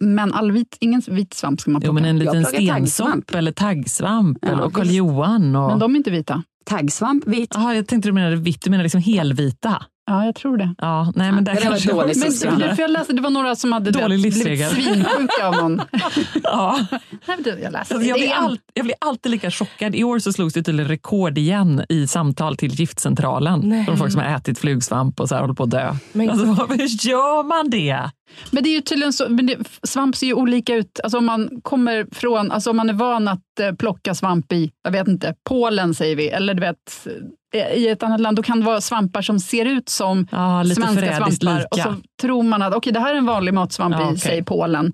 Men 0.05 0.33
all 0.33 0.53
vit, 0.53 0.77
ingen 0.81 1.03
vit 1.09 1.35
svamp 1.35 1.61
ska 1.61 1.71
man 1.71 1.83
Jo, 1.85 1.87
plocka. 1.93 2.03
men 2.03 2.05
en 2.11 2.19
liten 2.19 2.45
stensopp 2.45 3.35
eller 3.35 3.53
taggsvamp 3.53 4.39
Ja, 4.43 4.49
eller, 4.49 4.63
och 4.65 4.73
Karl. 4.73 4.87
Johan. 4.91 5.57
Och... 5.57 5.69
Men 5.71 5.79
de 5.79 5.93
är 5.95 5.97
inte 5.97 6.11
vita. 6.11 6.43
Taggsvamp, 6.65 7.27
vit. 7.27 7.51
Jaha, 7.55 7.75
jag 7.75 7.87
tänkte 7.87 8.09
du 8.09 8.13
menade 8.13 8.37
vitt, 8.37 8.63
du 8.65 8.71
menar 8.71 8.83
liksom 8.85 9.01
helvita. 9.01 9.83
Ja, 10.11 10.25
jag 10.25 10.35
tror 10.35 10.57
det. 10.57 10.75
Ja, 10.79 11.13
nej, 11.15 11.33
men 11.33 11.45
där 11.45 11.55
det 11.55 11.61
var 11.61 11.71
kanske 11.71 11.91
dålig 11.93 12.17
jag- 12.17 12.59
Men 12.59 12.77
för 12.77 12.83
jag 12.83 12.91
läste, 12.91 13.13
det 13.13 13.23
var 13.23 13.31
några 13.31 13.57
som 13.57 13.73
hade 13.73 13.91
Dålig 13.91 14.21
blivit 14.21 14.43
svinsjuka 14.71 15.47
av 15.47 15.55
någon. 15.55 15.81
Ja. 16.43 16.87
Nej, 16.91 17.01
men 17.27 17.43
det- 17.43 17.59
jag 17.63 17.73
läste 17.73 17.95
jag, 17.95 18.19
blir 18.19 18.33
all, 18.33 18.59
jag 18.75 18.85
blir 18.85 18.97
alltid 19.01 19.33
lika 19.33 19.51
chockad. 19.51 19.95
I 19.95 20.05
år 20.05 20.19
så 20.19 20.33
slogs 20.33 20.55
det 20.55 20.63
tydligen 20.63 20.89
rekord 20.89 21.39
igen 21.39 21.85
i 21.89 22.07
samtal 22.07 22.57
till 22.57 22.71
giftcentralen. 22.75 23.61
Nej. 23.65 23.85
Från 23.85 23.99
folk 23.99 24.13
som 24.13 24.21
har 24.21 24.37
ätit 24.37 24.59
flugsvamp 24.59 25.21
och 25.21 25.29
så 25.29 25.35
här 25.35 25.41
håller 25.43 25.55
på 25.55 25.63
att 25.63 25.71
dö. 25.71 25.95
Men- 26.13 26.31
Alltså, 26.31 26.47
varför 26.47 27.07
gör 27.09 27.43
man 27.43 27.71
det? 27.71 28.11
Men 28.51 28.63
det 28.63 28.69
är 28.69 28.75
ju 28.75 28.81
tydligen 28.81 29.13
så, 29.13 29.27
men 29.29 29.47
det, 29.47 29.57
svamp 29.83 30.17
ser 30.17 30.27
ju 30.27 30.35
olika 30.35 30.75
ut. 30.75 31.01
Alltså 31.03 31.19
om 31.19 31.27
man 31.27 31.51
kommer 31.63 32.07
från, 32.13 32.51
alltså 32.51 32.71
om 32.71 32.77
man 32.77 32.89
är 32.91 32.95
van 32.95 33.29
att 33.29 33.61
eh, 33.61 33.73
plocka 33.73 34.15
svamp 34.15 34.53
i, 34.53 34.71
jag 34.85 34.91
vet 34.93 35.09
inte, 35.09 35.35
Polen 35.49 35.95
säger 35.95 36.17
vi, 36.17 36.29
eller 36.29 36.55
du 36.55 36.61
vet, 36.61 37.07
i 37.55 37.89
ett 37.89 38.03
annat 38.03 38.21
land, 38.21 38.37
då 38.37 38.43
kan 38.43 38.61
det 38.61 38.67
vara 38.67 38.81
svampar 38.81 39.23
som 39.23 39.41
ser 39.41 39.65
ut 39.65 39.89
som 39.89 40.19
lite 40.65 40.75
svenska 40.83 41.17
svampar. 41.17 41.31
lika. 41.31 41.67
Och 41.71 41.79
så 41.79 41.95
tror 42.23 42.43
man 42.43 42.63
att 42.63 42.75
okej, 42.75 42.93
det 42.93 43.01
här 43.01 43.15
är 43.15 43.19
en 43.19 43.27
vanlig 43.27 43.55
matsvamp 43.55 43.97
Ja, 43.99 44.13
i, 44.13 44.19
säg 44.19 44.45
Polen. 44.45 44.93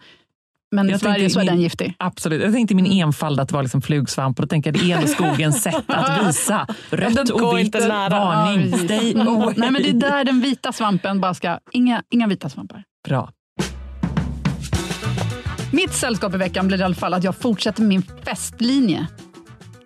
Men 0.71 0.89
i 0.89 0.93
Jag 0.93 1.01
Sverige 1.01 1.15
tänkte 1.17 1.35
så 1.35 1.41
är 1.41 1.45
min- 1.45 1.53
den 1.53 1.61
giftig. 1.61 1.95
Absolut. 1.99 2.43
Jag 2.43 2.53
tänkte 2.53 2.75
i 2.75 2.77
min 2.77 2.87
enfald 2.87 3.41
att 3.41 3.49
det 3.49 3.55
var 3.55 3.63
liksom 3.63 3.83
flugsvamp 3.83 4.39
och 4.39 4.43
då 4.45 4.49
tänker 4.49 4.73
jag 4.73 4.81
det 4.83 4.93
är 4.93 4.97
ändå 4.97 5.09
skogens 5.09 5.63
sätt 5.63 5.85
att 5.87 6.27
visa. 6.29 6.67
Rött 6.91 7.31
och 7.31 7.59
vitt, 7.59 7.75
varning, 7.89 8.71
Ja, 8.71 8.79
stay 8.79 9.15
away. 9.21 9.55
Nej, 9.57 9.71
men 9.71 9.83
det 9.83 9.89
är 9.89 9.93
där 9.93 10.25
den 10.25 10.41
vita 10.41 10.73
svampen 10.73 11.21
bara 11.21 11.35
ska, 11.35 11.59
inga, 11.73 12.03
inga 12.11 12.27
vita 12.27 12.49
svampar. 12.49 12.83
Bra. 13.09 13.31
Mitt 15.73 15.93
sällskap 15.95 16.35
i 16.35 16.37
veckan 16.37 16.69
blir 16.69 16.81
i 16.81 16.83
alla 16.83 16.95
fall 16.95 17.15
att 17.15 17.25
jag 17.25 17.37
fortsätter 17.37 17.83
min 17.83 18.03
festlinje. 18.25 19.07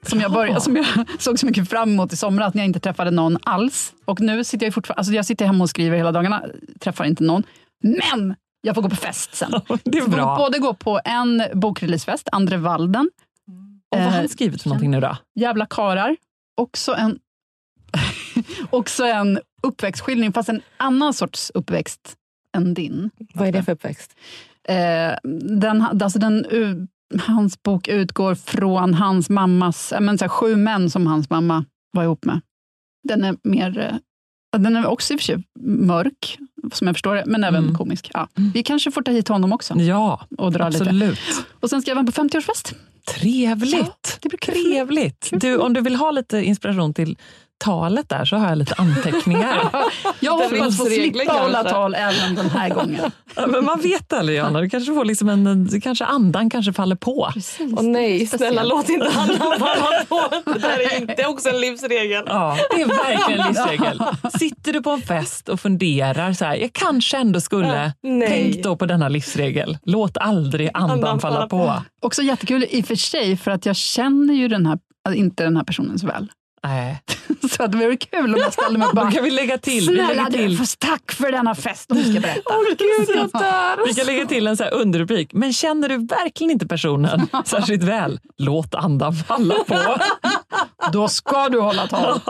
Som 0.02 0.20
jag, 0.20 0.32
började, 0.32 0.60
som 0.60 0.76
jag 0.76 0.86
såg 1.18 1.38
så 1.38 1.46
mycket 1.46 1.68
fram 1.70 1.90
emot 1.90 2.12
i 2.12 2.16
somras 2.16 2.54
när 2.54 2.62
jag 2.62 2.66
inte 2.66 2.80
träffade 2.80 3.10
någon 3.10 3.38
alls. 3.42 3.92
Och 4.04 4.20
nu 4.20 4.44
sitter 4.44 4.66
jag 4.66 4.74
fortfarande, 4.74 4.98
alltså 4.98 5.12
jag 5.12 5.26
sitter 5.26 5.46
hemma 5.46 5.64
och 5.64 5.70
skriver 5.70 5.96
hela 5.96 6.12
dagarna, 6.12 6.42
träffar 6.80 7.04
inte 7.04 7.24
någon. 7.24 7.42
Men 7.82 8.34
jag 8.60 8.74
får 8.74 8.82
gå 8.82 8.88
på 8.90 8.96
fest 8.96 9.34
sen. 9.34 9.50
Det 9.84 9.98
är 9.98 10.08
bra. 10.08 10.36
både 10.36 10.58
gå 10.58 10.74
på 10.74 11.00
en 11.04 11.42
bokreleasefest, 11.54 12.28
Andre 12.32 12.56
Walden, 12.56 13.10
Och 13.90 13.98
vad 13.98 14.00
har 14.00 14.10
Eh, 14.10 14.16
han 14.16 14.28
skrivit 14.28 14.62
för 14.62 14.68
någonting 14.68 14.90
nu 14.90 15.00
då? 15.00 15.16
Jävla 15.34 15.66
karar. 15.66 16.16
Också 16.56 16.94
en, 16.94 17.18
också 18.70 19.04
en 19.04 19.40
uppväxtskildring, 19.62 20.32
fast 20.32 20.48
en 20.48 20.62
annan 20.76 21.14
sorts 21.14 21.50
uppväxt 21.54 22.16
än 22.56 22.74
din. 22.74 23.10
Vad 23.34 23.48
är 23.48 23.52
det 23.52 23.62
för 23.62 23.72
uppväxt? 23.72 24.14
Eh, 24.68 25.14
den, 25.58 25.82
alltså 25.82 26.18
den, 26.18 26.46
hans 27.18 27.62
bok 27.62 27.88
utgår 27.88 28.34
från 28.34 28.94
hans 28.94 29.30
mammas, 29.30 29.92
men 30.00 30.18
så 30.18 30.24
här, 30.24 30.28
sju 30.28 30.56
män 30.56 30.90
som 30.90 31.06
hans 31.06 31.30
mamma 31.30 31.64
var 31.92 32.02
ihop 32.04 32.24
med. 32.24 32.40
Den 33.08 33.24
är 33.24 33.36
mer, 33.42 33.78
eh, 34.54 34.58
den 34.60 34.76
är 34.76 34.86
också 34.86 35.12
i 35.14 35.16
och 35.16 35.20
för 35.20 35.24
sig 35.24 35.44
mörk, 35.60 36.38
som 36.72 36.86
jag 36.86 36.96
förstår 36.96 37.14
det, 37.14 37.24
men 37.26 37.44
även 37.44 37.62
Mm. 37.64 37.76
komisk. 37.76 38.10
Ja. 38.12 38.28
Vi 38.54 38.62
kanske 38.62 38.90
får 38.90 39.02
ta 39.02 39.10
hit 39.12 39.28
honom 39.28 39.52
också 39.52 39.74
Ja, 39.74 40.26
och 40.38 40.52
dra 40.52 40.68
lite. 40.68 40.84
absolut. 40.84 41.18
Och 41.60 41.70
sen 41.70 41.82
ska 41.82 41.90
jag 41.90 41.96
även 41.96 42.06
på 42.06 42.12
50-årsfest. 42.12 42.74
Trevligt. 43.20 44.18
Det 44.22 44.28
blir. 44.28 44.38
Trevligt. 44.38 45.30
Du, 45.32 45.58
om 45.58 45.72
du 45.72 45.80
vill 45.80 45.96
ha 45.96 46.10
lite 46.10 46.38
inspiration 46.42 46.94
till 46.94 47.18
talet 47.60 48.08
där 48.08 48.24
så 48.24 48.36
har 48.36 48.48
jag 48.48 48.58
lite 48.58 48.74
anteckningar. 48.78 49.70
Jag 50.20 50.32
hoppas 50.32 50.78
få 50.78 50.84
slippa 50.84 51.32
hålla 51.32 51.64
tal 51.64 51.94
även 51.94 52.34
den 52.34 52.50
här 52.50 52.68
gången. 52.68 53.10
Ja, 53.36 53.46
Men 53.46 53.64
man 53.64 53.80
vet 53.80 54.12
aldrig, 54.12 54.38
Johanna. 54.38 54.60
Du 54.60 54.70
kanske 54.70 54.94
får 54.94 55.04
liksom 55.04 55.28
en, 55.28 55.80
kanske 55.82 56.04
andan 56.04 56.50
kanske 56.50 56.72
faller 56.72 56.96
på. 56.96 57.30
Precis. 57.34 57.74
Åh 57.76 57.82
nej, 57.82 58.26
snälla 58.26 58.62
låt 58.62 58.88
inte 58.88 59.08
Hanna 59.10 59.34
falla 59.34 60.04
på. 60.08 60.20
Det 60.52 60.58
där 60.58 60.78
är 60.78 61.00
inte 61.00 61.26
också 61.26 61.48
en 61.48 61.60
livsregel. 61.60 62.24
Ja, 62.26 62.56
det 62.76 62.82
är 62.82 62.86
verkligen 62.86 63.40
en 63.40 63.46
livsregel. 63.46 64.02
Sitter 64.38 64.72
du 64.72 64.82
på 64.82 64.90
en 64.90 65.02
fest 65.02 65.48
och 65.48 65.60
funderar 65.60 66.32
så 66.32 66.44
här, 66.44 66.56
jag 66.56 66.72
kanske 66.72 67.16
ändå 67.16 67.40
skulle, 67.40 67.92
Nej. 68.02 68.28
tänk 68.28 68.64
då 68.64 68.76
på 68.76 68.86
denna 68.86 69.08
livsregel. 69.08 69.78
Låt 69.82 70.16
aldrig 70.16 70.70
andan, 70.74 70.90
Andan 70.90 71.20
falla 71.20 71.36
falla 71.36 71.48
på. 71.48 71.82
Också 72.00 72.22
jättekul 72.22 72.66
i 72.70 72.82
och 72.82 72.86
för 72.86 72.94
sig, 72.94 73.36
för 73.36 73.50
att 73.50 73.66
jag 73.66 73.76
känner 73.76 74.34
ju 74.34 74.48
den 74.48 74.66
här, 74.66 74.78
alltså 75.04 75.18
inte 75.18 75.44
den 75.44 75.56
här 75.56 75.64
personen 75.64 75.98
så 75.98 76.06
väl. 76.06 76.28
Nej. 76.64 77.02
Så 77.56 77.66
det 77.66 77.78
vore 77.78 77.96
kul 77.96 78.34
om 78.34 78.40
jag 78.40 78.52
ställde 78.52 78.78
mig 78.78 78.88
bara 78.92 79.10
kan 79.10 79.24
vi 79.24 79.30
lägga 79.30 79.58
till. 79.58 79.88
vi 79.90 79.96
Snälla 79.96 80.24
du, 80.30 80.36
till. 80.36 80.58
fast 80.58 80.78
tack 80.78 81.12
för 81.12 81.32
denna 81.32 81.54
fest. 81.54 81.90
Nu 81.90 82.02
ska 82.02 82.12
jag 82.12 82.22
berätta. 82.22 82.54
Gud, 82.78 83.16
jag 83.16 83.30
dör. 83.42 83.86
Vi 83.86 83.94
kan 83.94 84.06
lägga 84.06 84.26
till 84.26 84.46
en 84.46 84.56
så 84.56 84.64
här 84.64 84.74
underrubrik. 84.74 85.32
Men 85.32 85.52
känner 85.52 85.88
du 85.88 86.06
verkligen 86.06 86.50
inte 86.50 86.66
personen 86.66 87.28
särskilt 87.44 87.82
väl? 87.82 88.20
Låt 88.38 88.74
andan 88.74 89.14
falla 89.14 89.54
på. 89.54 89.96
Då 90.92 91.08
ska 91.08 91.48
du 91.48 91.60
hålla 91.60 91.86
tal. 91.86 92.20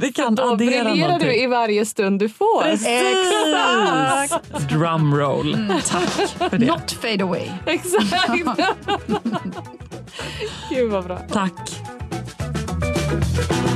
Det 0.00 0.12
kan 0.12 0.34
Då 0.34 0.56
briljerar 0.56 1.18
du 1.18 1.34
i 1.42 1.46
varje 1.46 1.86
stund 1.86 2.18
du 2.20 2.28
får. 2.28 2.64
Exakt! 2.66 4.68
Drumroll. 4.68 5.56
Tack 5.88 6.08
för 6.50 6.58
det. 6.58 6.66
Not 6.66 6.92
fade 6.92 7.24
away. 7.24 7.48
Exakt. 7.66 8.32
Gud 10.70 10.90
vad 10.90 11.04
bra. 11.04 11.18
Tack. 11.32 11.52
Thank 13.08 13.75